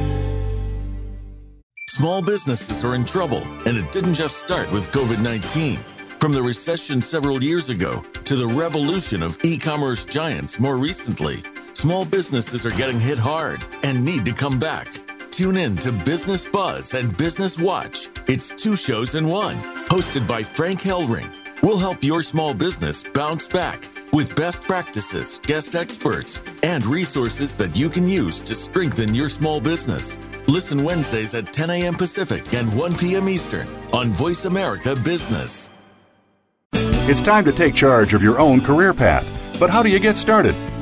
Small 1.91 2.21
businesses 2.21 2.85
are 2.85 2.97
in 2.97 3.05
trouble, 3.05 3.45
and 3.67 3.77
it 3.77 3.93
didn't 3.93 4.15
just 4.15 4.39
start 4.39 4.69
with 4.73 4.91
COVID 4.91 5.23
19. 5.23 5.77
From 6.19 6.33
the 6.33 6.43
recession 6.43 7.01
several 7.01 7.41
years 7.41 7.69
ago 7.69 8.05
to 8.25 8.35
the 8.35 8.49
revolution 8.49 9.23
of 9.23 9.39
e 9.45 9.57
commerce 9.57 10.05
giants 10.05 10.59
more 10.59 10.77
recently. 10.77 11.37
Small 11.75 12.05
businesses 12.05 12.65
are 12.65 12.71
getting 12.71 12.99
hit 12.99 13.19
hard 13.19 13.63
and 13.83 14.05
need 14.05 14.25
to 14.25 14.33
come 14.33 14.59
back. 14.59 14.89
Tune 15.31 15.57
in 15.57 15.77
to 15.79 15.93
Business 15.93 16.47
Buzz 16.47 16.95
and 16.95 17.17
Business 17.17 17.59
Watch. 17.59 18.09
It's 18.29 18.55
two 18.55 18.77
shows 18.77 19.17
in 19.17 19.27
one, 19.27 19.57
hosted 19.89 20.27
by 20.27 20.43
Frank 20.43 20.81
Hellring. 20.81 21.29
We'll 21.63 21.77
help 21.77 22.03
your 22.03 22.23
small 22.23 22.55
business 22.55 23.03
bounce 23.03 23.49
back 23.49 23.85
with 24.13 24.37
best 24.37 24.63
practices, 24.63 25.41
guest 25.41 25.75
experts, 25.75 26.43
and 26.63 26.87
resources 26.87 27.55
that 27.55 27.77
you 27.77 27.91
can 27.91 28.09
use 28.09 28.41
to 28.43 28.55
strengthen 28.55 29.13
your 29.15 29.29
small 29.29 29.61
business. 29.61 30.19
Listen 30.47 30.85
Wednesdays 30.85 31.35
at 31.35 31.53
10 31.53 31.71
a.m. 31.71 31.95
Pacific 31.95 32.55
and 32.55 32.75
1 32.79 32.97
p.m. 32.97 33.29
Eastern 33.29 33.67
on 33.93 34.09
Voice 34.09 34.45
America 34.45 34.95
Business. 34.95 35.69
It's 36.73 37.23
time 37.23 37.45
to 37.45 37.53
take 37.53 37.75
charge 37.75 38.15
of 38.15 38.23
your 38.23 38.39
own 38.39 38.61
career 38.61 38.95
path. 38.95 39.29
But 39.59 39.71
how 39.71 39.83
do 39.83 39.91
you 39.91 39.99
get 39.99 40.17
started? 40.17 40.55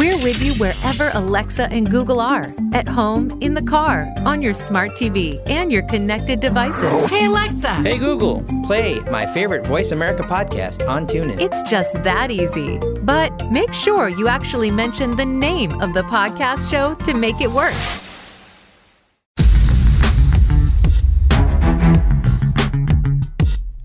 We're 0.00 0.16
with 0.22 0.42
you 0.42 0.54
wherever 0.54 1.10
Alexa 1.12 1.70
and 1.70 1.86
Google 1.90 2.20
are 2.20 2.54
at 2.72 2.88
home, 2.88 3.36
in 3.42 3.52
the 3.52 3.60
car, 3.60 4.08
on 4.20 4.40
your 4.40 4.54
smart 4.54 4.92
TV, 4.92 5.38
and 5.46 5.70
your 5.70 5.82
connected 5.82 6.40
devices. 6.40 7.10
Hey, 7.10 7.26
Alexa. 7.26 7.74
Hey, 7.82 7.98
Google. 7.98 8.42
Play 8.64 9.00
my 9.10 9.26
favorite 9.26 9.66
Voice 9.66 9.92
America 9.92 10.22
podcast 10.22 10.88
on 10.88 11.06
TuneIn. 11.06 11.38
It's 11.38 11.60
just 11.68 12.02
that 12.02 12.30
easy. 12.30 12.78
But 13.02 13.50
make 13.50 13.74
sure 13.74 14.08
you 14.08 14.26
actually 14.26 14.70
mention 14.70 15.10
the 15.10 15.26
name 15.26 15.78
of 15.82 15.92
the 15.92 16.00
podcast 16.04 16.70
show 16.70 16.94
to 17.04 17.12
make 17.12 17.38
it 17.42 17.50
work. 17.50 17.74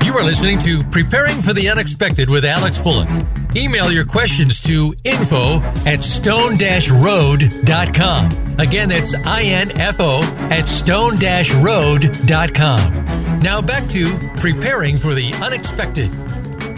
You 0.06 0.14
are 0.14 0.24
listening 0.24 0.60
to 0.60 0.82
Preparing 0.86 1.42
for 1.42 1.52
the 1.52 1.68
Unexpected 1.70 2.30
with 2.30 2.46
Alex 2.46 2.80
Fullick. 2.80 3.35
Email 3.58 3.90
your 3.90 4.04
questions 4.04 4.60
to 4.62 4.94
info 5.06 5.62
at 5.86 6.04
stone-road.com. 6.04 8.60
Again, 8.60 8.90
that's 8.90 9.14
I-N-F-O 9.14 10.24
at 10.52 10.70
stone-road.com. 10.70 13.40
Now 13.40 13.62
back 13.62 13.88
to 13.92 14.08
Preparing 14.36 14.98
for 14.98 15.14
the 15.14 15.34
Unexpected. 15.36 16.10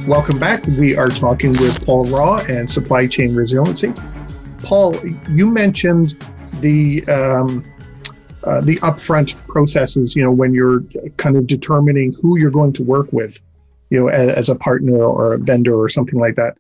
Welcome 0.08 0.38
back. 0.38 0.68
We 0.68 0.96
are 0.96 1.08
talking 1.08 1.54
with 1.54 1.84
Paul 1.84 2.06
Raw 2.12 2.36
and 2.48 2.72
supply 2.72 3.08
chain 3.08 3.34
resiliency. 3.34 3.92
Paul, 4.62 4.96
you 5.30 5.50
mentioned 5.50 6.14
the 6.62 7.04
um, 7.08 7.66
uh, 8.44 8.62
the 8.62 8.76
upfront 8.78 9.36
processes, 9.48 10.16
you 10.16 10.24
know, 10.24 10.32
when 10.32 10.54
you're 10.54 10.84
kind 11.18 11.36
of 11.38 11.48
determining 11.48 12.14
who 12.14 12.38
you're 12.38 12.52
going 12.52 12.72
to 12.74 12.84
work 12.84 13.12
with, 13.12 13.42
you 13.90 14.00
know, 14.00 14.08
as, 14.08 14.30
as, 14.30 14.50
a 14.50 14.56
partner 14.56 15.04
or 15.04 15.34
a 15.34 15.38
vendor 15.38 15.76
or 15.76 15.90
something 15.90 16.20
like 16.20 16.36
that. 16.36 16.58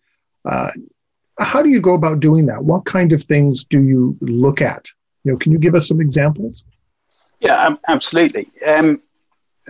Uh, 0.48 0.72
how 1.40 1.62
do 1.62 1.70
you 1.70 1.82
go 1.82 1.94
about 1.94 2.20
doing 2.20 2.46
that? 2.48 2.64
What 2.64 2.86
kind 2.86 3.14
of 3.14 3.22
things 3.22 3.64
do 3.64 3.82
you 3.82 4.18
look 4.22 4.62
at? 4.62 4.88
You 5.24 5.34
know, 5.34 5.38
can 5.38 5.52
you 5.52 5.60
give 5.60 5.76
us 5.76 5.88
some 5.88 6.02
examples? 6.02 6.64
Yeah, 7.40 7.76
absolutely. 7.88 8.50
Um, 8.66 9.02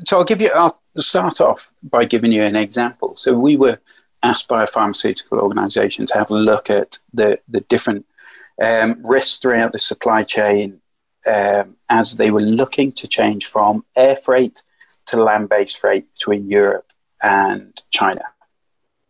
so 0.05 0.19
I'll 0.19 0.23
give 0.23 0.41
you. 0.41 0.51
I'll 0.53 0.79
start 0.97 1.41
off 1.41 1.71
by 1.83 2.05
giving 2.05 2.31
you 2.31 2.43
an 2.43 2.55
example. 2.55 3.15
So 3.15 3.37
we 3.37 3.57
were 3.57 3.79
asked 4.23 4.47
by 4.47 4.63
a 4.63 4.67
pharmaceutical 4.67 5.39
organisation 5.39 6.05
to 6.07 6.13
have 6.13 6.31
a 6.31 6.35
look 6.35 6.69
at 6.69 6.99
the 7.13 7.39
the 7.47 7.61
different 7.61 8.05
um, 8.61 9.01
risks 9.03 9.37
throughout 9.37 9.73
the 9.73 9.79
supply 9.79 10.23
chain 10.23 10.81
um, 11.25 11.75
as 11.89 12.17
they 12.17 12.31
were 12.31 12.41
looking 12.41 12.91
to 12.93 13.07
change 13.07 13.45
from 13.45 13.85
air 13.95 14.15
freight 14.15 14.63
to 15.07 15.21
land 15.21 15.49
based 15.49 15.79
freight 15.79 16.11
between 16.13 16.49
Europe 16.49 16.91
and 17.21 17.81
China. 17.91 18.23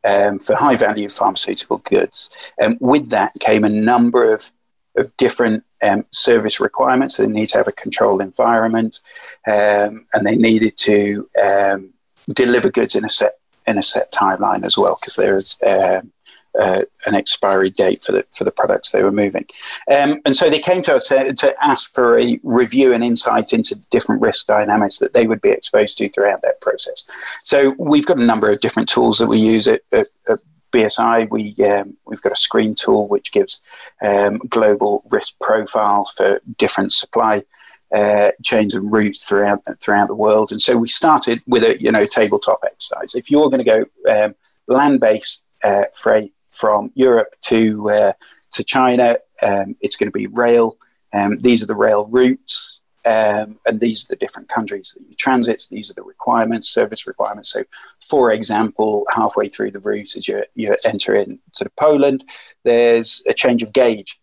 Um, 0.07 0.39
for 0.39 0.55
high 0.55 0.75
value 0.75 1.09
pharmaceutical 1.09 1.79
goods. 1.79 2.29
Um, 2.61 2.77
with 2.79 3.09
that 3.09 3.33
came 3.41 3.65
a 3.65 3.69
number 3.69 4.33
of, 4.33 4.51
of 4.95 5.05
different 5.17 5.65
um, 5.83 6.05
service 6.11 6.59
requirements. 6.59 7.17
they 7.17 7.27
need 7.27 7.49
to 7.49 7.57
have 7.57 7.67
a 7.67 7.73
controlled 7.73 8.21
environment 8.21 9.01
um, 9.47 10.05
and 10.13 10.25
they 10.25 10.35
needed 10.35 10.77
to 10.77 11.29
um, 11.43 11.93
deliver 12.33 12.69
goods 12.69 12.95
in 12.95 13.05
a 13.05 13.09
set 13.09 13.33
in 13.67 13.77
a 13.77 13.83
set 13.83 14.11
timeline 14.13 14.63
as 14.63 14.77
well 14.77 14.97
because 14.99 15.15
there's 15.15 15.57
um, 15.67 16.11
uh, 16.59 16.81
an 17.05 17.15
expiry 17.15 17.69
date 17.69 18.03
for 18.03 18.11
the 18.11 18.25
for 18.31 18.43
the 18.43 18.51
products 18.51 18.91
they 18.91 19.03
were 19.03 19.11
moving. 19.11 19.45
Um, 19.91 20.21
and 20.25 20.35
so 20.35 20.49
they 20.49 20.59
came 20.59 20.81
to 20.83 20.95
us 20.95 21.07
to, 21.09 21.33
to, 21.33 21.55
ask 21.63 21.93
for 21.93 22.19
a 22.19 22.39
review 22.43 22.93
and 22.93 23.03
insight 23.03 23.53
into 23.53 23.75
the 23.75 23.85
different 23.89 24.21
risk 24.21 24.47
dynamics 24.47 24.99
that 24.99 25.13
they 25.13 25.27
would 25.27 25.41
be 25.41 25.49
exposed 25.49 25.97
to 25.97 26.09
throughout 26.09 26.41
that 26.43 26.61
process. 26.61 27.03
So 27.43 27.75
we've 27.77 28.05
got 28.05 28.17
a 28.17 28.25
number 28.25 28.49
of 28.49 28.59
different 28.59 28.89
tools 28.89 29.17
that 29.19 29.27
we 29.27 29.39
use 29.39 29.67
at, 29.67 29.81
at, 29.91 30.07
at 30.29 30.39
BSI. 30.71 31.29
We 31.29 31.55
um, 31.65 31.97
we've 32.05 32.21
got 32.21 32.33
a 32.33 32.37
screen 32.37 32.75
tool 32.75 33.07
which 33.07 33.31
gives 33.31 33.59
um, 34.01 34.37
global 34.37 35.03
risk 35.11 35.33
profiles 35.39 36.11
for 36.11 36.41
different 36.57 36.91
supply. 36.93 37.43
Uh, 37.89 38.31
chains 38.43 38.75
and 38.75 38.91
routes 38.91 39.25
throughout 39.25 39.61
throughout 39.79 40.09
the 40.09 40.13
world, 40.13 40.51
and 40.51 40.61
so 40.61 40.75
we 40.75 40.89
started 40.89 41.41
with 41.47 41.63
a 41.63 41.81
you 41.81 41.89
know 41.89 42.05
tabletop 42.05 42.59
exercise. 42.65 43.15
If 43.15 43.31
you're 43.31 43.49
going 43.49 43.63
to 43.63 43.85
go 43.85 43.85
um, 44.11 44.35
land 44.67 44.99
based 44.99 45.41
uh, 45.63 45.83
freight 45.93 46.33
from 46.57 46.91
Europe 46.95 47.35
to 47.41 47.89
uh, 47.89 48.13
to 48.51 48.63
China. 48.63 49.17
Um, 49.41 49.75
it's 49.81 49.95
going 49.95 50.11
to 50.11 50.17
be 50.17 50.27
rail. 50.27 50.77
Um, 51.13 51.39
these 51.39 51.63
are 51.63 51.67
the 51.67 51.75
rail 51.75 52.05
routes, 52.05 52.81
um, 53.05 53.59
and 53.65 53.79
these 53.79 54.03
are 54.03 54.09
the 54.09 54.15
different 54.17 54.49
countries 54.49 54.93
that 54.95 55.07
you 55.07 55.15
transit. 55.15 55.65
These 55.69 55.89
are 55.89 55.93
the 55.93 56.03
requirements, 56.03 56.69
service 56.69 57.07
requirements. 57.07 57.51
So, 57.51 57.63
for 58.01 58.31
example, 58.31 59.05
halfway 59.09 59.49
through 59.49 59.71
the 59.71 59.79
route, 59.79 60.15
as 60.15 60.27
you 60.27 60.43
you 60.55 60.75
enter 60.85 61.15
into 61.15 61.69
Poland, 61.77 62.25
there's 62.63 63.23
a 63.27 63.33
change 63.33 63.63
of 63.63 63.73
gauge 63.73 64.19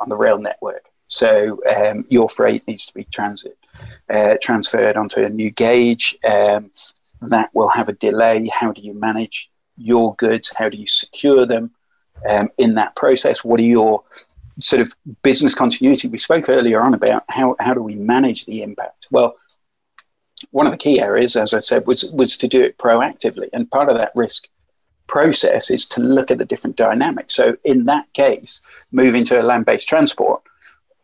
on 0.00 0.08
the 0.08 0.16
rail 0.16 0.38
network. 0.38 0.84
So 1.08 1.58
um, 1.74 2.04
your 2.08 2.28
freight 2.28 2.66
needs 2.68 2.84
to 2.86 2.94
be 2.94 3.04
transit 3.04 3.58
uh, 4.10 4.36
transferred 4.40 4.96
onto 4.96 5.22
a 5.22 5.28
new 5.28 5.50
gauge. 5.50 6.16
Um, 6.24 6.70
that 7.20 7.50
will 7.52 7.68
have 7.68 7.88
a 7.88 7.94
delay. 7.94 8.48
How 8.52 8.72
do 8.72 8.82
you 8.82 8.94
manage 8.94 9.50
your 9.76 10.14
goods? 10.16 10.54
How 10.56 10.68
do 10.68 10.76
you 10.76 10.86
secure 10.86 11.46
them 11.46 11.72
um, 12.28 12.50
in 12.58 12.74
that 12.74 12.96
process? 12.96 13.44
What 13.44 13.60
are 13.60 13.64
your 13.64 14.02
sort 14.60 14.80
of 14.80 14.94
business 15.22 15.54
continuity? 15.54 16.08
We 16.08 16.18
spoke 16.18 16.48
earlier 16.48 16.80
on 16.80 16.94
about 16.94 17.24
how, 17.28 17.56
how 17.58 17.74
do 17.74 17.82
we 17.82 17.94
manage 17.94 18.46
the 18.46 18.62
impact? 18.62 19.06
Well, 19.10 19.36
one 20.50 20.66
of 20.66 20.72
the 20.72 20.78
key 20.78 21.00
areas, 21.00 21.36
as 21.36 21.52
I 21.52 21.60
said, 21.60 21.86
was, 21.86 22.04
was 22.12 22.36
to 22.38 22.48
do 22.48 22.62
it 22.62 22.78
proactively. 22.78 23.48
And 23.52 23.70
part 23.70 23.88
of 23.88 23.96
that 23.96 24.12
risk 24.14 24.48
process 25.06 25.70
is 25.70 25.86
to 25.86 26.00
look 26.00 26.30
at 26.30 26.38
the 26.38 26.44
different 26.44 26.76
dynamics. 26.76 27.34
So, 27.34 27.56
in 27.64 27.84
that 27.84 28.12
case, 28.12 28.62
moving 28.92 29.24
to 29.24 29.40
a 29.40 29.42
land 29.42 29.66
based 29.66 29.88
transport, 29.88 30.42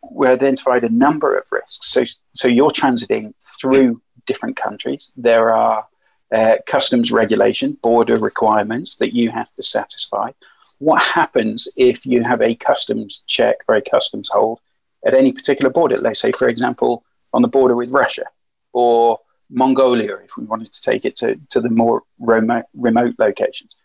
we 0.09 0.27
identified 0.27 0.83
a 0.83 0.89
number 0.89 1.37
of 1.37 1.45
risks. 1.51 1.87
So, 1.87 2.03
so 2.33 2.47
you're 2.47 2.71
transiting 2.71 3.33
through 3.59 4.01
different 4.25 4.55
countries. 4.55 5.11
There 5.17 5.51
are 5.51 5.87
uh, 6.31 6.57
customs 6.65 7.11
regulation, 7.11 7.77
border 7.81 8.17
requirements 8.17 8.95
that 8.97 9.13
you 9.13 9.31
have 9.31 9.53
to 9.55 9.63
satisfy. 9.63 10.31
What 10.79 11.01
happens 11.01 11.67
if 11.77 12.05
you 12.05 12.23
have 12.23 12.41
a 12.41 12.55
customs 12.55 13.23
check 13.27 13.57
or 13.67 13.75
a 13.75 13.81
customs 13.81 14.29
hold 14.29 14.59
at 15.05 15.13
any 15.13 15.31
particular 15.31 15.69
border? 15.69 15.97
Let's 15.97 16.19
say, 16.19 16.31
for 16.31 16.47
example, 16.47 17.03
on 17.33 17.41
the 17.41 17.47
border 17.47 17.75
with 17.75 17.91
Russia 17.91 18.25
or 18.73 19.19
Mongolia, 19.49 20.15
if 20.17 20.37
we 20.37 20.45
wanted 20.45 20.71
to 20.73 20.81
take 20.81 21.05
it 21.05 21.15
to, 21.17 21.39
to 21.49 21.61
the 21.61 21.69
more 21.69 22.03
remote, 22.19 22.65
remote 22.73 23.15
locations. 23.19 23.75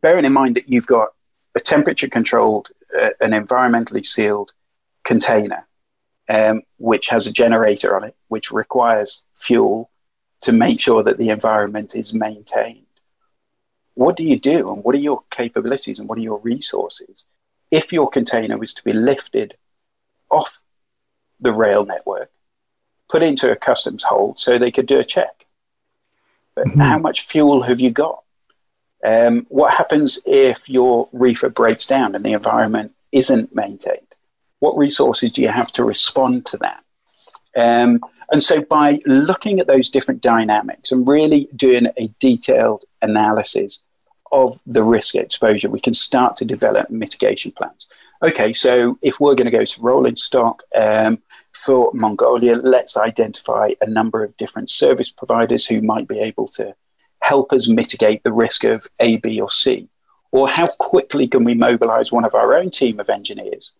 Bearing 0.00 0.24
in 0.24 0.32
mind 0.32 0.56
that 0.56 0.68
you've 0.68 0.86
got 0.86 1.08
a 1.54 1.60
temperature 1.60 2.08
controlled, 2.08 2.70
uh, 2.98 3.10
an 3.20 3.32
environmentally 3.32 4.04
sealed 4.04 4.52
container, 5.02 5.66
um, 6.28 6.62
which 6.78 7.08
has 7.08 7.26
a 7.26 7.32
generator 7.32 7.96
on 7.96 8.04
it, 8.04 8.16
which 8.28 8.50
requires 8.50 9.24
fuel 9.34 9.90
to 10.40 10.52
make 10.52 10.80
sure 10.80 11.02
that 11.02 11.18
the 11.18 11.30
environment 11.30 11.94
is 11.94 12.14
maintained. 12.14 12.83
What 13.94 14.16
do 14.16 14.24
you 14.24 14.38
do, 14.38 14.72
and 14.72 14.82
what 14.82 14.94
are 14.94 14.98
your 14.98 15.22
capabilities, 15.30 15.98
and 15.98 16.08
what 16.08 16.18
are 16.18 16.22
your 16.22 16.38
resources 16.38 17.24
if 17.70 17.92
your 17.92 18.08
container 18.08 18.58
was 18.58 18.72
to 18.74 18.84
be 18.84 18.92
lifted 18.92 19.56
off 20.30 20.62
the 21.40 21.52
rail 21.52 21.84
network, 21.84 22.30
put 23.08 23.22
into 23.22 23.50
a 23.50 23.56
customs 23.56 24.04
hold 24.04 24.38
so 24.38 24.58
they 24.58 24.70
could 24.70 24.86
do 24.86 24.98
a 24.98 25.04
check? 25.04 25.46
But 26.54 26.66
mm-hmm. 26.66 26.80
how 26.80 26.98
much 26.98 27.22
fuel 27.22 27.62
have 27.62 27.80
you 27.80 27.90
got? 27.90 28.22
Um, 29.04 29.46
what 29.48 29.74
happens 29.74 30.18
if 30.24 30.68
your 30.68 31.08
reefer 31.12 31.50
breaks 31.50 31.86
down 31.86 32.14
and 32.14 32.24
the 32.24 32.32
environment 32.32 32.92
isn't 33.12 33.54
maintained? 33.54 34.14
What 34.60 34.78
resources 34.78 35.30
do 35.30 35.42
you 35.42 35.48
have 35.48 35.70
to 35.72 35.84
respond 35.84 36.46
to 36.46 36.56
that? 36.58 36.82
Um, 37.56 38.00
and 38.32 38.42
so, 38.42 38.62
by 38.62 38.98
looking 39.06 39.60
at 39.60 39.66
those 39.66 39.90
different 39.90 40.20
dynamics 40.20 40.92
and 40.92 41.08
really 41.08 41.48
doing 41.54 41.86
a 41.96 42.08
detailed 42.20 42.84
analysis 43.02 43.82
of 44.32 44.58
the 44.66 44.82
risk 44.82 45.14
exposure, 45.14 45.70
we 45.70 45.80
can 45.80 45.94
start 45.94 46.36
to 46.36 46.44
develop 46.44 46.90
mitigation 46.90 47.52
plans. 47.52 47.86
Okay, 48.22 48.52
so 48.52 48.98
if 49.02 49.20
we're 49.20 49.34
going 49.34 49.50
to 49.50 49.58
go 49.58 49.64
to 49.64 49.82
rolling 49.82 50.16
stock 50.16 50.62
um, 50.74 51.22
for 51.52 51.90
Mongolia, 51.92 52.56
let's 52.56 52.96
identify 52.96 53.70
a 53.80 53.88
number 53.88 54.24
of 54.24 54.36
different 54.36 54.70
service 54.70 55.10
providers 55.10 55.66
who 55.66 55.82
might 55.82 56.08
be 56.08 56.18
able 56.18 56.48
to 56.48 56.74
help 57.20 57.52
us 57.52 57.68
mitigate 57.68 58.22
the 58.22 58.32
risk 58.32 58.64
of 58.64 58.86
A, 59.00 59.18
B, 59.18 59.40
or 59.40 59.50
C. 59.50 59.88
Or 60.32 60.48
how 60.48 60.66
quickly 60.66 61.28
can 61.28 61.44
we 61.44 61.54
mobilize 61.54 62.10
one 62.10 62.24
of 62.24 62.34
our 62.34 62.54
own 62.54 62.70
team 62.70 62.98
of 62.98 63.08
engineers 63.08 63.74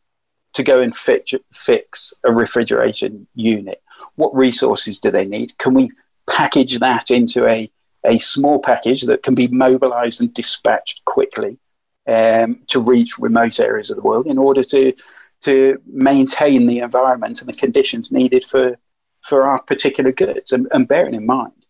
to 0.55 0.63
go 0.63 0.81
and 0.81 0.97
fix, 0.97 1.35
fix 1.53 2.15
a 2.25 2.33
refrigeration 2.33 3.27
unit? 3.35 3.83
What 4.15 4.35
resources 4.35 4.99
do 4.99 5.11
they 5.11 5.25
need? 5.25 5.57
Can 5.59 5.75
we 5.75 5.91
package 6.29 6.79
that 6.79 7.11
into 7.11 7.47
a, 7.47 7.71
a 8.05 8.19
small 8.19 8.59
package 8.59 9.03
that 9.03 9.23
can 9.23 9.35
be 9.35 9.49
mobilized 9.49 10.21
and 10.21 10.33
dispatched 10.33 11.05
quickly 11.05 11.59
um, 12.07 12.61
to 12.69 12.81
reach 12.81 13.19
remote 13.19 13.61
areas 13.61 13.91
of 13.91 13.97
the 13.97 14.03
world 14.03 14.27
in 14.27 14.39
order 14.39 14.63
to, 14.63 14.93
to 15.41 15.81
maintain 15.87 16.67
the 16.67 16.79
environment 16.79 17.41
and 17.41 17.49
the 17.49 17.57
conditions 17.57 18.13
needed 18.13 18.45
for, 18.45 18.77
for 19.23 19.47
our 19.47 19.61
particular 19.63 20.13
goods? 20.13 20.53
And, 20.53 20.69
and 20.73 20.89
bearing 20.89 21.15
in 21.15 21.27
mind, 21.27 21.67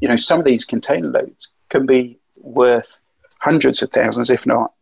you 0.00 0.08
know, 0.08 0.16
some 0.16 0.38
of 0.38 0.46
these 0.46 0.64
container 0.64 1.10
loads 1.10 1.48
can 1.68 1.84
be 1.84 2.20
worth 2.36 3.00
hundreds 3.40 3.82
of 3.82 3.90
thousands, 3.90 4.30
if 4.30 4.46
not 4.46 4.72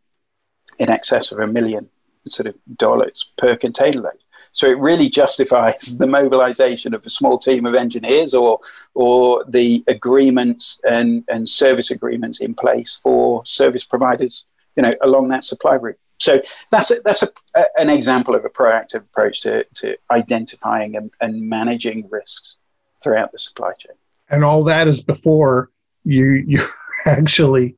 in 0.79 0.91
excess 0.91 1.33
of 1.33 1.39
a 1.39 1.47
million 1.47 1.89
sort 2.29 2.47
of 2.47 2.55
dollars 2.77 3.33
per 3.37 3.57
container 3.57 4.01
load. 4.01 4.19
So 4.53 4.69
it 4.69 4.81
really 4.81 5.11
justifies 5.11 5.99
the 5.99 6.07
mobilization 6.07 6.95
of 6.95 7.05
a 7.05 7.11
small 7.11 7.39
team 7.39 7.67
of 7.67 7.75
engineers 7.75 8.35
or 8.35 8.61
or 8.95 9.45
the 9.47 9.85
agreements 9.87 10.81
and, 10.89 11.25
and 11.29 11.49
service 11.49 11.91
agreements 11.91 12.41
in 12.41 12.55
place 12.55 12.99
for 13.01 13.45
service 13.45 13.85
providers, 13.85 14.47
you 14.75 14.83
know, 14.83 14.95
along 15.03 15.29
that 15.29 15.45
supply 15.45 15.75
route. 15.75 15.99
So 16.19 16.41
that's 16.71 16.91
a, 16.91 16.97
that's 17.05 17.23
a, 17.23 17.29
an 17.77 17.91
example 17.91 18.35
of 18.35 18.47
a 18.47 18.49
proactive 18.49 19.01
approach 19.01 19.43
to, 19.43 19.67
to 19.75 19.97
identifying 20.11 20.97
and, 20.97 21.11
and 21.21 21.43
managing 21.43 22.09
risks 22.11 22.57
throughout 23.03 23.33
the 23.33 23.39
supply 23.39 23.73
chain. 23.75 23.97
And 24.31 24.43
all 24.43 24.65
that 24.65 24.89
is 24.89 25.03
before 25.03 25.71
you 26.05 26.45
you 26.47 26.67
actually 27.05 27.77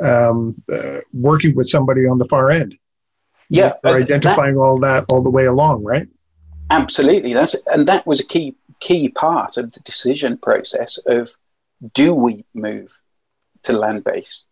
um, 0.00 0.62
uh, 0.72 1.00
working 1.12 1.56
with 1.56 1.68
somebody 1.68 2.06
on 2.06 2.18
the 2.18 2.26
far 2.26 2.52
end 2.52 2.76
yeah, 3.50 3.72
for 3.82 3.96
identifying 3.96 4.54
that, 4.54 4.60
all 4.60 4.78
that 4.78 5.04
all 5.10 5.22
the 5.22 5.30
way 5.30 5.44
along, 5.44 5.82
right? 5.82 6.08
Absolutely, 6.70 7.34
that's 7.34 7.56
and 7.66 7.86
that 7.88 8.06
was 8.06 8.20
a 8.20 8.26
key 8.26 8.54
key 8.80 9.08
part 9.08 9.56
of 9.56 9.72
the 9.72 9.80
decision 9.80 10.38
process 10.38 10.98
of 11.06 11.36
do 11.92 12.14
we 12.14 12.44
move 12.54 13.00
to 13.62 13.72
land 13.72 14.04
based 14.04 14.46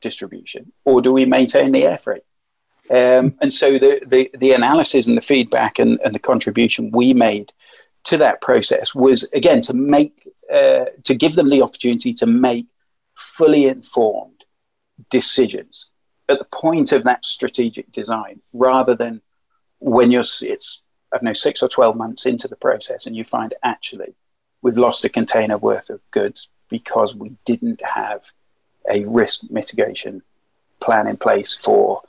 distribution 0.00 0.72
or 0.84 1.00
do 1.02 1.12
we 1.12 1.24
maintain 1.24 1.72
the 1.72 1.84
air 1.84 1.98
freight? 1.98 2.22
Um, 2.90 3.36
and 3.40 3.52
so 3.52 3.78
the, 3.78 4.02
the, 4.06 4.30
the 4.38 4.52
analysis 4.52 5.06
and 5.06 5.16
the 5.16 5.22
feedback 5.22 5.78
and, 5.78 6.00
and 6.02 6.14
the 6.14 6.18
contribution 6.18 6.90
we 6.90 7.12
made 7.12 7.52
to 8.04 8.16
that 8.16 8.40
process 8.40 8.94
was 8.94 9.24
again 9.34 9.60
to 9.62 9.74
make 9.74 10.26
uh, 10.52 10.86
to 11.04 11.14
give 11.14 11.34
them 11.34 11.48
the 11.48 11.60
opportunity 11.60 12.14
to 12.14 12.26
make 12.26 12.66
fully 13.14 13.66
informed 13.66 14.44
decisions 15.10 15.90
at 16.28 16.38
the 16.38 16.44
point 16.44 16.92
of 16.92 17.04
that 17.04 17.24
strategic 17.24 17.90
design 17.92 18.40
rather 18.52 18.94
than 18.94 19.22
when 19.78 20.10
you're 20.10 20.24
it's 20.42 20.82
I 21.12 21.16
don't 21.16 21.24
know 21.24 21.32
six 21.32 21.62
or 21.62 21.68
twelve 21.68 21.96
months 21.96 22.26
into 22.26 22.48
the 22.48 22.56
process 22.56 23.06
and 23.06 23.16
you 23.16 23.24
find 23.24 23.54
actually 23.62 24.14
we've 24.62 24.76
lost 24.76 25.04
a 25.04 25.08
container 25.08 25.56
worth 25.56 25.90
of 25.90 26.00
goods 26.10 26.48
because 26.68 27.14
we 27.14 27.32
didn't 27.44 27.82
have 27.82 28.32
a 28.90 29.04
risk 29.04 29.42
mitigation 29.50 30.22
plan 30.80 31.06
in 31.06 31.16
place 31.16 31.56
for 31.56 32.02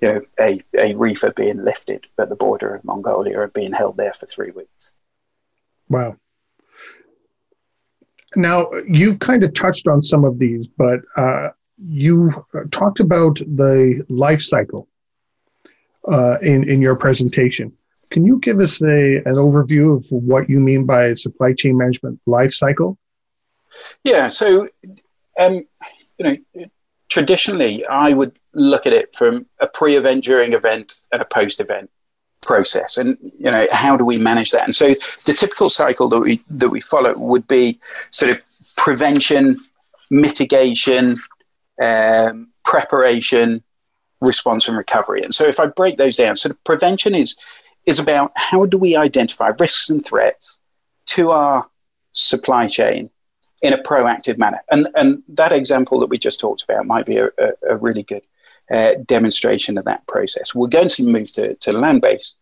you 0.00 0.10
know 0.10 0.20
a, 0.40 0.62
a 0.74 0.94
reefer 0.94 1.32
being 1.32 1.64
lifted 1.64 2.06
at 2.18 2.28
the 2.28 2.36
border 2.36 2.74
of 2.74 2.84
Mongolia 2.84 3.38
or 3.38 3.48
being 3.48 3.72
held 3.72 3.96
there 3.96 4.12
for 4.12 4.26
three 4.26 4.50
weeks. 4.50 4.90
Wow. 5.88 6.16
Now 8.36 8.70
you've 8.88 9.20
kind 9.20 9.44
of 9.44 9.54
touched 9.54 9.86
on 9.86 10.02
some 10.02 10.24
of 10.24 10.38
these, 10.38 10.66
but 10.66 11.00
uh, 11.16 11.50
you 11.78 12.46
talked 12.70 13.00
about 13.00 13.36
the 13.38 14.04
life 14.08 14.42
cycle 14.42 14.88
uh, 16.08 16.36
in 16.42 16.68
in 16.68 16.80
your 16.80 16.96
presentation. 16.96 17.72
Can 18.10 18.24
you 18.24 18.38
give 18.38 18.60
us 18.60 18.80
a 18.82 19.16
an 19.24 19.34
overview 19.34 19.96
of 19.96 20.06
what 20.10 20.48
you 20.48 20.60
mean 20.60 20.84
by 20.84 21.14
supply 21.14 21.52
chain 21.52 21.76
management 21.76 22.20
life 22.26 22.54
cycle? 22.54 22.98
Yeah, 24.04 24.28
so 24.28 24.68
um, 25.38 25.64
you 26.18 26.24
know, 26.54 26.66
traditionally 27.08 27.84
I 27.86 28.12
would 28.12 28.38
look 28.52 28.86
at 28.86 28.92
it 28.92 29.14
from 29.14 29.46
a 29.58 29.66
pre-event, 29.66 30.24
during 30.24 30.52
event, 30.52 30.94
and 31.12 31.20
a 31.20 31.24
post-event 31.24 31.90
process, 32.40 32.98
and 32.98 33.18
you 33.38 33.50
know, 33.50 33.66
how 33.72 33.96
do 33.96 34.04
we 34.04 34.16
manage 34.16 34.52
that? 34.52 34.64
And 34.64 34.76
so 34.76 34.94
the 35.24 35.32
typical 35.32 35.68
cycle 35.68 36.08
that 36.10 36.20
we 36.20 36.42
that 36.50 36.68
we 36.68 36.80
follow 36.80 37.16
would 37.16 37.48
be 37.48 37.80
sort 38.10 38.30
of 38.30 38.40
prevention, 38.76 39.58
mitigation, 40.10 41.16
um, 41.80 42.52
preparation, 42.64 43.62
response, 44.20 44.68
and 44.68 44.76
recovery. 44.76 45.22
And 45.22 45.34
so 45.34 45.44
if 45.44 45.58
I 45.60 45.66
break 45.66 45.96
those 45.96 46.16
down, 46.16 46.36
so 46.36 46.50
of 46.50 46.64
prevention 46.64 47.14
is 47.14 47.36
is 47.86 47.98
about 47.98 48.32
how 48.34 48.64
do 48.64 48.78
we 48.78 48.96
identify 48.96 49.50
risks 49.60 49.90
and 49.90 50.02
threats 50.04 50.62
to 51.06 51.30
our 51.30 51.68
supply 52.12 52.66
chain 52.66 53.10
in 53.62 53.72
a 53.72 53.82
proactive 53.82 54.38
manner. 54.38 54.62
And, 54.70 54.88
and 54.94 55.22
that 55.28 55.52
example 55.52 56.00
that 56.00 56.06
we 56.06 56.18
just 56.18 56.40
talked 56.40 56.62
about 56.62 56.86
might 56.86 57.06
be 57.06 57.18
a, 57.18 57.26
a, 57.26 57.52
a 57.70 57.76
really 57.76 58.02
good 58.02 58.22
uh, 58.70 58.94
demonstration 59.06 59.76
of 59.76 59.84
that 59.84 60.06
process. 60.06 60.54
We're 60.54 60.68
going 60.68 60.88
to 60.88 61.04
move 61.04 61.30
to, 61.32 61.54
to 61.54 61.72
land 61.72 62.00
based 62.00 62.36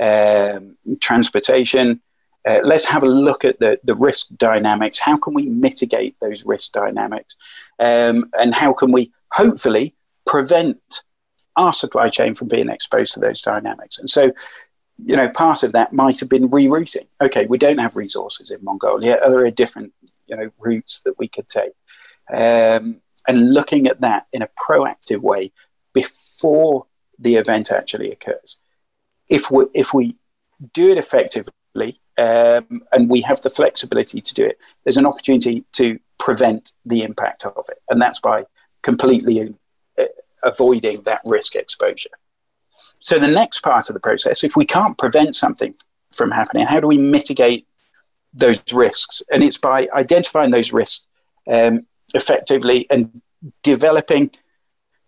um, 0.00 0.76
transportation. 1.00 2.00
Uh, 2.46 2.60
let's 2.62 2.86
have 2.86 3.02
a 3.02 3.08
look 3.08 3.44
at 3.44 3.58
the, 3.58 3.78
the 3.84 3.94
risk 3.94 4.28
dynamics. 4.36 4.98
How 4.98 5.16
can 5.16 5.34
we 5.34 5.46
mitigate 5.46 6.18
those 6.20 6.44
risk 6.44 6.72
dynamics? 6.72 7.36
Um, 7.78 8.30
and 8.38 8.54
how 8.54 8.72
can 8.72 8.92
we 8.92 9.12
hopefully 9.32 9.94
prevent 10.26 11.02
our 11.56 11.72
supply 11.72 12.08
chain 12.08 12.34
from 12.34 12.48
being 12.48 12.68
exposed 12.68 13.14
to 13.14 13.20
those 13.20 13.42
dynamics? 13.42 13.98
And 13.98 14.08
so, 14.08 14.32
you 15.04 15.16
know, 15.16 15.28
part 15.28 15.62
of 15.62 15.72
that 15.72 15.92
might 15.92 16.20
have 16.20 16.28
been 16.28 16.48
rerouting. 16.48 17.06
Okay, 17.20 17.46
we 17.46 17.58
don't 17.58 17.78
have 17.78 17.96
resources 17.96 18.50
in 18.50 18.62
Mongolia. 18.62 19.18
Are 19.22 19.30
there 19.30 19.50
different 19.50 19.92
you 20.28 20.36
know 20.36 20.50
routes 20.58 21.00
that 21.00 21.18
we 21.18 21.26
could 21.26 21.48
take, 21.48 21.72
um, 22.30 23.00
and 23.26 23.52
looking 23.52 23.86
at 23.86 24.00
that 24.00 24.26
in 24.32 24.42
a 24.42 24.48
proactive 24.48 25.20
way 25.20 25.52
before 25.92 26.86
the 27.18 27.36
event 27.36 27.72
actually 27.72 28.12
occurs. 28.12 28.60
If 29.28 29.50
we 29.50 29.66
if 29.74 29.92
we 29.92 30.16
do 30.72 30.90
it 30.90 30.98
effectively 30.98 32.00
um, 32.18 32.82
and 32.92 33.08
we 33.08 33.20
have 33.22 33.40
the 33.42 33.50
flexibility 33.50 34.20
to 34.20 34.34
do 34.34 34.44
it, 34.44 34.58
there's 34.84 34.96
an 34.96 35.06
opportunity 35.06 35.64
to 35.72 35.98
prevent 36.18 36.72
the 36.84 37.02
impact 37.02 37.46
of 37.46 37.66
it, 37.68 37.78
and 37.88 38.00
that's 38.00 38.20
by 38.20 38.44
completely 38.82 39.54
uh, 39.98 40.04
avoiding 40.42 41.02
that 41.02 41.22
risk 41.24 41.54
exposure. 41.54 42.10
So 43.00 43.18
the 43.18 43.28
next 43.28 43.60
part 43.60 43.88
of 43.88 43.94
the 43.94 44.00
process, 44.00 44.42
if 44.42 44.56
we 44.56 44.66
can't 44.66 44.98
prevent 44.98 45.36
something 45.36 45.74
from 46.12 46.32
happening, 46.32 46.66
how 46.66 46.80
do 46.80 46.88
we 46.88 46.98
mitigate 46.98 47.68
those 48.32 48.62
risks. 48.72 49.22
And 49.30 49.42
it's 49.42 49.58
by 49.58 49.88
identifying 49.94 50.50
those 50.50 50.72
risks 50.72 51.04
um, 51.50 51.86
effectively 52.14 52.86
and 52.90 53.20
developing 53.62 54.30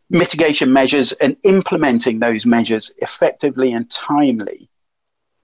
mitigation 0.09 0.73
measures 0.73 1.13
and 1.13 1.37
implementing 1.45 2.19
those 2.19 2.47
measures 2.47 2.93
effectively 2.99 3.73
and 3.73 3.91
timely 3.91 4.69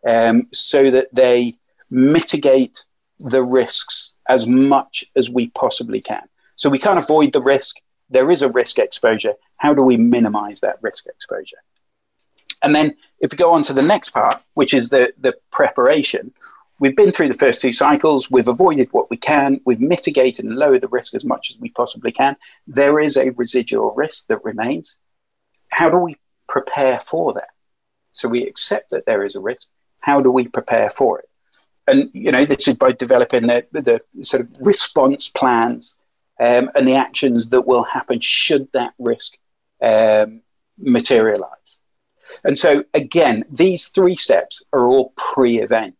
um, 0.06 0.46
so 0.52 0.90
that 0.90 1.14
they 1.14 1.58
mitigate 1.90 2.84
the 3.18 3.42
risks 3.42 4.14
as 4.28 4.46
much 4.46 5.04
as 5.14 5.28
we 5.28 5.48
possibly 5.48 6.00
can. 6.00 6.22
So 6.54 6.70
we 6.70 6.78
can't 6.78 6.98
avoid 6.98 7.32
the 7.32 7.42
risk. 7.42 7.76
There 8.08 8.30
is 8.30 8.40
a 8.40 8.48
risk 8.48 8.78
exposure. 8.78 9.34
How 9.56 9.74
do 9.74 9.82
we 9.82 9.96
minimize 9.96 10.60
that 10.60 10.78
risk 10.80 11.06
exposure? 11.06 11.58
And 12.62 12.74
then 12.74 12.94
if 13.20 13.32
we 13.32 13.36
go 13.36 13.52
on 13.52 13.62
to 13.64 13.72
the 13.72 13.82
next 13.82 14.10
part, 14.10 14.40
which 14.54 14.72
is 14.72 14.88
the, 14.88 15.12
the 15.18 15.34
preparation, 15.50 16.32
we've 16.78 16.96
been 16.96 17.12
through 17.12 17.28
the 17.28 17.34
first 17.34 17.60
two 17.60 17.72
cycles. 17.72 18.30
We've 18.30 18.48
avoided 18.48 18.88
what 18.92 19.10
we 19.10 19.16
can. 19.16 19.60
We've 19.66 19.80
mitigated 19.80 20.44
and 20.44 20.56
lowered 20.56 20.82
the 20.82 20.88
risk 20.88 21.14
as 21.14 21.24
much 21.24 21.50
as 21.50 21.58
we 21.58 21.70
possibly 21.70 22.12
can. 22.12 22.36
There 22.66 22.98
is 22.98 23.16
a 23.16 23.30
residual 23.30 23.92
risk 23.94 24.28
that 24.28 24.44
remains. 24.44 24.98
How 25.70 25.90
do 25.90 25.98
we 25.98 26.16
prepare 26.48 27.00
for 27.00 27.34
that? 27.34 27.48
So 28.12 28.28
we 28.28 28.46
accept 28.46 28.90
that 28.90 29.04
there 29.04 29.24
is 29.24 29.34
a 29.34 29.40
risk. 29.40 29.68
How 30.00 30.20
do 30.20 30.30
we 30.30 30.48
prepare 30.48 30.90
for 30.90 31.20
it? 31.20 31.28
And 31.86 32.10
you 32.12 32.32
know, 32.32 32.44
this 32.44 32.68
is 32.68 32.74
by 32.74 32.92
developing 32.92 33.46
the, 33.46 33.66
the 33.72 34.24
sort 34.24 34.42
of 34.42 34.48
response 34.60 35.28
plans 35.28 35.96
um, 36.40 36.70
and 36.74 36.86
the 36.86 36.96
actions 36.96 37.48
that 37.50 37.66
will 37.66 37.84
happen 37.84 38.20
should 38.20 38.72
that 38.72 38.94
risk 38.98 39.38
um, 39.80 40.42
materialize. 40.78 41.80
And 42.44 42.58
so, 42.58 42.84
again, 42.92 43.44
these 43.50 43.86
three 43.88 44.16
steps 44.16 44.62
are 44.72 44.86
all 44.86 45.12
pre-event. 45.16 45.96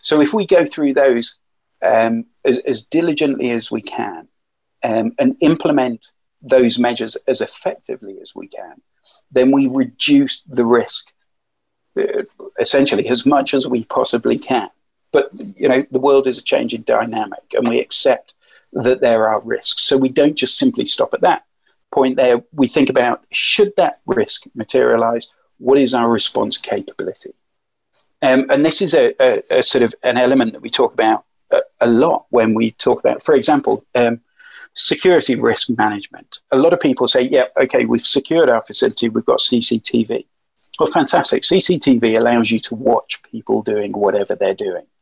So 0.00 0.20
if 0.20 0.32
we 0.32 0.46
go 0.46 0.64
through 0.64 0.94
those 0.94 1.38
um, 1.82 2.26
as, 2.44 2.58
as, 2.58 2.82
diligently 2.82 3.50
as 3.50 3.70
we 3.70 3.82
can 3.82 4.28
um, 4.82 5.12
and 5.18 5.36
implement 5.40 6.12
those 6.42 6.78
measures 6.78 7.16
as 7.26 7.40
effectively 7.40 8.18
as 8.20 8.34
we 8.34 8.48
can, 8.48 8.80
then 9.30 9.50
we 9.50 9.66
reduce 9.66 10.42
the 10.42 10.64
risk 10.64 11.12
essentially 12.58 13.08
as 13.08 13.26
much 13.26 13.54
as 13.54 13.66
we 13.66 13.84
possibly 13.84 14.38
can. 14.38 14.70
But 15.12 15.30
you 15.56 15.68
know, 15.68 15.80
the 15.90 16.00
world 16.00 16.26
is 16.26 16.38
a 16.38 16.42
changing 16.42 16.82
dynamic, 16.82 17.42
and 17.52 17.68
we 17.68 17.80
accept 17.80 18.34
that 18.72 19.00
there 19.00 19.28
are 19.28 19.40
risks. 19.40 19.82
So 19.82 19.96
we 19.96 20.08
don't 20.08 20.36
just 20.36 20.56
simply 20.56 20.86
stop 20.86 21.12
at 21.14 21.20
that 21.22 21.44
point. 21.90 22.16
There, 22.16 22.44
we 22.52 22.68
think 22.68 22.88
about 22.88 23.24
should 23.32 23.72
that 23.76 24.00
risk 24.06 24.44
materialize, 24.54 25.28
what 25.58 25.78
is 25.78 25.94
our 25.94 26.08
response 26.08 26.56
capability? 26.56 27.34
Um, 28.22 28.46
and 28.50 28.64
this 28.64 28.82
is 28.82 28.94
a, 28.94 29.14
a, 29.20 29.58
a, 29.58 29.62
sort 29.62 29.82
of 29.82 29.94
an 30.02 30.18
element 30.18 30.52
that 30.52 30.60
we 30.60 30.68
talk 30.68 30.92
about 30.92 31.24
a, 31.50 31.60
a 31.80 31.86
lot 31.88 32.26
when 32.28 32.54
we 32.54 32.72
talk 32.72 33.00
about, 33.00 33.22
for 33.22 33.34
example, 33.34 33.84
um, 33.94 34.20
security 34.74 35.34
risk 35.34 35.70
management. 35.70 36.40
A 36.50 36.58
lot 36.58 36.72
of 36.72 36.80
people 36.80 37.08
say, 37.08 37.22
yeah, 37.22 37.44
okay, 37.56 37.86
we've 37.86 38.00
secured 38.00 38.50
our 38.50 38.60
facility, 38.60 39.08
we've 39.08 39.24
got 39.24 39.38
CCTV. 39.38 40.26
Well, 40.80 40.90
fantastic. 40.90 41.42
CCTV 41.42 42.16
allows 42.16 42.50
you 42.50 42.58
to 42.60 42.74
watch 42.74 43.22
people 43.22 43.62
doing 43.62 43.92
whatever 43.92 44.34
they're 44.34 44.54
doing. 44.54 44.84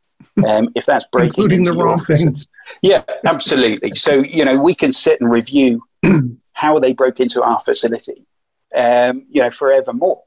Um, 0.46 0.70
if 0.76 0.86
that's 0.86 1.04
breaking 1.10 1.44
Including 1.44 1.58
into 1.60 1.72
the 1.72 1.78
wrong 1.78 1.98
things. 1.98 2.46
Yeah, 2.80 3.02
absolutely. 3.26 3.94
so, 3.96 4.22
you 4.22 4.44
know, 4.44 4.56
we 4.56 4.72
can 4.72 4.92
sit 4.92 5.20
and 5.20 5.28
review 5.28 5.82
how 6.52 6.78
they 6.78 6.92
broke 6.92 7.18
into 7.18 7.42
our 7.42 7.58
facility, 7.58 8.24
um, 8.72 9.26
you 9.28 9.42
know, 9.42 9.50
forevermore. 9.50 10.22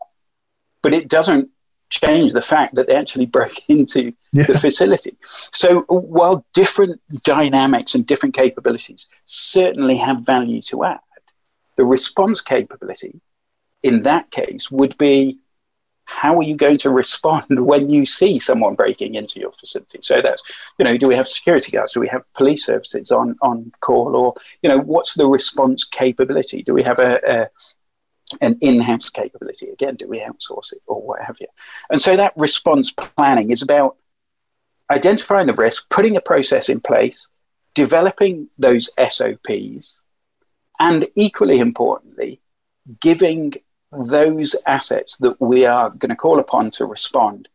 But 0.84 0.94
it 0.94 1.08
doesn't 1.08 1.50
change 1.90 2.34
the 2.34 2.42
fact 2.42 2.76
that 2.76 2.88
they 2.88 2.96
actually 2.96 3.26
broke 3.26 3.54
into 3.70 4.14
yeah. 4.34 4.48
the 4.48 4.60
facility. 4.60 5.18
So 5.22 5.82
while 5.88 6.46
different 6.54 7.00
dynamics 7.24 7.96
and 7.96 8.06
different 8.06 8.36
capabilities 8.36 9.08
certainly 9.24 9.98
have 9.98 10.26
value 10.26 10.62
to 10.64 10.84
add, 10.84 11.00
the 11.78 11.86
response 11.86 12.42
capability 12.42 13.22
in 13.84 14.04
that 14.04 14.32
case 14.32 14.72
would 14.72 14.98
be 14.98 15.40
how 16.06 16.38
are 16.38 16.44
you 16.44 16.56
going 16.56 16.78
to 16.78 16.90
respond 16.90 17.46
when 17.66 17.90
you 17.90 18.06
see 18.06 18.40
someone 18.40 18.76
breaking 18.76 19.16
into 19.16 19.40
your 19.40 19.52
facility? 19.52 20.00
So 20.02 20.22
that's, 20.22 20.44
you 20.78 20.86
know, 20.86 20.98
do 20.98 21.08
we 21.08 21.16
have 21.16 21.28
security 21.28 21.72
guards? 21.72 21.94
Do 21.94 22.00
we 22.00 22.08
have 22.10 22.24
police 22.34 22.66
services 22.66 23.12
on, 23.12 23.38
on 23.42 23.72
call? 23.80 24.16
Or, 24.16 24.34
you 24.62 24.70
know, 24.70 24.80
what's 24.80 25.14
the 25.14 25.28
response 25.28 25.84
capability? 25.84 26.64
Do 26.64 26.74
we 26.74 26.84
have 26.84 27.00
a, 27.00 27.20
a 27.26 27.50
an 28.40 28.58
in-house 28.62 29.10
capability. 29.10 29.70
Again, 29.70 29.96
do 29.96 30.08
we 30.08 30.20
outsource 30.20 30.72
it 30.72 30.80
or 30.86 31.02
what 31.02 31.22
have 31.22 31.38
you? 31.42 31.48
And 31.90 32.02
so 32.02 32.16
that 32.16 32.34
response 32.38 32.92
planning 32.92 33.52
is 33.52 33.62
about 33.62 33.98
identifying 34.90 35.48
the 35.48 35.54
risk, 35.54 35.90
putting 35.90 36.16
a 36.16 36.22
process 36.22 36.70
in 36.70 36.80
place, 36.80 37.28
developing 37.74 38.50
those 38.58 38.90
SOPs, 38.98 40.04
and 40.80 41.08
equally 41.16 41.60
importantly, 41.60 42.42
giving 43.00 43.54
those 43.92 44.56
assets 44.66 45.18
that 45.18 45.40
we 45.42 45.66
are 45.66 45.90
going 45.90 46.10
to 46.10 46.16
call 46.16 46.40
upon 46.40 46.72
to 46.72 46.86
respond 46.86 47.50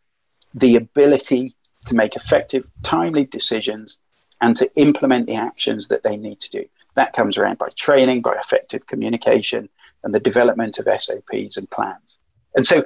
the 0.55 0.77
ability 0.77 1.55
to 1.87 1.95
make 1.95 2.17
effective, 2.17 2.71
timely 2.83 3.25
decisions 3.25 3.99
and 4.41 4.57
to 4.57 4.71
implement 4.77 5.27
the 5.27 5.35
actions 5.35 5.89
that 5.89 6.03
they 6.03 6.17
need 6.17 6.41
to 6.41 6.51
do. 6.51 6.65
that 6.95 7.13
comes 7.13 7.37
around 7.37 7.59
by 7.59 7.69
training, 7.77 8.23
by 8.23 8.33
effective 8.35 8.87
communication, 8.87 9.69
and 10.03 10.15
the 10.15 10.21
development 10.21 10.79
of 10.79 10.87
SOPs 11.01 11.57
and 11.59 11.71
plans. 11.71 12.19
And 12.55 12.67
so, 12.67 12.85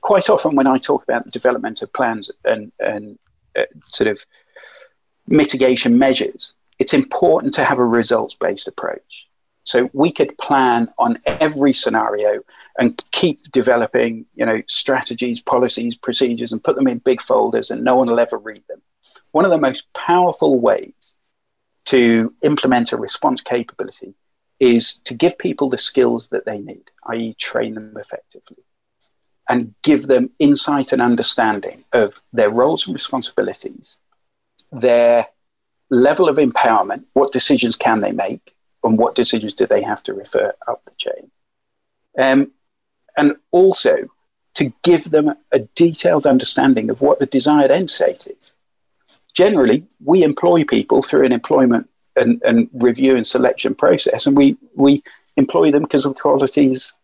quite 0.00 0.30
often 0.30 0.56
when 0.56 0.66
I 0.66 0.78
talk 0.78 1.02
about 1.02 1.24
the 1.24 1.30
development 1.30 1.82
of 1.82 1.92
plans 1.92 2.30
and, 2.44 2.72
and 2.80 3.18
uh, 3.56 3.64
sort 3.88 4.08
of 4.08 4.24
mitigation 5.26 5.98
measures, 5.98 6.54
it's 6.78 6.94
important 6.94 7.52
to 7.54 7.64
have 7.64 7.78
a 7.78 7.84
results 7.84 8.34
based 8.34 8.68
approach. 8.68 9.28
So 9.64 9.90
we 9.92 10.12
could 10.12 10.36
plan 10.38 10.88
on 10.98 11.18
every 11.26 11.72
scenario 11.72 12.42
and 12.78 13.02
keep 13.10 13.42
developing, 13.50 14.26
you 14.34 14.44
know, 14.44 14.62
strategies, 14.66 15.40
policies, 15.40 15.96
procedures, 15.96 16.52
and 16.52 16.62
put 16.62 16.76
them 16.76 16.86
in 16.86 16.98
big 16.98 17.22
folders, 17.22 17.70
and 17.70 17.82
no 17.82 17.96
one 17.96 18.08
will 18.08 18.20
ever 18.20 18.38
read 18.38 18.62
them. 18.68 18.82
One 19.32 19.44
of 19.44 19.50
the 19.50 19.58
most 19.58 19.92
powerful 19.94 20.60
ways 20.60 21.18
to 21.86 22.34
implement 22.42 22.92
a 22.92 22.96
response 22.96 23.40
capability 23.40 24.14
is 24.60 24.98
to 24.98 25.14
give 25.14 25.38
people 25.38 25.68
the 25.68 25.78
skills 25.78 26.28
that 26.28 26.46
they 26.46 26.58
need, 26.58 26.90
i.e., 27.06 27.34
train 27.38 27.74
them 27.74 27.96
effectively, 27.98 28.64
and 29.48 29.74
give 29.82 30.06
them 30.06 30.30
insight 30.38 30.92
and 30.92 31.02
understanding 31.02 31.84
of 31.92 32.20
their 32.32 32.50
roles 32.50 32.86
and 32.86 32.94
responsibilities, 32.94 33.98
their 34.70 35.28
level 35.90 36.28
of 36.28 36.36
empowerment, 36.36 37.04
what 37.12 37.32
decisions 37.32 37.76
can 37.76 37.98
they 37.98 38.12
make, 38.12 38.53
and 38.84 38.98
what 38.98 39.14
decisions 39.14 39.54
do 39.54 39.66
they 39.66 39.82
have 39.82 40.02
to 40.04 40.14
refer 40.14 40.52
up 40.66 40.84
the 40.84 40.92
chain. 40.96 41.30
Um, 42.18 42.52
and 43.16 43.36
also 43.50 44.08
to 44.54 44.72
give 44.82 45.10
them 45.10 45.34
a 45.50 45.60
detailed 45.74 46.26
understanding 46.26 46.90
of 46.90 47.00
what 47.00 47.18
the 47.18 47.26
desired 47.26 47.70
end 47.70 47.90
state 47.90 48.26
is. 48.26 48.52
Generally, 49.32 49.84
we 50.04 50.22
employ 50.22 50.64
people 50.64 51.02
through 51.02 51.24
an 51.24 51.32
employment 51.32 51.88
and, 52.14 52.40
and 52.44 52.70
review 52.72 53.16
and 53.16 53.26
selection 53.26 53.74
process, 53.74 54.26
and 54.26 54.36
we, 54.36 54.56
we 54.76 55.02
employ 55.36 55.72
them 55.72 55.82
because 55.82 56.06
of 56.06 56.14
the 56.14 56.20
qualities 56.20 56.94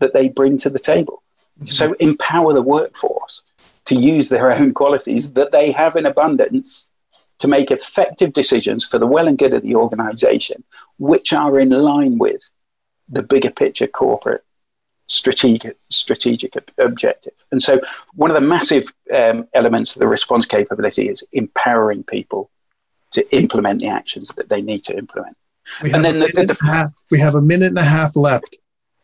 that 0.00 0.14
they 0.14 0.28
bring 0.28 0.56
to 0.58 0.70
the 0.70 0.78
table. 0.78 1.22
Mm-hmm. 1.58 1.68
So 1.68 1.92
empower 1.94 2.54
the 2.54 2.62
workforce 2.62 3.42
to 3.84 3.94
use 3.94 4.30
their 4.30 4.50
own 4.50 4.72
qualities 4.72 5.34
that 5.34 5.52
they 5.52 5.72
have 5.72 5.94
in 5.96 6.06
abundance 6.06 6.90
to 7.38 7.48
make 7.48 7.70
effective 7.70 8.32
decisions 8.32 8.86
for 8.86 8.98
the 8.98 9.06
well 9.06 9.28
and 9.28 9.36
good 9.36 9.52
of 9.52 9.62
the 9.62 9.74
organization, 9.74 10.64
which 10.98 11.32
are 11.32 11.58
in 11.58 11.70
line 11.70 12.18
with 12.18 12.50
the 13.08 13.22
bigger 13.22 13.50
picture 13.50 13.86
corporate 13.86 14.44
strategic 15.06 15.76
strategic 15.90 16.54
objective. 16.78 17.34
And 17.50 17.62
so, 17.62 17.80
one 18.14 18.30
of 18.30 18.34
the 18.34 18.40
massive 18.40 18.92
um, 19.14 19.48
elements 19.52 19.96
of 19.96 20.00
the 20.00 20.08
response 20.08 20.46
capability 20.46 21.08
is 21.08 21.24
empowering 21.32 22.04
people 22.04 22.50
to 23.12 23.36
implement 23.36 23.80
the 23.80 23.88
actions 23.88 24.32
that 24.36 24.48
they 24.48 24.62
need 24.62 24.82
to 24.84 24.96
implement. 24.96 25.36
and 25.80 26.04
then 26.04 26.20
the, 26.20 26.30
the, 26.34 26.44
the 26.44 26.58
half, 26.64 26.90
we 27.10 27.18
have 27.18 27.34
a 27.34 27.40
minute 27.40 27.68
and 27.68 27.78
a 27.78 27.84
half 27.84 28.16
left. 28.16 28.56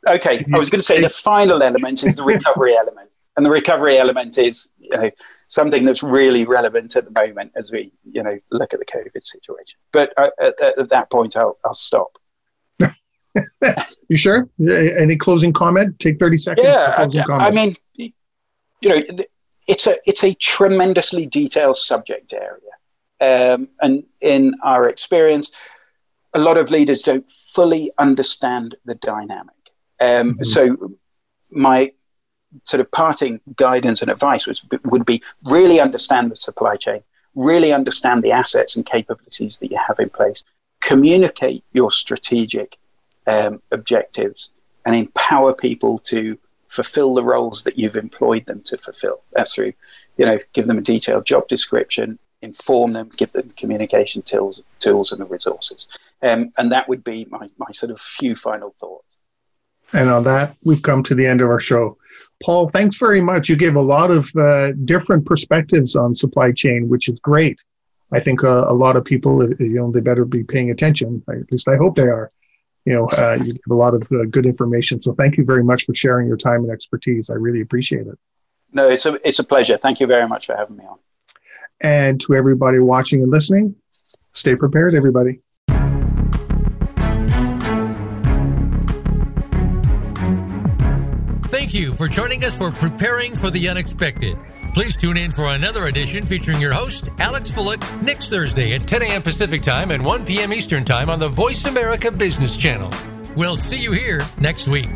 Okay, 0.08 0.44
I 0.52 0.58
was 0.58 0.70
going 0.70 0.80
to 0.80 0.86
say 0.86 1.00
the 1.00 1.10
final 1.10 1.62
element 1.62 2.02
is 2.04 2.16
the 2.16 2.24
recovery 2.24 2.74
element, 2.76 3.10
and 3.36 3.44
the 3.44 3.50
recovery 3.50 3.98
element 3.98 4.38
is 4.38 4.70
you 4.90 4.98
know 4.98 5.10
something 5.48 5.84
that's 5.84 6.02
really 6.02 6.44
relevant 6.44 6.96
at 6.96 7.04
the 7.04 7.10
moment 7.10 7.52
as 7.56 7.72
we, 7.72 7.92
you 8.10 8.22
know, 8.22 8.38
look 8.50 8.72
at 8.72 8.80
the 8.80 8.86
COVID 8.86 9.22
situation. 9.22 9.78
But 9.92 10.12
uh, 10.16 10.30
at, 10.40 10.78
at, 10.78 10.88
that 10.90 11.10
point, 11.10 11.36
I'll, 11.36 11.58
I'll 11.64 11.74
stop. 11.74 12.18
you 14.08 14.16
sure? 14.16 14.48
Any 14.58 15.16
closing 15.16 15.52
comment? 15.52 15.98
Take 15.98 16.18
thirty 16.18 16.38
seconds. 16.38 16.66
Yeah, 16.66 16.94
I, 17.28 17.48
I, 17.48 17.50
mean, 17.50 17.76
you 17.96 18.12
know, 18.84 19.02
it's 19.68 19.86
a 19.86 19.96
it's 20.04 20.24
a 20.24 20.34
tremendously 20.34 21.26
detailed 21.26 21.76
subject 21.76 22.32
area, 22.32 23.54
um, 23.54 23.68
and 23.80 24.04
in 24.20 24.54
our 24.64 24.88
experience, 24.88 25.52
a 26.34 26.40
lot 26.40 26.56
of 26.56 26.70
leaders 26.70 27.02
don't 27.02 27.30
fully 27.30 27.92
understand 27.98 28.76
the 28.84 28.94
dynamic. 28.96 29.54
Um, 30.00 30.34
mm-hmm. 30.34 30.42
So, 30.42 30.96
my 31.50 31.92
sort 32.64 32.80
of 32.80 32.90
parting 32.90 33.40
guidance 33.56 34.02
and 34.02 34.10
advice 34.10 34.46
was, 34.46 34.64
would 34.84 35.04
be 35.04 35.22
really 35.44 35.80
understand 35.80 36.30
the 36.30 36.36
supply 36.36 36.74
chain, 36.74 37.02
really 37.34 37.72
understand 37.72 38.22
the 38.22 38.32
assets 38.32 38.76
and 38.76 38.84
capabilities 38.84 39.58
that 39.58 39.70
you 39.70 39.78
have 39.88 39.98
in 39.98 40.10
place, 40.10 40.44
communicate 40.80 41.64
your 41.72 41.90
strategic 41.90 42.78
um, 43.26 43.62
objectives, 43.70 44.50
and 44.84 44.96
empower 44.96 45.54
people 45.54 45.98
to 45.98 46.38
fulfill 46.68 47.14
the 47.14 47.24
roles 47.24 47.64
that 47.64 47.78
you've 47.78 47.96
employed 47.96 48.46
them 48.46 48.62
to 48.62 48.78
fulfill. 48.78 49.22
That's 49.32 49.54
through, 49.54 49.74
you 50.16 50.24
know, 50.24 50.38
give 50.52 50.66
them 50.68 50.78
a 50.78 50.82
detailed 50.82 51.26
job 51.26 51.48
description, 51.48 52.18
inform 52.40 52.92
them, 52.92 53.10
give 53.16 53.32
them 53.32 53.50
communication 53.56 54.22
tools, 54.22 54.62
tools 54.78 55.12
and 55.12 55.20
the 55.20 55.26
resources. 55.26 55.88
Um, 56.22 56.52
and 56.56 56.70
that 56.72 56.88
would 56.88 57.04
be 57.04 57.26
my, 57.28 57.50
my 57.58 57.72
sort 57.72 57.90
of 57.90 58.00
few 58.00 58.36
final 58.36 58.74
thoughts. 58.78 59.09
And 59.92 60.08
on 60.08 60.24
that, 60.24 60.56
we've 60.62 60.82
come 60.82 61.02
to 61.04 61.14
the 61.14 61.26
end 61.26 61.40
of 61.40 61.48
our 61.48 61.60
show. 61.60 61.96
Paul, 62.42 62.68
thanks 62.70 62.96
very 62.96 63.20
much. 63.20 63.48
You 63.48 63.56
gave 63.56 63.76
a 63.76 63.82
lot 63.82 64.10
of 64.10 64.30
uh, 64.36 64.72
different 64.84 65.26
perspectives 65.26 65.96
on 65.96 66.14
supply 66.14 66.52
chain, 66.52 66.88
which 66.88 67.08
is 67.08 67.18
great. 67.20 67.62
I 68.12 68.20
think 68.20 68.42
uh, 68.42 68.64
a 68.66 68.74
lot 68.74 68.96
of 68.96 69.04
people, 69.04 69.42
uh, 69.42 69.48
you 69.58 69.74
know, 69.74 69.90
they 69.90 70.00
better 70.00 70.24
be 70.24 70.42
paying 70.42 70.70
attention. 70.70 71.22
At 71.28 71.50
least 71.52 71.68
I 71.68 71.76
hope 71.76 71.96
they 71.96 72.08
are. 72.08 72.30
You 72.86 72.94
know, 72.94 73.08
uh, 73.08 73.38
you 73.44 73.52
give 73.52 73.70
a 73.70 73.74
lot 73.74 73.94
of 73.94 74.02
uh, 74.10 74.24
good 74.30 74.46
information. 74.46 75.02
So 75.02 75.12
thank 75.12 75.36
you 75.36 75.44
very 75.44 75.62
much 75.62 75.84
for 75.84 75.94
sharing 75.94 76.26
your 76.26 76.38
time 76.38 76.62
and 76.62 76.70
expertise. 76.70 77.28
I 77.28 77.34
really 77.34 77.60
appreciate 77.60 78.06
it. 78.06 78.18
No, 78.72 78.88
it's 78.88 79.04
a 79.04 79.18
it's 79.26 79.38
a 79.38 79.44
pleasure. 79.44 79.76
Thank 79.76 80.00
you 80.00 80.06
very 80.06 80.26
much 80.26 80.46
for 80.46 80.56
having 80.56 80.76
me 80.76 80.84
on. 80.84 80.98
And 81.82 82.20
to 82.22 82.34
everybody 82.34 82.78
watching 82.78 83.22
and 83.22 83.30
listening, 83.30 83.74
stay 84.32 84.54
prepared, 84.54 84.94
everybody. 84.94 85.40
Thank 91.70 91.84
you 91.84 91.92
for 91.92 92.08
joining 92.08 92.44
us 92.44 92.56
for 92.56 92.72
Preparing 92.72 93.36
for 93.36 93.48
the 93.48 93.68
Unexpected. 93.68 94.36
Please 94.74 94.96
tune 94.96 95.16
in 95.16 95.30
for 95.30 95.50
another 95.50 95.86
edition 95.86 96.26
featuring 96.26 96.60
your 96.60 96.72
host, 96.72 97.10
Alex 97.20 97.52
Fullick, 97.52 97.80
next 98.02 98.28
Thursday 98.28 98.74
at 98.74 98.88
10 98.88 99.02
a.m. 99.02 99.22
Pacific 99.22 99.62
Time 99.62 99.92
and 99.92 100.04
1 100.04 100.26
p.m. 100.26 100.52
Eastern 100.52 100.84
Time 100.84 101.08
on 101.08 101.20
the 101.20 101.28
Voice 101.28 101.66
America 101.66 102.10
Business 102.10 102.56
Channel. 102.56 102.90
We'll 103.36 103.54
see 103.54 103.80
you 103.80 103.92
here 103.92 104.26
next 104.40 104.66
week. 104.66 104.88